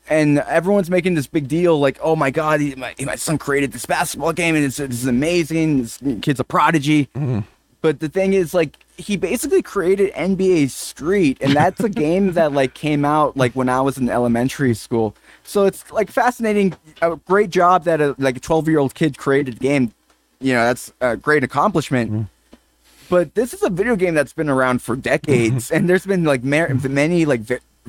and 0.09 0.39
everyone's 0.39 0.89
making 0.89 1.13
this 1.15 1.27
big 1.27 1.47
deal 1.47 1.79
like, 1.79 1.99
oh 2.01 2.15
my 2.15 2.31
god, 2.31 2.59
he, 2.59 2.75
my, 2.75 2.93
my 2.99 3.15
son 3.15 3.37
created 3.37 3.71
this 3.71 3.85
basketball 3.85 4.33
game 4.33 4.55
and 4.55 4.65
it's, 4.65 4.79
it's 4.79 5.05
amazing. 5.05 5.83
This 5.83 5.99
kid's 6.21 6.39
a 6.39 6.43
prodigy. 6.43 7.05
Mm-hmm. 7.15 7.39
But 7.81 7.99
the 7.99 8.09
thing 8.09 8.33
is, 8.33 8.53
like, 8.53 8.77
he 8.95 9.17
basically 9.17 9.63
created 9.63 10.13
NBA 10.13 10.69
Street, 10.69 11.39
and 11.41 11.53
that's 11.53 11.79
a 11.79 11.89
game 11.89 12.33
that 12.33 12.53
like 12.53 12.75
came 12.75 13.03
out 13.03 13.35
like 13.35 13.53
when 13.53 13.69
I 13.69 13.81
was 13.81 13.97
in 13.97 14.07
elementary 14.07 14.75
school. 14.75 15.15
So 15.43 15.65
it's 15.65 15.91
like 15.91 16.11
fascinating. 16.11 16.75
A 17.01 17.15
great 17.15 17.49
job 17.49 17.85
that 17.85 17.99
a 17.99 18.15
like 18.19 18.37
a 18.37 18.39
twelve 18.39 18.67
year 18.67 18.77
old 18.77 18.93
kid 18.93 19.17
created 19.17 19.55
a 19.55 19.59
game. 19.59 19.93
You 20.39 20.53
know, 20.53 20.65
that's 20.65 20.93
a 21.01 21.17
great 21.17 21.43
accomplishment. 21.43 22.11
Mm-hmm. 22.11 22.23
But 23.09 23.35
this 23.35 23.53
is 23.53 23.63
a 23.63 23.69
video 23.69 23.95
game 23.95 24.13
that's 24.13 24.33
been 24.33 24.49
around 24.49 24.81
for 24.81 24.95
decades, 24.95 25.71
and 25.71 25.89
there's 25.89 26.05
been 26.05 26.23
like 26.23 26.43
many 26.43 27.25
like 27.25 27.41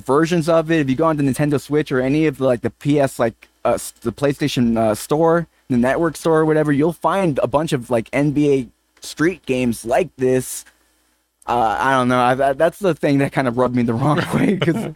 versions 0.04 0.48
of 0.48 0.70
it. 0.70 0.80
If 0.80 0.90
you 0.90 0.96
go 0.96 1.04
on 1.06 1.16
the 1.16 1.22
Nintendo 1.22 1.60
Switch 1.60 1.90
or 1.92 2.00
any 2.00 2.26
of 2.26 2.38
the, 2.38 2.44
like 2.44 2.62
the 2.62 2.70
PS 2.70 3.18
like 3.18 3.48
uh, 3.64 3.78
the 4.02 4.12
PlayStation 4.12 4.76
uh, 4.76 4.94
store, 4.94 5.46
the 5.68 5.76
network 5.76 6.16
store, 6.16 6.40
or 6.40 6.44
whatever, 6.44 6.72
you'll 6.72 6.92
find 6.92 7.38
a 7.42 7.46
bunch 7.46 7.72
of 7.72 7.90
like 7.90 8.10
NBA 8.10 8.68
Street 9.00 9.44
games 9.46 9.84
like 9.84 10.14
this. 10.16 10.64
Uh, 11.46 11.76
I 11.78 11.92
don't 11.92 12.08
know. 12.08 12.20
I, 12.20 12.34
that, 12.34 12.58
that's 12.58 12.78
the 12.78 12.94
thing 12.94 13.18
that 13.18 13.32
kind 13.32 13.48
of 13.48 13.58
rubbed 13.58 13.74
me 13.74 13.82
the 13.82 13.94
wrong 13.94 14.20
way 14.34 14.54
because 14.54 14.94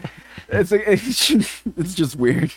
it's 0.49 0.73
it's 0.73 1.31
it's 1.77 1.95
just 1.95 2.17
weird. 2.17 2.53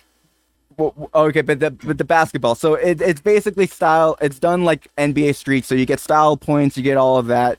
Well, 0.78 1.10
okay, 1.14 1.42
but 1.42 1.60
the 1.60 1.72
but 1.72 1.98
the 1.98 2.06
basketball. 2.06 2.56
So 2.56 2.76
it, 2.76 3.02
it's 3.02 3.22
basically 3.22 3.68
style. 3.68 4.18
It's 4.22 4.40
done 4.40 4.64
like 4.64 4.88
NBA 4.98 5.36
Street. 5.36 5.66
So 5.66 5.76
you 5.76 5.86
get 5.86 6.00
style 6.00 6.38
points. 6.38 6.78
You 6.78 6.84
get 6.84 6.98
all 6.98 7.18
of 7.18 7.28
that. 7.28 7.58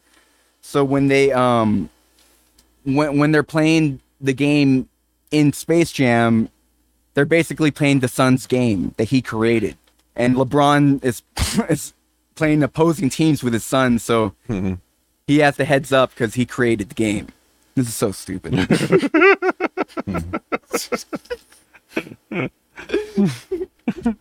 So 0.63 0.85
when 0.85 1.09
they 1.09 1.33
um 1.33 1.91
when 2.85 3.19
when 3.19 3.33
they're 3.33 3.43
playing 3.43 4.01
the 4.21 4.33
game 4.33 4.89
in 5.31 5.53
Space 5.53 5.93
Jam, 5.93 6.49
they're 7.15 7.25
basically 7.25 7.71
playing 7.71 8.01
the 8.01 8.09
son's 8.09 8.47
game 8.47 8.95
that 8.97 9.09
he 9.09 9.23
created, 9.23 9.77
and 10.15 10.37
LeBron 10.37 11.05
is 11.05 11.23
is 11.69 11.95
playing 12.35 12.63
opposing 12.63 13.11
teams 13.11 13.43
with 13.43 13.53
his 13.53 13.65
son. 13.65 13.99
So 13.99 14.35
mm-hmm. 14.49 14.75
he 15.27 15.39
has 15.39 15.57
the 15.57 15.65
heads 15.65 15.93
up 15.93 16.11
because 16.11 16.35
he 16.35 16.47
created 16.47 16.91
the 16.91 16.95
game. 16.95 17.29
This 17.75 17.89
is 17.89 17.95
so 17.95 18.13
stupid. 18.13 18.55
Mm-hmm. 22.31 24.13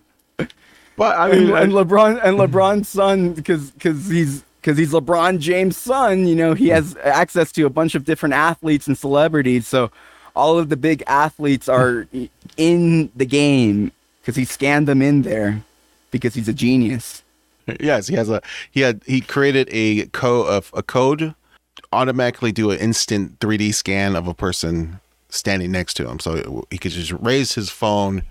But 0.99 1.17
I 1.17 1.29
and, 1.29 1.47
mean, 1.47 1.55
and 1.55 1.71
LeBron 1.71 2.19
and 2.21 2.37
LeBron's 2.37 2.89
son 2.89 3.31
because 3.31 3.71
because 3.71 4.09
he's 4.09 4.43
because 4.61 4.77
he's 4.77 4.91
LeBron 4.91 5.39
James' 5.39 5.77
son. 5.77 6.27
You 6.27 6.35
know, 6.35 6.53
he 6.53 6.69
has 6.69 6.95
access 7.03 7.51
to 7.53 7.65
a 7.65 7.69
bunch 7.69 7.95
of 7.95 8.05
different 8.05 8.33
athletes 8.33 8.87
and 8.87 8.97
celebrities. 8.97 9.67
So 9.67 9.91
all 10.35 10.57
of 10.57 10.69
the 10.69 10.77
big 10.77 11.03
athletes 11.07 11.67
hmm. 11.67 11.71
are 11.71 12.07
in 12.57 13.11
the 13.15 13.25
game 13.25 13.91
because 14.21 14.35
he 14.35 14.45
scanned 14.45 14.87
them 14.87 15.01
in 15.01 15.23
there 15.23 15.63
because 16.11 16.33
he's 16.33 16.47
a 16.47 16.53
genius. 16.53 17.23
yes, 17.79 18.07
he 18.07 18.15
has 18.15 18.29
a 18.29 18.41
he 18.71 18.81
had 18.81 19.01
he 19.05 19.21
created 19.21 19.67
a 19.71 20.05
co 20.07 20.43
of 20.43 20.71
a 20.73 20.83
code 20.83 21.35
automatically 21.91 22.51
do 22.51 22.71
an 22.71 22.79
instant 22.79 23.39
3D 23.39 23.73
scan 23.73 24.15
of 24.15 24.27
a 24.27 24.33
person 24.33 24.99
standing 25.29 25.71
next 25.71 25.95
to 25.95 26.07
him. 26.07 26.19
So 26.19 26.65
he 26.69 26.77
could 26.77 26.91
just 26.91 27.11
raise 27.13 27.53
his 27.53 27.69
phone 27.69 28.23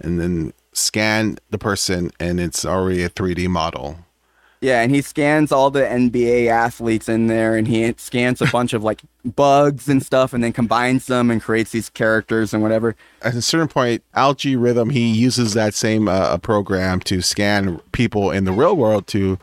and 0.00 0.20
then 0.20 0.52
scan 0.72 1.38
the 1.50 1.58
person, 1.58 2.10
and 2.20 2.38
it's 2.38 2.64
already 2.64 3.02
a 3.02 3.08
3D 3.08 3.48
model. 3.48 3.98
Yeah, 4.60 4.80
and 4.80 4.94
he 4.94 5.02
scans 5.02 5.52
all 5.52 5.70
the 5.70 5.82
NBA 5.82 6.48
athletes 6.48 7.08
in 7.08 7.26
there, 7.26 7.56
and 7.56 7.68
he 7.68 7.94
scans 7.98 8.40
a 8.40 8.46
bunch 8.46 8.72
of 8.72 8.82
like 8.82 9.02
bugs 9.24 9.88
and 9.88 10.02
stuff, 10.04 10.32
and 10.32 10.42
then 10.42 10.52
combines 10.52 11.06
them 11.06 11.30
and 11.30 11.42
creates 11.42 11.72
these 11.72 11.90
characters 11.90 12.54
and 12.54 12.62
whatever. 12.62 12.96
At 13.22 13.34
a 13.34 13.42
certain 13.42 13.68
point, 13.68 14.02
Al-G 14.14 14.56
Rhythm 14.56 14.90
he 14.90 15.12
uses 15.12 15.52
that 15.54 15.74
same 15.74 16.08
uh, 16.08 16.38
program 16.38 17.00
to 17.00 17.20
scan 17.20 17.80
people 17.92 18.30
in 18.30 18.44
the 18.44 18.52
real 18.52 18.76
world 18.76 19.06
to 19.08 19.38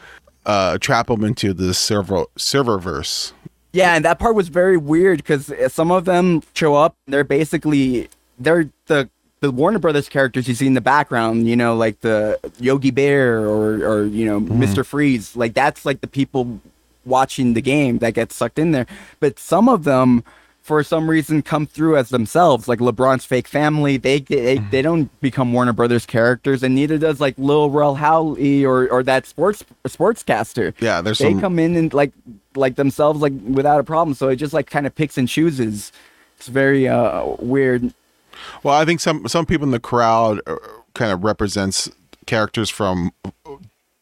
uh, 0.46 0.78
trap 0.80 1.08
them 1.08 1.24
into 1.24 1.54
the 1.54 1.74
server 1.74 2.26
serververse. 2.38 3.34
Yeah, 3.72 3.96
and 3.96 4.06
that 4.06 4.20
part 4.20 4.36
was 4.36 4.50
very 4.50 4.78
weird 4.78 5.18
because 5.18 5.52
some 5.74 5.92
of 5.92 6.06
them 6.06 6.42
show 6.54 6.76
up. 6.76 6.96
They're 7.08 7.24
basically 7.24 8.10
they're 8.40 8.70
the 8.88 9.10
the 9.44 9.52
Warner 9.52 9.78
Brothers 9.78 10.08
characters 10.08 10.48
you 10.48 10.56
see 10.56 10.66
in 10.68 10.74
the 10.74 10.82
background. 10.82 11.48
You 11.48 11.56
know, 11.56 11.76
like 11.76 12.00
the 12.00 12.40
Yogi 12.60 12.92
Bear 12.92 13.40
or 13.42 13.84
or 13.86 14.06
you 14.06 14.26
know 14.26 14.40
Mister 14.40 14.84
Freeze. 14.84 15.36
Like 15.36 15.54
that's 15.54 15.86
like 15.86 16.02
the 16.02 16.08
people 16.08 16.62
watching 17.06 17.54
the 17.54 17.62
game 17.62 17.98
that 18.00 18.14
get 18.14 18.32
sucked 18.32 18.58
in 18.58 18.72
there. 18.72 18.88
But 19.20 19.38
some 19.38 19.70
of 19.70 19.84
them. 19.84 20.24
For 20.64 20.82
some 20.82 21.10
reason, 21.10 21.42
come 21.42 21.68
through 21.68 21.98
as 21.98 22.08
themselves, 22.08 22.70
like 22.70 22.80
LeBron's 22.80 23.26
fake 23.26 23.50
family. 23.50 23.98
They 23.98 24.22
they, 24.22 24.60
they 24.60 24.82
don't 24.82 25.10
become 25.20 25.52
Warner 25.52 25.74
Brothers 25.74 26.06
characters, 26.06 26.64
and 26.64 26.74
neither 26.74 26.98
does 26.98 27.20
like 27.20 27.36
Lil 27.38 27.70
Rel 27.70 27.98
Howery 27.98 28.64
or 28.64 28.88
or 28.88 29.04
that 29.04 29.26
sports 29.26 29.66
sportscaster 29.86 30.74
Yeah, 30.80 31.02
there's 31.02 31.18
they 31.18 31.32
some 31.32 31.42
come 31.42 31.60
in 31.60 31.76
and 31.76 31.94
like 31.94 32.14
like 32.56 32.76
themselves 32.76 33.20
like 33.20 33.34
without 33.44 33.82
a 33.82 33.84
problem 33.84 34.16
so 34.16 34.30
it 34.30 34.38
just 34.38 34.54
like 34.54 34.70
kind 34.70 34.88
of 34.88 34.96
picks 34.96 35.18
and 35.18 35.28
chooses 35.28 35.92
it's 36.38 36.48
very 36.48 36.88
uh 36.88 37.26
weird 37.40 37.94
Well, 38.64 38.76
I 38.76 38.86
think 38.86 39.00
some 39.00 39.28
some 39.28 39.46
people 39.46 39.66
in 39.66 39.72
the 39.72 39.80
crowd 39.80 40.42
uh, 40.48 40.58
kind 40.94 41.12
of 41.12 41.24
represents 41.24 41.90
characters 42.26 42.70
from 42.70 43.12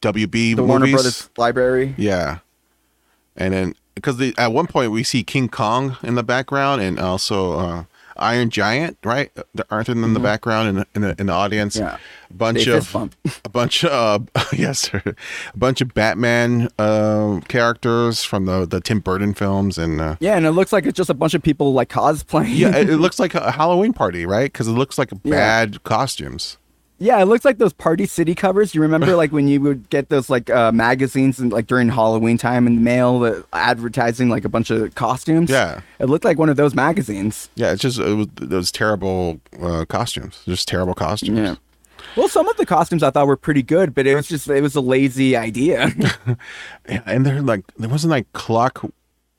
WB 0.01 0.32
the 0.32 0.56
movies. 0.56 0.67
warner 0.67 0.91
brothers 0.91 1.30
library 1.38 1.95
Yeah, 1.97 2.39
and 3.36 3.54
then 3.54 3.75
because 3.95 4.17
the, 4.17 4.34
at 4.38 4.51
one 4.51 4.67
point 4.67 4.91
we 4.91 5.04
see 5.04 5.23
King 5.23 5.49
Kong 5.49 5.97
in 6.04 6.15
the 6.15 6.23
background 6.23 6.82
and 6.82 6.99
also 6.99 7.60
uh, 7.60 7.84
Iron 8.17 8.50
Giant, 8.50 8.97
right? 9.04 9.32
The 9.54 9.65
Arthur 9.69 9.91
in 9.93 10.13
the 10.13 10.19
background 10.19 10.69
in 10.69 10.76
the, 10.76 10.88
in 10.95 11.02
the 11.02 11.15
in 11.21 11.26
the 11.28 11.34
audience. 11.34 11.76
Mm-hmm. 11.78 11.86
Yeah. 11.86 11.97
a 12.30 12.34
bunch 12.34 12.65
They 12.65 12.71
of 12.78 12.95
a 13.45 13.50
bunch 13.50 13.84
of 13.86 14.30
yes, 14.54 14.80
sir. 14.80 15.02
a 15.06 15.58
bunch 15.58 15.82
of 15.82 15.93
Batman 15.93 16.69
uh, 16.80 17.39
characters 17.47 18.24
from 18.24 18.45
the 18.45 18.65
the 18.65 18.82
Tim 18.82 19.00
Burton 19.00 19.34
films 19.34 19.78
and. 19.78 20.00
Uh, 20.02 20.15
yeah 20.19 20.36
and 20.38 20.45
it 20.45 20.52
looks 20.52 20.71
like 20.74 20.86
it's 20.86 20.97
just 20.97 21.10
a 21.10 21.13
bunch 21.13 21.34
of 21.34 21.41
people 21.43 21.74
like 21.74 21.89
cosplaying 21.89 22.58
yeah, 22.58 22.76
it, 22.76 22.89
it 22.89 22.97
looks 23.06 23.19
like 23.19 23.34
a 23.36 23.52
Halloween 23.52 23.93
party, 23.93 24.26
right? 24.26 24.52
Because 24.52 24.67
it 24.67 24.71
looks 24.71 24.97
like 24.97 25.10
Yeah. 25.24 25.32
bad 25.32 25.84
costumes. 25.84 26.58
Yeah 27.01 27.19
it 27.21 27.25
looks 27.25 27.43
like 27.43 27.57
those 27.57 27.73
party 27.73 28.05
city 28.05 28.35
covers. 28.35 28.75
You 28.75 28.81
remember 28.81 29.15
like 29.15 29.31
when 29.31 29.47
you 29.47 29.59
would 29.61 29.89
get 29.89 30.09
those 30.09 30.29
like 30.29 30.49
uh 30.49 30.71
magazines 30.71 31.39
and 31.39 31.51
like 31.51 31.65
during 31.67 31.89
halloween 31.89 32.37
time 32.37 32.67
in 32.67 32.75
the 32.75 32.81
mail 32.81 33.19
that 33.21 33.43
advertising 33.53 34.29
like 34.29 34.45
a 34.45 34.49
bunch 34.49 34.69
of 34.69 34.93
costumes? 34.95 35.49
Yeah. 35.49 35.81
it 35.99 36.05
looked 36.05 36.23
like 36.23 36.37
one 36.37 36.49
of 36.49 36.57
those 36.57 36.75
magazines. 36.75 37.49
Yeah, 37.55 37.71
it's 37.73 37.81
just 37.81 37.99
it 37.99 38.13
was 38.13 38.27
those 38.35 38.71
terrible 38.71 39.41
uh, 39.61 39.85
costumes, 39.89 40.41
just 40.45 40.67
terrible 40.67 40.93
costumes. 40.93 41.37
yeah. 41.39 41.55
Well 42.15 42.29
some 42.29 42.47
of 42.47 42.57
the 42.57 42.65
costumes 42.65 43.03
i 43.03 43.09
thought 43.09 43.27
were 43.27 43.37
pretty 43.37 43.63
good 43.63 43.93
but 43.95 44.05
it 44.05 44.15
was 44.15 44.27
just 44.27 44.47
it 44.47 44.61
was 44.61 44.75
a 44.75 44.81
lazy 44.81 45.35
idea. 45.35 45.89
Yeah, 45.97 46.35
and 47.05 47.25
they're 47.25 47.41
like 47.41 47.63
there 47.77 47.89
wasn't 47.89 48.11
like 48.11 48.31
clock, 48.33 48.85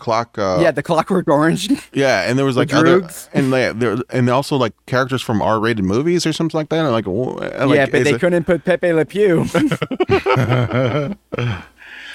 clock. 0.03 0.37
Uh, 0.37 0.59
yeah 0.61 0.71
the 0.71 0.83
clockwork 0.83 1.29
orange 1.29 1.71
yeah, 1.95 2.29
and 2.29 2.39
there 2.39 2.45
was 2.45 2.57
like 2.57 2.75
other 2.75 3.01
Droogs. 3.01 3.29
and 3.33 3.51
like 3.51 3.79
there 3.79 3.97
and 4.11 4.29
also 4.29 4.57
like 4.57 4.75
characters 4.87 5.23
from 5.23 5.41
R-rated 5.41 5.85
movies 5.85 6.27
or 6.27 6.33
something 6.33 6.59
like 6.59 6.69
that. 6.69 6.85
And 6.85 6.93
like, 6.93 7.07
wh- 7.07 7.39
like 7.67 7.77
yeah, 7.77 7.87
but 7.87 8.05
they 8.05 8.15
it- 8.15 8.21
couldn't 8.21 8.45
put 8.45 8.65
Pepe 8.65 8.93
Le 8.93 9.05
Pew. 9.07 9.47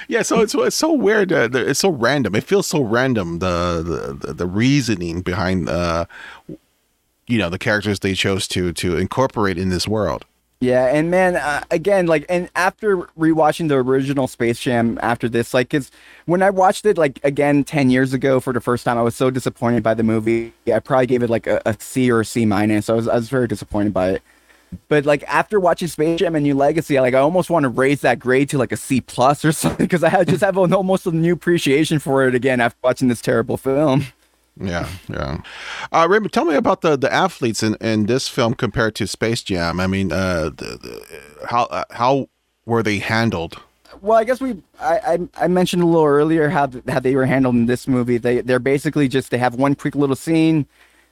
Yeah, 0.10 0.22
so 0.22 0.40
it's 0.40 0.56
it's 0.56 0.78
so 0.78 0.94
weird. 0.94 1.34
Uh, 1.34 1.50
it's 1.52 1.82
so 1.82 1.90
random. 1.90 2.34
It 2.34 2.46
feels 2.46 2.66
so 2.66 2.82
random. 2.82 3.40
The 3.40 4.18
the, 4.22 4.34
the 4.34 4.48
reasoning 4.48 5.22
behind 5.22 5.68
uh, 5.68 6.06
you 7.28 7.38
know, 7.38 7.50
the 7.50 7.60
characters 7.60 8.00
they 8.00 8.14
chose 8.14 8.48
to 8.50 8.72
to 8.72 8.96
incorporate 8.96 9.58
in 9.58 9.68
this 9.68 9.86
world. 9.86 10.24
Yeah, 10.60 10.86
and 10.86 11.12
man, 11.12 11.36
uh, 11.36 11.64
again, 11.70 12.08
like, 12.08 12.26
and 12.30 12.50
after 12.56 12.98
rewatching 13.18 13.68
the 13.68 13.76
original 13.76 14.28
Space 14.28 14.60
Jam 14.60 14.98
after 15.02 15.30
this, 15.30 15.54
like, 15.54 15.70
cause 15.70 15.92
when 16.26 16.42
I 16.42 16.50
watched 16.50 16.86
it, 16.86 16.98
like, 16.98 17.20
again, 17.24 17.64
10 17.64 17.90
years 17.90 18.12
ago 18.14 18.40
for 18.40 18.54
the 18.54 18.62
first 18.62 18.84
time, 18.84 18.98
I 18.98 19.04
was 19.04 19.16
so 19.16 19.30
disappointed 19.30 19.84
by 19.84 19.94
the 19.94 20.04
movie. 20.04 20.54
I 20.74 20.80
probably 20.80 21.06
gave 21.06 21.22
it 21.22 21.30
like 21.30 21.46
a, 21.46 21.62
a 21.66 21.76
C 21.80 22.10
or 22.10 22.22
a 22.22 22.26
C 22.26 22.46
minus. 22.46 22.90
I 22.90 22.94
was, 22.94 23.08
I 23.08 23.16
was 23.16 23.30
very 23.30 23.48
disappointed 23.48 23.94
by 23.94 24.12
it. 24.12 24.24
But 24.90 25.06
like 25.06 25.24
after 25.28 25.60
watching 25.60 25.88
Space 25.88 26.20
Jam 26.20 26.36
and 26.36 26.44
New 26.44 26.56
Legacy, 26.56 26.98
I, 26.98 27.02
like 27.02 27.14
I 27.14 27.20
almost 27.20 27.50
want 27.50 27.64
to 27.64 27.70
raise 27.70 28.02
that 28.02 28.20
grade 28.20 28.50
to 28.50 28.58
like 28.58 28.72
a 28.72 28.78
C 28.78 29.00
plus 29.02 29.46
or 29.46 29.52
something 29.54 29.86
because 29.86 30.04
I 30.04 30.24
just 30.24 30.42
have 30.42 30.58
an, 30.58 30.74
almost 30.74 31.06
a 31.06 31.12
new 31.12 31.34
appreciation 31.34 32.00
for 32.00 32.28
it 32.28 32.36
again 32.36 32.60
after 32.60 32.78
watching 32.84 33.08
this 33.08 33.22
terrible 33.22 33.58
film. 33.58 34.08
Yeah, 34.60 34.90
yeah. 35.10 35.42
Uh, 35.92 36.08
Raymond, 36.10 36.34
tell 36.34 36.46
me 36.46 36.56
about 36.56 36.82
the 36.82 36.96
the 36.98 37.12
athletes 37.12 37.64
in, 37.64 37.76
in 37.82 38.06
this 38.06 38.28
film 38.28 38.54
compared 38.54 38.96
to 38.96 39.08
Space 39.08 39.44
Jam. 39.44 39.80
I 39.80 39.88
mean, 39.88 40.12
uh, 40.12 40.50
the, 40.50 40.78
the, 40.82 41.46
how 41.48 41.64
uh, 41.66 41.84
how 41.92 42.30
were 42.66 42.84
they 42.84 43.00
handled? 43.00 43.62
Well, 44.02 44.18
I 44.18 44.24
guess 44.24 44.42
we 44.42 44.62
I, 44.80 44.98
I 44.98 45.46
I 45.46 45.48
mentioned 45.48 45.84
a 45.84 45.86
little 45.86 46.06
earlier 46.06 46.50
how 46.50 46.68
th- 46.68 46.84
how 46.88 47.00
they 47.00 47.16
were 47.16 47.26
handled 47.26 47.56
in 47.56 47.66
this 47.66 47.88
movie. 47.88 48.18
They 48.18 48.42
they're 48.42 48.60
basically 48.60 49.08
just 49.08 49.32
they 49.32 49.38
have 49.38 49.56
one 49.56 49.76
quick 49.76 49.96
little 49.96 50.16
scene. 50.16 50.66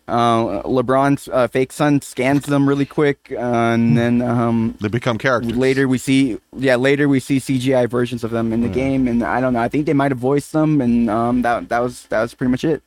Uh, 0.07 0.61
LeBron's 0.61 1.27
uh, 1.29 1.47
fake 1.47 1.71
son 1.71 1.99
scans 1.99 2.45
them 2.45 2.69
really 2.69 2.85
quick, 2.85 3.31
uh, 3.31 3.39
and 3.39 3.97
then 3.97 4.21
um, 4.21 4.77
They 4.79 4.87
become 4.87 5.17
characters 5.17 5.57
later 5.57 5.87
we 5.87 5.97
see 5.97 6.39
yeah 6.55 6.75
later 6.75 7.09
we 7.09 7.19
see 7.19 7.39
CGI 7.39 7.89
versions 7.89 8.23
of 8.23 8.29
them 8.29 8.53
in 8.53 8.61
the 8.61 8.69
game, 8.69 9.07
and 9.07 9.23
I 9.23 9.41
don't 9.41 9.53
know. 9.53 9.61
I 9.61 9.67
think 9.67 9.87
they 9.87 9.93
might 9.93 10.11
have 10.11 10.19
voiced 10.19 10.51
them, 10.51 10.79
and 10.79 11.09
um, 11.09 11.41
that 11.41 11.69
that 11.69 11.79
was 11.79 12.05
that 12.07 12.21
was 12.21 12.35
pretty 12.35 12.51
much 12.51 12.63
it. 12.63 12.83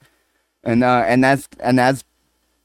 And 0.69 0.85
uh, 0.85 1.03
and 1.07 1.25
that's 1.25 1.49
and 1.61 1.79
that's 1.79 2.05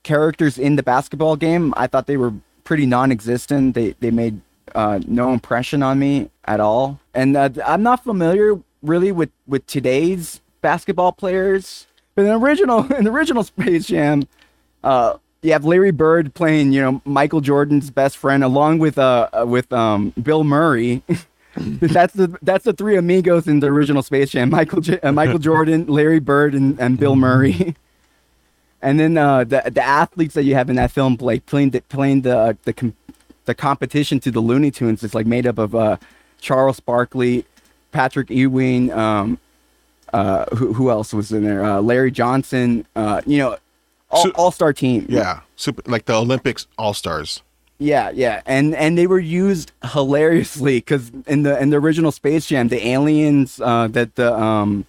characters 0.04 0.60
in 0.60 0.76
the 0.76 0.84
basketball 0.84 1.38
game, 1.38 1.74
I 1.78 1.88
thought 1.88 2.06
they 2.06 2.18
were 2.18 2.34
pretty 2.66 2.86
non-existent. 2.86 3.76
They 3.76 3.96
they 4.02 4.12
made 4.12 4.42
uh, 4.76 5.00
no 5.08 5.32
impression 5.32 5.82
on 5.82 6.00
me 6.00 6.30
at 6.44 6.60
all. 6.60 7.00
And 7.14 7.38
uh, 7.38 7.50
I'm 7.66 7.82
not 7.82 8.04
familiar 8.04 8.60
really 8.82 9.14
with 9.14 9.30
with 9.48 9.66
today's 9.68 10.42
basketball 10.60 11.14
players. 11.14 11.88
But 12.16 12.24
in 12.24 12.28
the 12.28 12.38
original 12.38 12.92
in 12.98 13.06
the 13.06 13.12
original 13.12 13.42
Space 13.42 13.86
Jam, 13.86 14.28
uh, 14.84 15.16
you 15.42 15.54
have 15.54 15.64
Larry 15.64 15.92
Bird 15.92 16.34
playing, 16.34 16.74
you 16.74 16.82
know, 16.82 17.02
Michael 17.06 17.40
Jordan's 17.40 17.90
best 17.90 18.18
friend, 18.18 18.44
along 18.44 18.80
with 18.80 18.98
uh 18.98 19.30
with 19.48 19.72
um 19.72 20.14
Bill 20.22 20.44
Murray. 20.44 21.04
that's 21.56 22.14
the 22.16 22.38
that's 22.42 22.66
the 22.66 22.74
three 22.74 22.98
amigos 22.98 23.48
in 23.48 23.62
the 23.62 23.68
original 23.68 24.04
Space 24.04 24.32
Jam: 24.32 24.50
Michael 24.50 24.82
J- 24.82 25.00
uh, 25.00 25.14
Michael 25.14 25.40
Jordan, 25.40 25.86
Larry 25.88 26.20
Bird, 26.20 26.54
and, 26.54 26.78
and 26.82 27.00
Bill 27.00 27.16
Murray. 27.16 27.78
and 28.84 29.00
then 29.00 29.18
uh, 29.18 29.44
the 29.46 29.64
the 29.72 29.82
athletes 29.82 30.34
that 30.36 30.44
you 30.44 30.54
have 30.56 30.70
in 30.70 30.76
that 30.76 30.92
film, 30.92 31.18
like 31.20 31.46
playing 31.48 31.72
the 31.72 31.82
playing 31.82 32.22
the 32.22 32.58
the 32.66 32.74
com- 32.74 32.94
the 33.46 33.56
competition 33.56 34.20
to 34.22 34.30
the 34.32 34.40
Looney 34.40 34.70
Tunes, 34.72 35.02
is 35.04 35.16
like 35.16 35.26
made 35.26 35.48
up 35.48 35.58
of 35.58 35.74
uh, 35.74 35.98
Charles 36.40 36.80
Barkley, 36.80 37.46
Patrick 37.92 38.30
Ewing, 38.30 38.92
um, 38.92 39.40
uh, 40.14 40.46
who 40.56 40.74
who 40.74 40.90
else 40.92 41.14
was 41.14 41.32
in 41.32 41.44
there? 41.44 41.64
Uh, 41.64 41.82
Larry 41.82 42.12
Johnson. 42.12 42.86
Uh, 42.96 43.22
you 43.26 43.38
know, 43.40 43.58
all, 44.12 44.24
So- 44.24 44.32
all 44.36 44.52
star 44.52 44.74
team. 44.74 45.06
Yeah, 45.10 45.42
super 45.56 45.82
like 45.90 46.06
the 46.06 46.14
Olympics 46.14 46.68
All 46.78 46.94
Stars. 46.94 47.42
Yeah, 47.80 48.12
yeah, 48.12 48.42
and 48.46 48.76
and 48.76 48.98
they 48.98 49.08
were 49.08 49.20
used 49.20 49.72
hilariously 49.92 50.78
because 50.78 51.12
in 51.28 51.44
the 51.44 51.60
in 51.62 51.70
the 51.72 51.78
original 51.78 52.12
Space 52.12 52.46
Jam, 52.46 52.68
the 52.70 52.86
aliens 52.88 53.60
uh, 53.60 53.88
that 53.90 54.16
the 54.16 54.34
um 54.40 54.86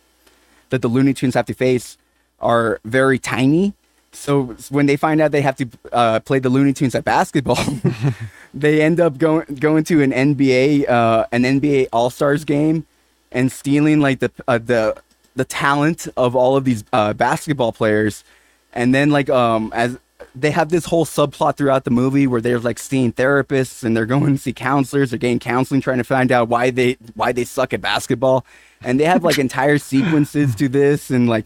that 0.71 0.83
the 0.83 0.89
Looney 0.89 1.15
Tunes 1.15 1.35
have 1.35 1.47
to 1.47 1.55
face 1.55 1.97
are 2.41 2.79
very 2.85 3.19
tiny. 3.19 3.73
So 4.15 4.57
when 4.71 4.87
they 4.87 4.97
find 4.97 5.21
out 5.21 5.33
they 5.33 5.43
have 5.43 5.57
to 5.57 5.69
uh, 5.93 6.21
play 6.21 6.39
the 6.39 6.49
Looney 6.49 6.73
Tunes 6.73 6.95
at 6.95 7.05
basketball, 7.05 7.63
they 8.55 8.81
end 8.81 9.01
up 9.01 9.19
going 9.19 9.45
going 9.57 9.85
to 9.85 10.03
an 10.03 10.13
NBA 10.13 10.89
uh, 10.89 11.27
an 11.33 11.43
NBA 11.43 11.89
All 11.93 12.11
Stars 12.11 12.45
game 12.45 12.87
and 13.33 13.51
stealing 13.51 14.01
like 14.01 14.21
the 14.21 14.31
uh, 14.49 14.59
the 14.59 14.97
the 15.37 15.45
talent 15.45 16.09
of 16.17 16.37
all 16.37 16.57
of 16.57 16.65
these 16.65 16.85
uh, 16.93 17.13
basketball 17.13 17.73
players, 17.73 18.25
and 18.73 18.95
then 18.95 19.11
like 19.11 19.29
um 19.29 19.73
as 19.75 19.99
they 20.35 20.51
have 20.51 20.69
this 20.69 20.87
whole 20.87 21.05
subplot 21.05 21.57
throughout 21.57 21.85
the 21.85 21.91
movie 21.91 22.27
where 22.27 22.41
they're 22.41 22.59
like 22.59 22.79
seeing 22.79 23.13
therapists 23.13 23.85
and 23.85 23.97
they're 23.97 24.07
going 24.07 24.35
to 24.35 24.39
see 24.39 24.53
counselors, 24.53 25.11
they're 25.11 25.19
getting 25.19 25.39
counseling, 25.39 25.81
trying 25.81 25.99
to 25.99 26.05
find 26.05 26.33
out 26.33 26.49
why 26.49 26.71
they 26.71 26.97
why 27.15 27.33
they 27.33 27.45
suck 27.45 27.73
at 27.73 27.81
basketball, 27.81 28.45
and 28.83 28.99
they 28.99 29.05
have 29.05 29.23
like 29.23 29.39
entire 29.39 29.79
sequences 29.79 30.55
to 30.55 30.69
this 30.69 31.11
and 31.11 31.29
like 31.29 31.45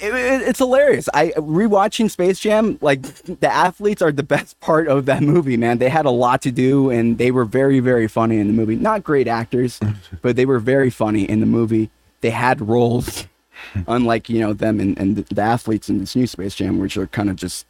it, 0.00 0.14
it- 0.14 0.42
it's 0.48 0.58
hilarious. 0.58 1.08
I 1.14 1.28
rewatching 1.36 2.10
Space 2.10 2.38
Jam, 2.38 2.78
like 2.80 3.02
the 3.02 3.48
athletes 3.52 4.00
are 4.02 4.12
the 4.12 4.22
best 4.22 4.58
part 4.68 4.88
of 4.88 5.06
that 5.06 5.22
movie, 5.22 5.56
man. 5.56 5.78
They 5.78 5.88
had 5.88 6.06
a 6.06 6.10
lot 6.10 6.42
to 6.42 6.50
do 6.50 6.90
and 6.90 7.18
they 7.18 7.30
were 7.30 7.44
very, 7.44 7.80
very 7.80 8.08
funny 8.08 8.38
in 8.38 8.46
the 8.46 8.52
movie. 8.52 8.76
Not 8.76 9.04
great 9.04 9.28
actors, 9.28 9.80
but 10.22 10.36
they 10.36 10.46
were 10.46 10.58
very 10.60 10.90
funny 10.90 11.28
in 11.28 11.40
the 11.40 11.46
movie. 11.46 11.90
They 12.20 12.30
had 12.30 12.60
roles, 12.68 13.26
unlike 13.86 14.28
you 14.28 14.40
know 14.40 14.52
them 14.52 14.80
and, 14.80 14.98
and 14.98 15.16
the 15.16 15.42
athletes 15.42 15.88
in 15.88 15.98
this 16.00 16.16
new 16.16 16.26
Space 16.26 16.54
Jam, 16.54 16.78
which 16.78 16.96
are 16.96 17.06
kind 17.06 17.30
of 17.30 17.36
just 17.36 17.66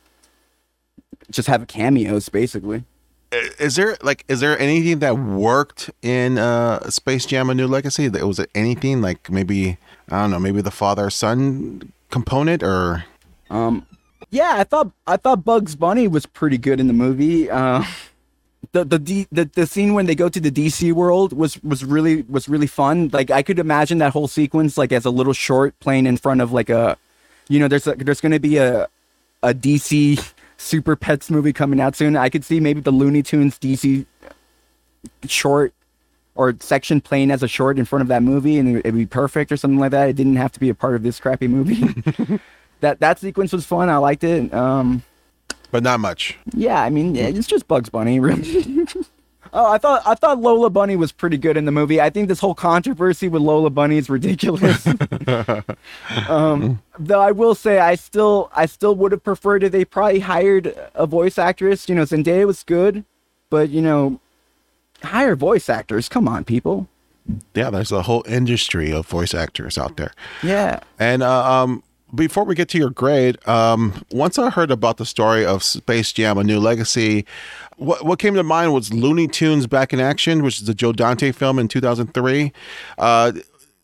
just 1.31 1.49
have 1.49 1.66
cameos 1.66 2.29
basically. 2.29 2.85
Is 3.59 3.76
there 3.76 3.99
like 4.03 4.24
is 4.29 4.41
there 4.41 4.59
anything 4.59 5.01
that 5.01 5.18
worked 5.18 5.91
in 6.01 6.39
uh 6.39 6.89
Space 6.89 7.26
Jam: 7.26 7.51
A 7.51 7.55
New 7.55 7.66
Legacy? 7.66 8.09
Was 8.09 8.39
it 8.39 8.49
anything 8.55 9.03
like 9.03 9.31
maybe 9.31 9.76
I 10.11 10.23
don't 10.23 10.31
know, 10.31 10.39
maybe 10.39 10.61
the 10.61 10.71
father 10.71 11.11
son 11.11 11.93
component 12.11 12.63
or 12.63 13.05
Um, 13.51 13.87
yeah, 14.31 14.55
I 14.57 14.65
thought 14.65 14.93
I 15.07 15.17
thought 15.17 15.45
Bugs 15.45 15.77
Bunny 15.77 16.09
was 16.09 16.27
pretty 16.27 16.59
good 16.59 16.81
in 16.81 16.87
the 16.87 16.93
movie. 16.93 17.51
Uh, 17.51 17.85
the 18.73 18.85
the, 18.85 18.99
D, 18.99 19.27
the 19.31 19.45
the 19.45 19.67
scene 19.67 19.95
when 19.95 20.07
they 20.07 20.15
go 20.15 20.29
to 20.29 20.41
the 20.41 20.51
DC 20.51 20.93
world 20.93 21.33
was 21.33 21.63
was 21.63 21.85
really 21.85 22.23
was 22.23 22.49
really 22.49 22.67
fun. 22.67 23.11
Like 23.13 23.31
I 23.31 23.43
could 23.43 23.59
imagine 23.59 23.99
that 23.99 24.13
whole 24.13 24.29
sequence 24.29 24.77
like 24.77 24.93
as 24.93 25.05
a 25.05 25.11
little 25.11 25.33
short 25.33 25.79
playing 25.81 26.07
in 26.07 26.17
front 26.17 26.41
of 26.41 26.53
like 26.53 26.69
a, 26.71 26.97
you 27.49 27.59
know, 27.59 27.69
there's 27.69 27.87
a, 27.87 27.95
there's 27.95 28.21
to 28.21 28.39
be 28.39 28.59
a 28.59 28.89
a 29.43 29.55
DC 29.55 30.33
Super 30.57 30.97
Pets 30.97 31.31
movie 31.31 31.53
coming 31.53 31.81
out 31.81 31.97
soon. 31.97 32.17
I 32.17 32.29
could 32.29 32.45
see 32.45 32.61
maybe 32.61 32.81
the 32.81 32.91
Looney 32.91 33.23
Tunes 33.23 33.59
DC 33.59 34.05
short 35.27 35.73
or 36.39 36.55
section 36.61 37.01
playing 37.01 37.32
as 37.32 37.43
a 37.43 37.49
short 37.49 37.80
in 37.80 37.84
front 37.84 38.01
of 38.01 38.07
that 38.07 38.22
movie 38.22 38.59
and 38.59 38.78
it'd 38.78 38.95
be 38.95 39.05
perfect 39.05 39.51
or 39.51 39.57
something 39.57 39.80
like 39.80 39.91
that. 39.91 40.09
It 40.09 40.14
didn't 40.14 40.36
have 40.36 40.53
to 40.53 40.61
be 40.61 40.68
a 40.68 40.74
part 40.74 40.95
of 40.95 41.03
this 41.03 41.18
crappy 41.18 41.49
movie. 41.49 41.82
that 42.80 43.01
that 43.01 43.18
sequence 43.18 43.53
was 43.53 43.66
fun. 43.66 43.91
I 43.91 43.97
liked 43.97 44.22
it. 44.22 44.55
Um, 44.55 45.03
but 45.72 45.82
not 45.82 45.99
much. 45.99 46.39
yeah, 46.55 46.80
I 46.80 46.91
mean, 46.91 47.16
it's 47.16 47.49
just 47.49 47.66
Bugs 47.66 47.89
Bunny, 47.91 48.20
really. 48.20 48.86
oh, 49.53 49.66
I 49.66 49.78
thought 49.78 50.03
I 50.07 50.14
thought 50.14 50.41
Lola 50.41 50.70
Bunny 50.70 50.95
was 50.95 51.11
pretty 51.11 51.39
good 51.39 51.57
in 51.57 51.64
the 51.64 51.72
movie. 51.72 52.01
I 52.01 52.09
think 52.09 52.28
this 52.28 52.39
whole 52.39 52.55
controversy 52.55 53.28
with 53.28 53.43
Lola 53.43 53.68
Bunny 53.68 53.97
is 53.99 54.09
ridiculous. 54.09 54.86
um, 56.28 56.80
though 57.01 57.20
I 57.20 57.32
will 57.32 57.57
say, 57.57 57.80
I 57.80 57.97
still 57.97 58.49
I 58.55 58.66
still 58.66 58.95
would 58.95 59.11
have 59.11 59.24
preferred 59.24 59.64
if 59.64 59.72
they 59.72 59.84
probably 59.84 60.20
hired 60.20 60.72
a 60.95 61.05
voice 61.05 61.36
actress. 61.36 61.89
You 61.89 61.97
know, 61.97 62.03
Zendaya 62.03 62.47
was 62.47 62.62
good, 62.62 63.05
but 63.51 63.70
you 63.70 63.82
know, 63.82 64.20
hire 65.03 65.37
voice 65.37 65.69
actors. 65.69 66.09
Come 66.09 66.29
on, 66.29 66.45
people. 66.45 66.89
Yeah, 67.55 67.71
there's 67.71 67.93
a 67.93 68.03
whole 68.03 68.25
industry 68.27 68.93
of 68.93 69.07
voice 69.07 69.35
actors 69.35 69.77
out 69.77 69.97
there. 69.97 70.13
Yeah. 70.43 70.81
And 70.99 71.23
uh, 71.23 71.63
um, 71.63 71.83
before 72.15 72.45
we 72.45 72.55
get 72.55 72.69
to 72.71 72.79
your 72.79 72.91
grade, 72.91 73.37
um, 73.47 74.03
once 74.11 74.39
I 74.39 74.49
heard 74.49 74.71
about 74.71 74.97
the 74.97 75.05
story 75.05 75.45
of 75.45 75.63
Space 75.63 76.13
Jam: 76.13 76.39
A 76.39 76.45
New 76.45 76.59
Legacy, 76.59 77.27
what 77.77 78.05
what 78.05 78.19
came 78.19 78.35
to 78.35 78.43
mind 78.43 78.73
was 78.73 78.93
Looney 78.93 79.29
Tunes 79.29 79.67
Back 79.67 79.93
in 79.93 80.01
Action, 80.01 80.43
which 80.43 80.61
is 80.61 80.67
the 80.67 80.75
Joe 80.75 80.93
Dante 80.93 81.33
film 81.33 81.59
in 81.59 81.69
2003. 81.69 82.53
Uh, 82.97 83.33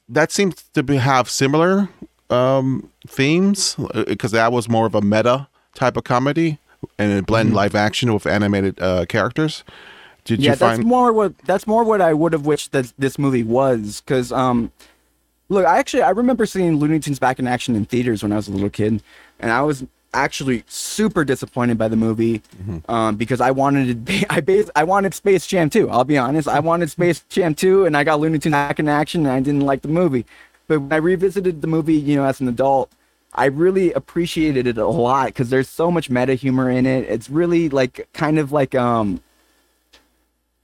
that 0.09 0.33
seems 0.33 0.63
to 0.75 0.83
be, 0.83 0.97
have 0.97 1.29
similar 1.29 1.89
um, 2.31 2.91
themes 3.07 3.77
because 4.07 4.33
that 4.33 4.53
was 4.53 4.69
more 4.69 4.87
of 4.87 4.95
a 4.95 5.03
meta 5.03 5.49
type 5.75 5.97
of 5.97 6.05
comedy 6.05 6.59
and 6.99 7.13
it 7.13 7.27
blend 7.27 7.55
live 7.55 7.75
action 7.75 8.13
with 8.13 8.27
animated 8.27 8.81
uh, 8.81 9.07
characters. 9.07 9.65
Did 10.25 10.41
yeah, 10.41 10.53
you 10.53 10.57
that's 10.57 10.81
more 10.81 11.13
what 11.13 11.37
that's 11.39 11.67
more 11.67 11.85
what 11.85 12.01
I 12.01 12.15
would 12.15 12.33
have 12.33 12.47
wished 12.47 12.73
that 12.73 12.93
this 12.99 13.19
movie 13.19 13.43
was. 13.43 14.01
Because 14.01 14.33
um, 14.33 14.73
look, 15.49 15.67
I 15.67 15.79
actually 15.79 16.03
I 16.03 16.11
remember 16.11 16.47
seeing 16.47 16.77
Looney 16.77 16.99
Tunes 16.99 17.19
back 17.19 17.39
in 17.39 17.47
action 17.47 17.77
in 17.77 17.85
theaters 17.85 18.23
when 18.23 18.33
I 18.33 18.37
was 18.37 18.49
a 18.49 18.53
little 18.53 18.71
kid, 18.71 19.03
and 19.39 19.53
I 19.53 19.63
was 19.63 19.85
actually 20.15 20.65
super 20.67 21.25
disappointed 21.25 21.77
by 21.77 21.89
the 21.89 21.97
movie 21.97 22.41
um, 22.89 23.17
because 23.17 23.41
I 23.41 23.51
wanted 23.51 23.89
to 23.89 23.95
be, 23.95 24.25
I 24.31 24.41
bas- 24.41 24.71
I 24.75 24.85
wanted 24.85 25.13
Space 25.13 25.47
Jam 25.47 25.69
2. 25.69 25.91
I'll 25.91 26.05
be 26.05 26.17
honest, 26.17 26.49
I 26.49 26.61
wanted 26.61 26.91
Space 26.91 27.25
Jam 27.29 27.55
2, 27.55 27.85
and 27.85 27.97
I 27.97 28.05
got 28.05 28.21
Looney 28.21 28.39
Tunes 28.39 28.53
back 28.53 28.79
in 28.79 28.89
action, 28.89 29.27
and 29.27 29.35
I 29.35 29.41
didn't 29.41 29.63
like 29.63 29.83
the 29.83 29.89
movie. 29.89 30.25
But 30.67 30.81
when 30.81 30.93
I 30.93 30.97
revisited 30.97 31.61
the 31.61 31.67
movie, 31.67 31.95
you 31.95 32.17
know, 32.17 32.25
as 32.25 32.41
an 32.41 32.49
adult, 32.49 32.91
I 33.35 33.47
really 33.47 33.93
appreciated 33.93 34.67
it 34.67 34.79
a 34.79 34.87
lot 34.87 35.27
because 35.27 35.51
there's 35.51 35.69
so 35.69 35.91
much 35.91 36.09
meta 36.09 36.35
humor 36.35 36.71
in 36.71 36.87
it. 36.87 37.05
It's 37.09 37.29
really 37.29 37.69
like 37.69 38.09
kind 38.13 38.39
of 38.39 38.53
like 38.53 38.75
um 38.75 39.21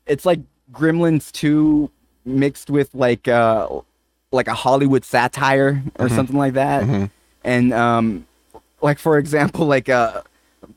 it's 0.06 0.24
like 0.26 0.40
Gremlins 0.72 1.30
2 1.32 1.90
mixed 2.24 2.70
with 2.70 2.94
like 2.94 3.26
uh 3.28 3.68
like 4.32 4.46
a 4.48 4.54
Hollywood 4.54 5.04
satire 5.04 5.82
or 5.98 6.08
something 6.08 6.36
like 6.36 6.54
that. 6.54 7.10
And 7.44 7.72
um 7.72 8.26
like 8.82 8.98
for 8.98 9.18
example 9.18 9.66
like 9.66 9.88
uh 9.88 10.22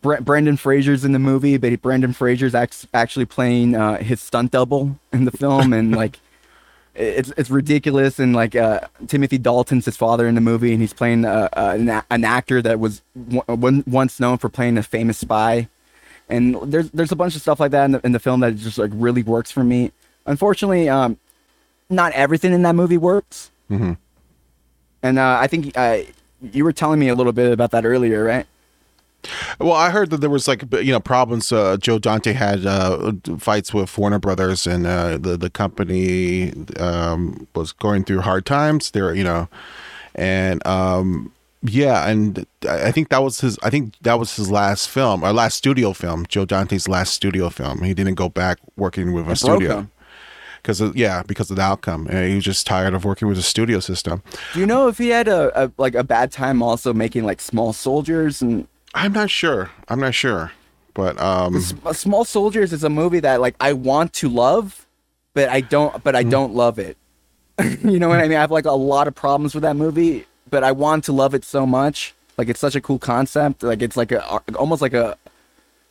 Bre- 0.02 0.22
Brendan 0.22 0.58
Fraser's 0.58 1.04
in 1.06 1.12
the 1.12 1.20
movie, 1.20 1.58
but 1.58 1.82
Brendan 1.82 2.14
Fraser's 2.14 2.56
act- 2.56 2.88
actually 2.94 3.26
playing 3.26 3.76
uh, 3.76 3.98
his 3.98 4.22
stunt 4.22 4.52
double 4.52 4.98
in 5.12 5.26
the 5.26 5.32
film, 5.32 5.74
and 5.74 5.92
like 5.96 6.20
it's 6.96 7.32
it's 7.38 7.50
ridiculous. 7.50 8.18
And 8.18 8.34
like 8.34 8.56
uh, 8.56 8.80
Timothy 9.08 9.38
Dalton's 9.38 9.86
his 9.86 9.98
father 9.98 10.26
in 10.28 10.36
the 10.36 10.42
movie, 10.42 10.72
and 10.72 10.82
he's 10.82 10.94
playing 10.94 11.26
uh, 11.26 11.50
uh, 11.54 11.74
an, 11.78 11.90
a- 11.90 12.06
an 12.10 12.24
actor 12.24 12.62
that 12.62 12.80
was 12.80 13.02
w- 13.30 13.84
once 13.86 14.20
known 14.22 14.38
for 14.38 14.48
playing 14.50 14.78
a 14.78 14.84
famous 14.84 15.18
spy 15.18 15.68
and 16.34 16.56
there's 16.72 16.90
there's 16.92 17.12
a 17.12 17.16
bunch 17.16 17.36
of 17.36 17.42
stuff 17.42 17.60
like 17.60 17.72
that 17.72 17.86
in 17.86 17.92
the, 17.92 18.02
in 18.06 18.12
the 18.12 18.20
film 18.20 18.40
that 18.40 18.56
just 18.56 18.78
like 18.78 18.92
really 18.94 19.24
works 19.24 19.52
for 19.52 19.64
me. 19.64 19.92
Unfortunately, 20.26 20.90
um, 20.90 21.18
not 21.90 22.12
everything 22.14 22.54
in 22.54 22.64
that 22.64 22.76
movie 22.76 22.98
works. 22.98 23.52
Mhm. 23.70 23.98
And 25.04 25.20
uh, 25.20 25.38
I 25.40 25.48
think 25.48 25.78
uh, 25.78 26.00
you 26.42 26.64
were 26.64 26.74
telling 26.74 27.00
me 27.00 27.10
a 27.10 27.16
little 27.16 27.34
bit 27.34 27.52
about 27.52 27.72
that 27.72 27.86
earlier, 27.86 28.24
right? 28.24 28.48
Well, 29.60 29.74
I 29.74 29.90
heard 29.90 30.10
that 30.10 30.22
there 30.22 30.30
was 30.30 30.48
like 30.48 30.64
you 30.72 30.92
know 30.92 31.00
problems. 31.00 31.52
Uh, 31.52 31.78
Joe 31.78 32.00
Dante 32.00 32.34
had 32.34 32.66
uh, 32.66 33.14
fights 33.38 33.74
with 33.74 33.96
Warner 33.98 34.20
Brothers, 34.20 34.66
and 34.66 34.88
uh, 34.88 35.18
the 35.18 35.38
the 35.38 35.50
company 35.50 36.52
um, 36.78 37.48
was 37.56 37.72
going 37.72 38.06
through 38.06 38.22
hard 38.22 38.46
times. 38.46 38.92
There, 38.92 39.14
you 39.14 39.24
know, 39.24 39.48
and 40.16 40.66
um, 40.66 41.32
yeah, 41.64 42.08
and 42.08 42.46
I 42.68 42.92
think 42.92 43.10
that 43.10 43.24
was 43.24 43.42
his. 43.42 43.58
I 43.64 43.70
think 43.70 43.96
that 44.02 44.20
was 44.20 44.36
his 44.36 44.52
last 44.52 44.90
film, 44.90 45.24
or 45.24 45.32
last 45.34 45.56
studio 45.56 45.94
film. 45.94 46.26
Joe 46.28 46.46
Dante's 46.46 46.88
last 46.88 47.14
studio 47.14 47.50
film. 47.50 47.84
He 47.84 47.94
didn't 47.94 48.16
go 48.16 48.30
back 48.30 48.60
working 48.76 49.14
with 49.14 49.24
a 49.24 49.28
broke 49.28 49.38
studio 49.38 49.88
because 50.62 50.82
yeah, 50.96 51.24
because 51.24 51.50
of 51.50 51.58
the 51.58 51.64
outcome. 51.64 52.08
And 52.08 52.30
he 52.30 52.36
was 52.36 52.44
just 52.44 52.68
tired 52.68 52.94
of 52.94 53.06
working 53.06 53.28
with 53.28 53.38
a 53.38 53.44
studio 53.44 53.80
system. 53.80 54.24
Do 54.54 54.60
you 54.60 54.66
know 54.66 54.88
if 54.88 54.98
he 54.98 55.10
had 55.10 55.28
a, 55.28 55.66
a 55.66 55.72
like 55.78 55.96
a 55.96 56.04
bad 56.04 56.32
time 56.32 56.62
also 56.62 56.94
making 56.94 57.24
like 57.24 57.42
small 57.42 57.74
soldiers 57.74 58.42
and 58.42 58.68
I'm 58.94 59.14
not 59.14 59.30
sure. 59.30 59.72
I'm 59.90 60.00
not 60.00 60.14
sure, 60.14 60.52
but 60.94 61.20
um, 61.20 61.60
Small 61.62 62.26
Soldiers 62.26 62.72
is 62.74 62.84
a 62.84 62.90
movie 62.90 63.20
that 63.22 63.42
like 63.42 63.56
I 63.60 63.74
want 63.74 64.14
to 64.14 64.30
love, 64.30 64.86
but 65.34 65.50
I 65.50 65.62
don't. 65.62 66.04
But 66.04 66.16
I 66.16 66.24
don't 66.24 66.54
love 66.54 66.78
it. 66.78 66.98
you 67.84 68.00
know 68.00 68.10
what 68.10 68.20
I 68.20 68.24
mean? 68.24 68.38
I 68.38 68.42
have 68.42 68.52
like 68.52 68.66
a 68.66 68.72
lot 68.72 69.08
of 69.08 69.16
problems 69.16 69.56
with 69.56 69.64
that 69.64 69.76
movie, 69.76 70.26
but 70.54 70.64
I 70.64 70.72
want 70.72 71.04
to 71.06 71.12
love 71.12 71.34
it 71.34 71.44
so 71.44 71.66
much. 71.66 72.14
Like 72.38 72.48
it's 72.48 72.60
such 72.60 72.76
a 72.76 72.82
cool 72.82 73.00
concept. 73.00 73.64
Like 73.64 73.82
it's 73.82 73.98
like 73.98 74.12
a 74.12 74.24
almost 74.56 74.84
like 74.84 74.94
a 74.94 75.18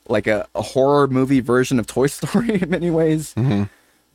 like 0.09 0.29
a, 0.29 0.47
a 0.55 0.63
horror 0.63 1.09
movie 1.09 1.41
version 1.41 1.81
of 1.81 1.89
Toy 1.89 2.07
Story 2.19 2.63
in 2.63 2.71
many 2.71 2.89
ways. 2.89 3.35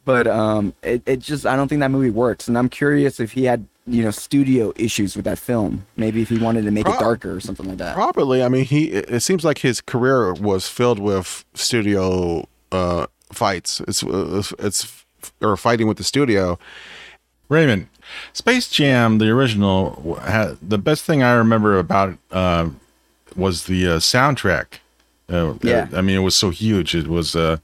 But 0.05 0.25
um, 0.25 0.73
it, 0.81 1.03
it 1.05 1.19
just 1.19 1.45
I 1.45 1.57
don't 1.57 1.67
think 1.67 1.81
that 1.81 1.91
movie 1.91 2.09
works, 2.09 2.47
and 2.47 2.57
I'm 2.57 2.69
curious 2.69 3.19
if 3.19 3.33
he 3.33 3.43
had 3.43 3.67
you 3.85 4.03
know 4.03 4.11
studio 4.11 4.71
issues 4.77 5.17
with 5.17 5.25
that 5.25 5.37
film. 5.37 5.85
Maybe 5.97 6.21
if 6.21 6.29
he 6.29 6.37
wanted 6.37 6.63
to 6.63 6.71
make 6.71 6.85
Pro- 6.85 6.95
it 6.95 6.99
darker 6.99 7.35
or 7.35 7.41
something 7.41 7.67
like 7.67 7.79
that. 7.79 7.93
Probably. 7.93 8.41
I 8.41 8.47
mean, 8.47 8.63
he. 8.63 8.85
It 8.85 9.09
it 9.09 9.19
seems 9.19 9.43
like 9.43 9.57
his 9.57 9.81
career 9.81 10.33
was 10.33 10.69
filled 10.69 10.99
with 10.99 11.43
studio 11.55 12.47
uh, 12.71 13.07
fights. 13.33 13.81
It's 13.81 14.01
it's, 14.01 14.53
it's 14.59 15.05
or 15.41 15.57
fighting 15.57 15.89
with 15.89 15.97
the 15.97 16.05
studio. 16.05 16.57
Raymond, 17.49 17.87
Space 18.33 18.69
Jam, 18.69 19.17
the 19.17 19.29
original, 19.29 20.15
had, 20.23 20.57
the 20.61 20.77
best 20.77 21.03
thing 21.03 21.23
I 21.23 21.33
remember 21.33 21.77
about 21.79 22.09
it 22.09 22.17
uh, 22.31 22.69
was 23.35 23.65
the 23.65 23.87
uh, 23.87 23.97
soundtrack. 23.99 24.79
Uh, 25.29 25.55
Yeah. 25.61 25.87
I 25.93 26.01
mean, 26.01 26.15
it 26.17 26.23
was 26.23 26.35
so 26.35 26.49
huge. 26.49 26.95
It 26.95 27.07
was 27.07 27.35
uh, 27.35 27.57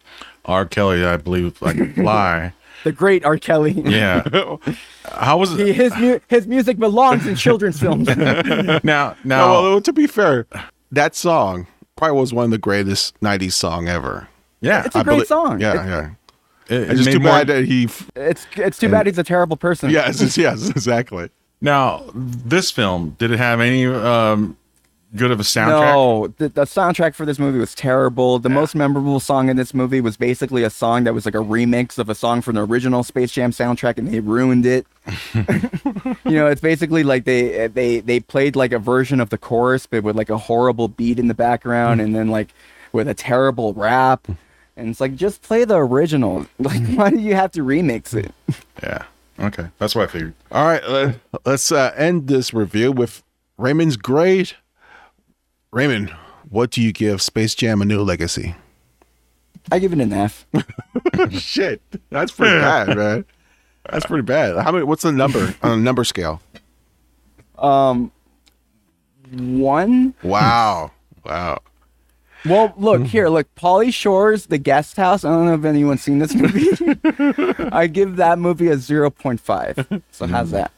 R. 0.45 0.65
Kelly, 0.65 1.05
I 1.05 1.17
believe, 1.17 1.61
like 1.61 1.95
fly. 1.95 2.53
The 2.83 2.91
great 2.91 3.23
R. 3.23 3.37
Kelly. 3.37 3.71
yeah. 3.71 4.23
How 5.05 5.37
was 5.37 5.51
He, 5.55 5.69
it? 5.69 5.75
his 5.77 5.95
mu- 5.97 6.19
his 6.27 6.45
music 6.47 6.77
belongs 6.77 7.25
in 7.25 7.35
children's 7.37 7.79
films. 7.79 8.07
Now, 8.83 9.15
now, 9.23 9.51
well, 9.61 9.79
to 9.81 9.93
be 9.93 10.05
fair, 10.05 10.47
that 10.91 11.15
song 11.15 11.67
probably 11.95 12.19
was 12.19 12.33
one 12.33 12.43
of 12.43 12.51
the 12.51 12.57
greatest 12.57 13.17
'90s 13.21 13.53
song 13.53 13.87
ever. 13.87 14.27
yeah. 14.59 14.83
It's 14.85 14.97
a 14.97 15.03
great 15.05 15.15
belie- 15.15 15.25
song. 15.25 15.61
Yeah, 15.61 15.81
It- 15.81 15.87
yeah. 15.87 16.09
It- 16.73 16.89
It's 16.91 16.99
just 17.01 17.11
too 17.11 17.19
more- 17.19 17.31
bad 17.31 17.47
that 17.47 17.65
he. 17.65 17.87
It's 18.15 18.45
it's 18.55 18.77
too 18.79 18.89
bad 18.89 19.05
he's 19.07 19.17
a 19.17 19.23
terrible 19.23 19.57
person. 19.57 19.89
Yes, 19.93 20.21
yes, 20.21 20.37
yes, 20.37 20.69
exactly. 20.69 21.29
Now, 21.61 22.03
this 22.13 22.71
film, 22.71 23.15
did 23.19 23.31
it 23.31 23.37
have 23.37 23.61
any 23.61 23.85
um, 23.85 24.57
good 25.15 25.31
of 25.31 25.39
a 25.39 25.43
soundtrack? 25.43 25.93
No, 25.93 26.27
the, 26.37 26.49
the 26.49 26.63
soundtrack 26.65 27.15
for 27.15 27.25
this 27.25 27.39
movie 27.39 27.57
was 27.57 27.73
terrible. 27.73 28.37
The 28.39 28.49
most 28.49 28.75
memorable 28.75 29.21
song 29.21 29.47
in 29.47 29.55
this 29.55 29.73
movie 29.73 30.01
was 30.01 30.17
basically 30.17 30.63
a 30.63 30.69
song 30.69 31.05
that 31.05 31.13
was 31.13 31.23
like 31.25 31.35
a 31.35 31.39
remix 31.39 31.97
of 31.97 32.09
a 32.09 32.15
song 32.15 32.41
from 32.41 32.55
the 32.55 32.65
original 32.65 33.01
Space 33.03 33.31
Jam 33.31 33.51
soundtrack, 33.51 33.97
and 33.97 34.09
they 34.09 34.19
ruined 34.19 34.65
it. 34.65 34.85
you 36.25 36.31
know, 36.31 36.47
it's 36.47 36.61
basically 36.61 37.03
like 37.03 37.23
they 37.25 37.67
they 37.67 37.99
they 38.01 38.19
played 38.19 38.55
like 38.57 38.71
a 38.73 38.79
version 38.79 39.19
of 39.21 39.29
the 39.29 39.37
chorus, 39.37 39.85
but 39.87 40.03
with 40.03 40.15
like 40.17 40.29
a 40.29 40.37
horrible 40.37 40.87
beat 40.89 41.17
in 41.19 41.27
the 41.27 41.33
background, 41.33 42.01
and 42.01 42.13
then 42.15 42.27
like 42.29 42.49
with 42.91 43.07
a 43.07 43.13
terrible 43.13 43.73
rap. 43.73 44.27
And 44.75 44.89
it's 44.89 44.99
like 44.99 45.15
just 45.15 45.41
play 45.41 45.65
the 45.65 45.77
original. 45.77 46.47
Like, 46.59 46.85
why 46.95 47.09
do 47.09 47.19
you 47.19 47.35
have 47.35 47.51
to 47.53 47.61
remix 47.61 48.13
it? 48.13 48.33
Yeah. 48.81 49.03
Okay. 49.39 49.67
That's 49.77 49.95
what 49.95 50.03
I 50.03 50.11
figured. 50.11 50.33
All 50.51 50.65
right, 50.65 50.87
let, 50.87 51.19
let's 51.45 51.71
uh, 51.71 51.93
end 51.95 52.27
this 52.27 52.53
review 52.53 52.91
with 52.91 53.23
Raymond's 53.57 53.97
grade. 53.97 54.53
Raymond, 55.71 56.11
what 56.49 56.71
do 56.71 56.81
you 56.81 56.91
give 56.91 57.21
Space 57.21 57.55
Jam: 57.55 57.81
A 57.81 57.85
New 57.85 58.01
Legacy? 58.01 58.55
I 59.71 59.79
give 59.79 59.93
it 59.93 59.99
an 59.99 60.13
F. 60.13 60.45
Shit, 61.31 61.81
that's 62.09 62.31
pretty 62.31 62.59
bad, 62.59 62.95
man. 62.95 63.25
That's 63.89 64.05
pretty 64.05 64.23
bad. 64.23 64.57
How 64.63 64.71
many? 64.71 64.83
What's 64.83 65.03
the 65.03 65.11
number 65.11 65.55
on 65.63 65.71
a 65.71 65.77
number 65.77 66.03
scale? 66.03 66.41
Um, 67.57 68.11
one. 69.31 70.13
Wow, 70.23 70.91
wow. 71.25 71.59
Well, 72.45 72.73
look 72.77 73.03
here. 73.03 73.29
Look, 73.29 73.53
Pauly 73.55 73.93
Shore's 73.93 74.47
The 74.47 74.57
Guest 74.57 74.97
House. 74.97 75.23
I 75.23 75.29
don't 75.29 75.45
know 75.45 75.53
if 75.53 75.63
anyone's 75.65 76.01
seen 76.01 76.19
this 76.19 76.33
movie. 76.35 76.67
I 77.71 77.87
give 77.87 78.17
that 78.17 78.37
movie 78.39 78.67
a 78.67 78.77
zero 78.77 79.09
point 79.09 79.39
five. 79.39 79.87
So 80.11 80.27
how's 80.27 80.51
that? 80.51 80.71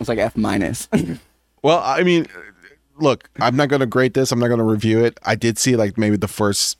It's 0.00 0.08
like 0.08 0.18
F 0.18 0.36
minus. 0.36 0.88
Well, 1.60 1.82
I 1.84 2.04
mean, 2.04 2.26
look, 2.98 3.28
I'm 3.40 3.56
not 3.56 3.68
going 3.68 3.80
to 3.80 3.86
grade 3.86 4.14
this. 4.14 4.30
I'm 4.30 4.38
not 4.38 4.46
going 4.46 4.58
to 4.58 4.64
review 4.64 5.04
it. 5.04 5.18
I 5.24 5.34
did 5.34 5.58
see 5.58 5.74
like 5.74 5.98
maybe 5.98 6.16
the 6.16 6.28
first 6.28 6.78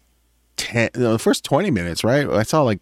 ten, 0.57 0.89
no, 0.95 1.11
the 1.13 1.19
first 1.19 1.43
twenty 1.45 1.73
minutes, 1.73 2.05
right? 2.05 2.29
I 2.29 2.45
saw 2.45 2.63
like, 2.63 2.79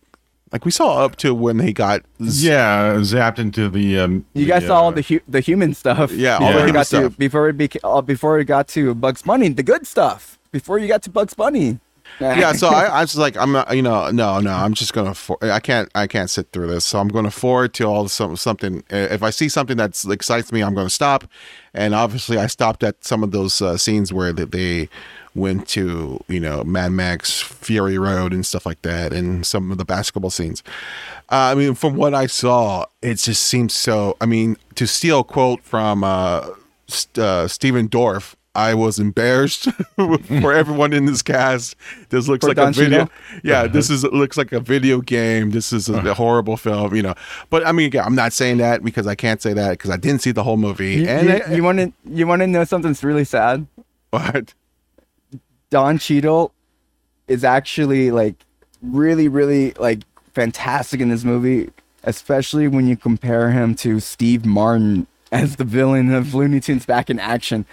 like 0.52 0.66
we 0.66 0.70
saw 0.70 1.02
up 1.04 1.16
to 1.16 1.34
when 1.34 1.58
he 1.60 1.72
got 1.72 2.02
z- 2.22 2.48
Yeah, 2.50 2.96
zapped 2.96 3.38
into 3.38 3.70
the. 3.70 3.98
Um, 3.98 4.26
You 4.34 4.44
guys 4.46 4.60
the, 4.62 4.68
saw 4.68 4.82
all 4.82 4.88
uh, 4.88 4.90
the 4.90 5.00
hu- 5.02 5.20
the 5.26 5.40
human 5.40 5.72
stuff. 5.72 6.12
Yeah, 6.12 6.36
all 6.36 6.52
the 6.52 6.58
human 6.58 6.72
got 6.74 6.80
to 6.80 6.84
stuff. 6.84 7.16
before 7.16 7.48
it 7.48 7.56
beca- 7.56 7.80
uh, 7.82 8.02
before 8.02 8.38
it 8.38 8.44
got 8.44 8.68
to 8.68 8.94
Bugs 8.94 9.22
Bunny, 9.22 9.48
the 9.48 9.62
good 9.62 9.86
stuff. 9.86 10.38
Before 10.58 10.78
you 10.78 10.88
got 10.88 11.02
to 11.02 11.10
Bugs 11.10 11.34
Bunny. 11.34 11.80
yeah. 12.20 12.52
So 12.52 12.68
I, 12.68 12.84
I 12.84 13.00
was 13.02 13.16
like, 13.16 13.36
I'm 13.36 13.52
not, 13.52 13.74
you 13.76 13.82
know, 13.82 14.10
no, 14.10 14.40
no, 14.40 14.52
I'm 14.52 14.74
just 14.74 14.92
gonna, 14.92 15.14
for, 15.14 15.36
I 15.42 15.60
can't, 15.60 15.90
I 15.94 16.06
can't 16.06 16.30
sit 16.30 16.50
through 16.52 16.68
this. 16.68 16.84
So 16.84 16.98
I'm 16.98 17.08
to 17.24 17.30
forward 17.30 17.74
to 17.74 17.84
all 17.84 18.08
some 18.08 18.36
something. 18.36 18.84
If 18.90 19.22
I 19.22 19.30
see 19.30 19.48
something 19.48 19.76
that 19.76 20.02
excites 20.10 20.52
me, 20.52 20.62
I'm 20.62 20.74
to 20.86 20.94
stop. 20.94 21.24
And 21.74 21.94
obviously, 21.94 22.38
I 22.38 22.46
stopped 22.46 22.82
at 22.82 23.04
some 23.04 23.22
of 23.22 23.32
those 23.32 23.60
uh, 23.60 23.76
scenes 23.76 24.12
where 24.12 24.32
they, 24.32 24.44
they 24.44 24.88
went 25.34 25.68
to, 25.68 26.18
you 26.28 26.40
know, 26.40 26.64
Mad 26.64 26.92
Max 26.92 27.42
Fury 27.42 27.98
Road 27.98 28.32
and 28.32 28.44
stuff 28.44 28.64
like 28.64 28.82
that, 28.82 29.12
and 29.12 29.46
some 29.46 29.70
of 29.70 29.78
the 29.78 29.84
basketball 29.84 30.30
scenes. 30.30 30.62
Uh, 31.30 31.52
I 31.52 31.54
mean, 31.54 31.74
from 31.74 31.96
what 31.96 32.14
I 32.14 32.26
saw, 32.26 32.86
it 33.02 33.16
just 33.16 33.42
seems 33.42 33.74
so. 33.74 34.16
I 34.20 34.26
mean, 34.26 34.56
to 34.76 34.86
steal 34.86 35.20
a 35.20 35.24
quote 35.24 35.62
from 35.62 36.02
uh, 36.02 36.48
uh, 37.18 37.46
Stephen 37.46 37.88
Dorff, 37.88 38.34
I 38.56 38.74
was 38.74 38.98
embarrassed 38.98 39.64
for 39.96 40.52
everyone 40.52 40.92
in 40.92 41.04
this 41.04 41.20
cast. 41.20 41.76
This 42.08 42.26
looks 42.26 42.42
For 42.42 42.48
like 42.48 42.56
Don 42.56 42.68
a 42.68 42.72
video. 42.72 42.98
Cheadle? 43.04 43.12
Yeah, 43.44 43.58
uh-huh. 43.58 43.68
this 43.68 43.90
is 43.90 44.02
looks 44.04 44.36
like 44.36 44.52
a 44.52 44.60
video 44.60 45.00
game. 45.00 45.50
This 45.50 45.72
is 45.72 45.88
a, 45.88 45.98
a 45.98 46.14
horrible 46.14 46.56
film, 46.56 46.94
you 46.94 47.02
know. 47.02 47.14
But 47.50 47.66
I 47.66 47.72
mean, 47.72 47.86
again, 47.86 48.04
I'm 48.04 48.14
not 48.14 48.32
saying 48.32 48.56
that 48.58 48.82
because 48.82 49.06
I 49.06 49.14
can't 49.14 49.42
say 49.42 49.52
that 49.52 49.72
because 49.72 49.90
I 49.90 49.98
didn't 49.98 50.22
see 50.22 50.32
the 50.32 50.42
whole 50.42 50.56
movie. 50.56 50.94
You, 50.94 51.06
and 51.08 51.30
I- 51.30 51.54
you 51.54 51.62
want 51.62 51.78
to 51.78 51.92
you 52.06 52.26
want 52.26 52.40
to 52.40 52.46
know 52.46 52.64
something 52.64 52.90
that's 52.90 53.04
really 53.04 53.24
sad? 53.24 53.66
what? 54.10 54.54
Don 55.68 55.98
Cheadle 55.98 56.52
is 57.28 57.44
actually 57.44 58.10
like 58.10 58.36
really, 58.82 59.28
really 59.28 59.72
like 59.72 60.00
fantastic 60.32 61.00
in 61.00 61.10
this 61.10 61.24
movie, 61.24 61.70
especially 62.04 62.68
when 62.68 62.86
you 62.86 62.96
compare 62.96 63.50
him 63.50 63.74
to 63.76 64.00
Steve 64.00 64.46
Martin 64.46 65.06
as 65.32 65.56
the 65.56 65.64
villain 65.64 66.14
of 66.14 66.34
Looney 66.34 66.60
Tunes 66.60 66.86
Back 66.86 67.10
in 67.10 67.18
Action. 67.18 67.66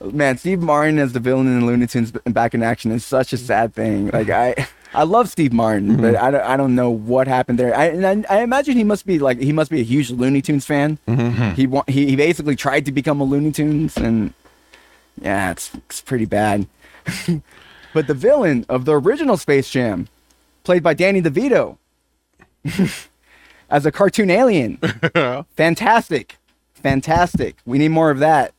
Man, 0.00 0.38
Steve 0.38 0.60
Martin 0.60 0.98
as 0.98 1.12
the 1.12 1.20
villain 1.20 1.46
in 1.46 1.66
Looney 1.66 1.86
Tunes 1.86 2.12
Back 2.12 2.54
in 2.54 2.62
Action 2.62 2.92
is 2.92 3.04
such 3.04 3.32
a 3.32 3.36
mm-hmm. 3.36 3.46
sad 3.46 3.74
thing. 3.74 4.10
Like 4.10 4.30
I, 4.30 4.68
I 4.94 5.02
love 5.02 5.28
Steve 5.28 5.52
Martin, 5.52 5.96
but 5.96 6.14
mm-hmm. 6.14 6.24
I 6.24 6.30
don't, 6.30 6.42
I 6.42 6.56
don't 6.56 6.74
know 6.74 6.90
what 6.90 7.26
happened 7.26 7.58
there. 7.58 7.76
I, 7.76 7.86
and 7.86 8.26
I, 8.26 8.36
I 8.38 8.42
imagine 8.42 8.76
he 8.76 8.84
must 8.84 9.06
be 9.06 9.18
like 9.18 9.40
he 9.40 9.52
must 9.52 9.70
be 9.70 9.80
a 9.80 9.84
huge 9.84 10.10
Looney 10.10 10.40
Tunes 10.42 10.64
fan. 10.64 10.98
Mm-hmm. 11.08 11.50
He 11.54 11.66
wa- 11.66 11.84
he 11.88 12.06
he 12.06 12.16
basically 12.16 12.56
tried 12.56 12.84
to 12.86 12.92
become 12.92 13.20
a 13.20 13.24
Looney 13.24 13.52
Tunes, 13.52 13.96
and 13.96 14.34
yeah, 15.20 15.50
it's 15.50 15.74
it's 15.74 16.00
pretty 16.00 16.26
bad. 16.26 16.66
But 17.92 18.06
the 18.06 18.14
villain 18.14 18.66
of 18.68 18.84
the 18.84 19.00
original 19.00 19.36
Space 19.36 19.70
Jam, 19.70 20.08
played 20.62 20.82
by 20.82 20.94
Danny 20.94 21.22
DeVito, 21.22 21.78
as 23.70 23.86
a 23.86 23.92
cartoon 23.92 24.30
alien. 24.30 24.76
Fantastic. 25.56 26.36
Fantastic. 26.74 27.56
We 27.64 27.78
need 27.78 27.88
more 27.88 28.10
of 28.10 28.18
that. 28.18 28.52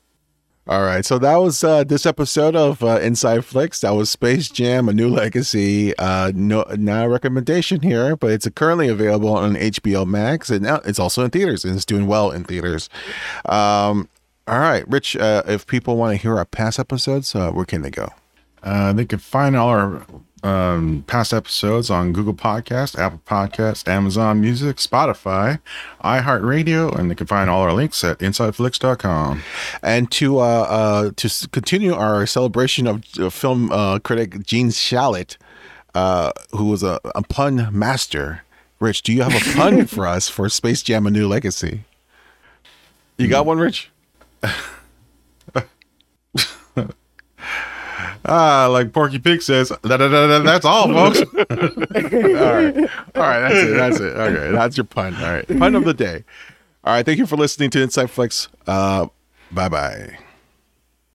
All 0.70 0.84
right, 0.84 1.04
so 1.04 1.18
that 1.18 1.38
was 1.38 1.64
uh, 1.64 1.84
this 1.84 2.06
episode 2.06 2.56
of 2.56 2.84
uh, 2.84 3.00
Inside 3.00 3.44
Flix. 3.44 3.82
That 3.82 3.96
was 3.96 4.08
Space 4.12 4.50
Jam: 4.50 4.88
A 4.88 4.94
New 4.94 5.10
Legacy. 5.10 5.98
Uh, 5.98 6.32
no, 6.36 6.64
not 6.78 7.06
a 7.08 7.10
recommendation 7.10 7.82
here, 7.82 8.16
but 8.16 8.30
it's 8.30 8.48
currently 8.54 8.88
available 8.88 9.34
on 9.34 9.56
HBO 9.56 10.06
Max, 10.06 10.52
and 10.52 10.62
now 10.62 10.76
it's 10.86 11.00
also 11.00 11.24
in 11.24 11.32
theaters, 11.32 11.66
and 11.66 11.76
it's 11.76 11.86
doing 11.86 12.06
well 12.06 12.30
in 12.30 12.44
theaters. 12.44 12.88
Um, 13.46 14.10
all 14.48 14.60
right, 14.60 14.88
Rich. 14.88 15.16
Uh, 15.16 15.42
if 15.48 15.66
people 15.66 15.98
want 15.98 16.16
to 16.16 16.22
hear 16.22 16.38
our 16.38 16.46
past 16.46 16.78
episodes, 16.78 17.34
uh, 17.34 17.50
where 17.50 17.66
can 17.66 17.82
they 17.82 17.90
go? 17.90 18.10
Uh, 18.62 18.94
they 18.94 19.06
can 19.06 19.18
find 19.18 19.56
all 19.56 19.70
our 19.70 20.06
um, 20.44 21.04
past 21.08 21.34
episodes 21.34 21.90
on 21.90 22.14
Google 22.14 22.34
Podcast, 22.34 22.98
Apple 22.98 23.22
Podcast, 23.26 23.88
Amazon 23.88 24.42
Music, 24.42 24.78
Spotify, 24.78 25.60
iHeartRadio, 26.04 26.98
and 26.98 27.12
they 27.12 27.16
can 27.16 27.28
find 27.28 27.50
all 27.50 27.62
our 27.62 27.74
links 27.74 28.04
at 28.04 28.20
InsideFlix.com. 28.20 29.44
And 29.84 30.12
to 30.12 30.40
uh, 30.40 30.42
uh, 30.44 31.12
to 31.16 31.48
continue 31.50 31.94
our 31.94 32.26
celebration 32.26 32.88
of 32.88 33.06
film 33.34 33.72
uh, 33.72 34.00
critic 34.00 34.46
Gene 34.46 34.70
Shalit, 34.70 35.38
uh, 35.94 36.32
who 36.52 36.66
was 36.66 36.84
a, 36.84 37.00
a 37.16 37.24
pun 37.24 37.70
master. 37.72 38.44
Rich, 38.80 39.04
do 39.04 39.12
you 39.14 39.24
have 39.24 39.36
a 39.36 39.58
pun 39.58 39.86
for 39.88 40.08
us 40.08 40.30
for 40.30 40.48
Space 40.48 40.82
Jam: 40.82 41.06
A 41.06 41.12
New 41.12 41.28
Legacy? 41.28 41.84
You 43.18 43.28
got 43.28 43.46
one, 43.46 43.58
Rich? 43.58 43.92
Ah, 48.26 48.68
like 48.70 48.92
Porky 48.94 49.20
Pig 49.20 49.42
says, 49.42 49.70
da, 49.70 49.78
da, 49.98 49.98
da, 49.98 50.28
da, 50.28 50.40
that's 50.40 50.66
all, 50.66 50.88
folks. 50.88 51.20
all 51.50 51.56
right. 51.56 52.78
All 53.16 53.24
right. 53.24 53.40
that's 53.40 53.56
it. 53.56 53.74
That's 53.76 54.00
it. 54.00 54.16
Okay, 54.16 54.52
that's 54.52 54.78
your 54.78 54.84
pun. 54.84 55.16
All 55.16 55.32
right, 55.32 55.48
pun 55.60 55.76
of 55.76 55.86
the 55.86 55.94
day. 55.94 56.24
All 56.84 56.94
right, 56.94 57.06
thank 57.06 57.18
you 57.18 57.26
for 57.26 57.38
listening 57.38 57.70
to 57.72 57.82
Inside 57.82 58.10
Flix. 58.10 58.48
Uh, 58.68 59.08
bye 59.52 59.70
bye. 59.70 60.18